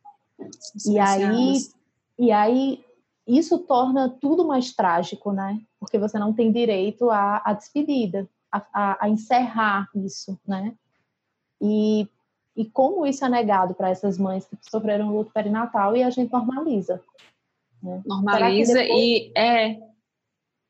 E 0.88 0.98
aí, 0.98 1.58
e 2.18 2.32
aí 2.32 2.84
isso 3.28 3.60
torna 3.60 4.10
tudo 4.10 4.48
mais 4.48 4.74
trágico, 4.74 5.32
né? 5.32 5.62
Porque 5.80 6.00
você 6.00 6.18
não 6.18 6.34
tem 6.34 6.52
direito 6.52 7.12
à, 7.12 7.44
à 7.46 7.54
despedida, 7.54 8.28
a, 8.52 8.66
a, 8.74 9.06
a, 9.06 9.10
encerrar 9.10 9.88
isso, 9.94 10.40
né? 10.48 10.74
E, 11.62 12.10
e 12.56 12.66
como 12.66 13.06
isso 13.06 13.24
é 13.24 13.30
negado 13.30 13.76
para 13.76 13.92
essas 13.92 14.18
mães 14.18 14.48
que 14.48 14.58
sofreram 14.62 15.14
luto 15.14 15.32
perinatal 15.32 15.96
e 15.96 16.02
a 16.02 16.10
gente 16.10 16.34
normaliza. 16.34 17.00
Né? 17.82 18.02
Normaliza 18.06 18.74
depois, 18.74 19.00
e 19.00 19.32
é. 19.36 19.78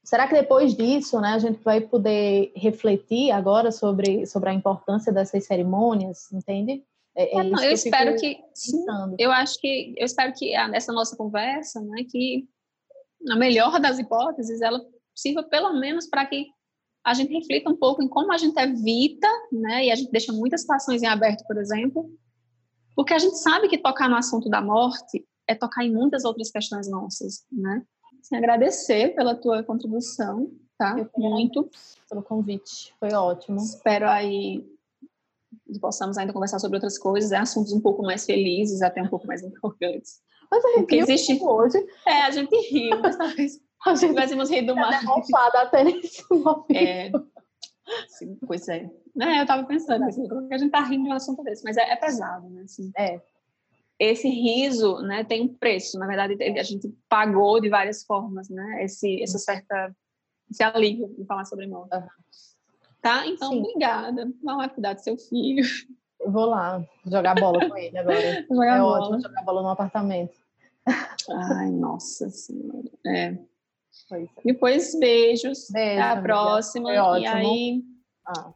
Será 0.03 0.27
que 0.27 0.33
depois 0.33 0.75
disso, 0.75 1.19
né, 1.19 1.29
a 1.29 1.39
gente 1.39 1.61
vai 1.63 1.81
poder 1.81 2.51
refletir 2.55 3.31
agora 3.31 3.71
sobre, 3.71 4.25
sobre 4.25 4.49
a 4.49 4.53
importância 4.53 5.11
dessas 5.11 5.45
cerimônias, 5.45 6.31
entende? 6.31 6.83
É, 7.15 7.37
é, 7.37 7.39
é 7.39 7.43
não, 7.43 7.59
eu, 7.59 7.65
eu 7.65 7.73
espero 7.73 8.15
que 8.15 8.39
sim, 8.53 8.85
eu 9.17 9.31
acho 9.31 9.59
que 9.59 9.93
eu 9.97 10.05
espero 10.05 10.33
que 10.33 10.51
nessa 10.69 10.93
nossa 10.93 11.15
conversa, 11.15 11.81
né, 11.81 12.03
que 12.09 12.47
a 13.29 13.35
melhor 13.35 13.79
das 13.79 13.99
hipóteses, 13.99 14.61
ela 14.61 14.81
sirva 15.13 15.43
pelo 15.43 15.73
menos 15.73 16.07
para 16.07 16.25
que 16.25 16.47
a 17.03 17.13
gente 17.13 17.33
reflita 17.33 17.69
um 17.69 17.75
pouco 17.75 18.01
em 18.01 18.07
como 18.07 18.31
a 18.31 18.37
gente 18.37 18.57
evita, 18.57 19.27
né, 19.51 19.85
e 19.85 19.91
a 19.91 19.95
gente 19.95 20.11
deixa 20.11 20.31
muitas 20.31 20.61
situações 20.61 21.03
em 21.03 21.07
aberto, 21.07 21.45
por 21.45 21.57
exemplo, 21.57 22.09
porque 22.95 23.13
a 23.13 23.19
gente 23.19 23.37
sabe 23.37 23.67
que 23.67 23.77
tocar 23.77 24.09
no 24.09 24.15
assunto 24.15 24.49
da 24.49 24.61
morte 24.61 25.25
é 25.49 25.55
tocar 25.55 25.83
em 25.83 25.91
muitas 25.91 26.23
outras 26.23 26.51
questões 26.51 26.87
nossas, 26.87 27.43
né? 27.51 27.83
Assim, 28.21 28.35
agradecer 28.35 29.15
pela 29.15 29.33
tua 29.33 29.63
contribuição, 29.63 30.51
tá? 30.77 30.95
Muito. 31.17 31.67
Pelo 32.07 32.21
convite, 32.21 32.93
foi 32.99 33.11
ótimo. 33.13 33.57
Espero 33.57 34.07
aí 34.07 34.63
que 35.65 35.79
possamos 35.79 36.19
ainda 36.19 36.31
conversar 36.31 36.59
sobre 36.59 36.77
outras 36.77 36.99
coisas, 36.99 37.31
é 37.31 37.37
assuntos 37.37 37.73
um 37.73 37.81
pouco 37.81 38.03
mais 38.03 38.25
felizes, 38.25 38.83
até 38.83 39.01
um 39.01 39.07
pouco 39.07 39.25
mais 39.25 39.41
empolgantes. 39.41 40.21
Mas 40.51 40.63
a 40.63 40.67
gente 40.69 40.79
Porque 40.81 40.97
existe 40.97 41.39
hoje. 41.41 41.77
É, 42.05 42.21
a 42.21 42.31
gente 42.31 42.55
riu, 42.71 42.99
mas 42.99 43.17
talvez 43.17 43.59
a 43.85 43.95
gente 43.95 44.07
tivéssemos 44.09 44.49
rido 44.51 44.75
mais. 44.75 45.03
até 45.55 45.83
nesse 45.83 46.23
momento. 46.31 46.75
É. 46.75 47.11
Sim, 48.07 48.37
pois 48.45 48.67
é. 48.67 48.87
é 49.19 49.41
eu 49.41 49.47
tava 49.47 49.65
pensando, 49.65 50.05
assim, 50.05 50.27
a 50.51 50.57
gente 50.59 50.69
tá 50.69 50.81
rindo 50.81 51.05
de 51.05 51.09
um 51.09 51.13
assunto 51.13 51.41
desse, 51.41 51.63
mas 51.63 51.75
é, 51.75 51.91
é 51.91 51.95
pesado, 51.95 52.47
né? 52.49 52.61
Assim. 52.61 52.91
É 52.95 53.19
esse 53.99 54.29
riso, 54.29 54.99
né, 55.01 55.25
tem 55.25 55.41
um 55.41 55.53
preço. 55.53 55.99
Na 55.99 56.07
verdade, 56.07 56.41
a 56.41 56.63
gente 56.63 56.87
pagou 57.09 57.59
de 57.59 57.69
várias 57.69 58.03
formas, 58.03 58.49
né, 58.49 58.83
esse, 58.83 59.21
essa 59.21 59.37
certa, 59.37 59.93
esse 60.49 60.63
alívio 60.63 61.13
de 61.17 61.25
falar 61.25 61.43
sobre 61.43 61.67
morte. 61.67 61.93
Uhum. 61.93 62.07
Tá? 63.01 63.27
Então, 63.27 63.51
Sim. 63.51 63.59
obrigada. 63.59 64.31
Vá 64.43 64.55
lá 64.55 64.69
cuidar 64.69 64.93
do 64.93 65.01
seu 65.01 65.17
filho. 65.17 65.65
Eu 66.19 66.31
vou 66.31 66.45
lá 66.45 66.85
jogar 67.05 67.35
bola 67.35 67.69
com 67.69 67.77
ele 67.77 67.97
agora. 67.97 68.45
Jogar 68.49 68.77
é 68.77 68.79
bola. 68.79 68.99
ótimo 68.99 69.21
jogar 69.21 69.43
bola 69.43 69.61
no 69.61 69.69
apartamento. 69.69 70.37
Ai, 71.29 71.69
nossa 71.71 72.29
senhora. 72.29 72.89
É. 73.05 73.37
Depois, 74.43 74.97
beijos. 74.99 75.69
Beijo, 75.71 76.01
Até 76.01 76.01
a 76.01 76.21
próxima. 76.21 76.91
E 76.91 77.25
aí, 77.25 77.83
ah. 78.25 78.51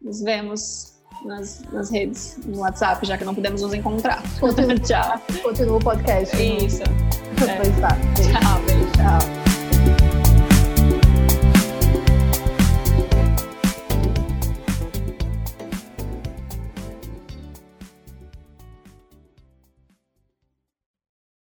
nos 0.00 0.20
vemos 0.22 0.97
nas, 1.24 1.62
nas 1.72 1.90
redes, 1.90 2.38
no 2.46 2.58
WhatsApp, 2.58 3.04
já 3.06 3.18
que 3.18 3.24
não 3.24 3.34
podemos 3.34 3.62
nos 3.62 3.74
encontrar. 3.74 4.22
Continua, 4.40 4.78
Tchau. 4.80 5.20
Continua 5.42 5.76
o 5.76 5.80
podcast. 5.80 6.36
Isso. 6.36 6.82
É. 6.82 7.56
Pois 7.56 7.80
tá. 7.80 7.96
Tchau, 8.14 8.62
beijo. 8.62 8.92
Tchau. 8.92 9.37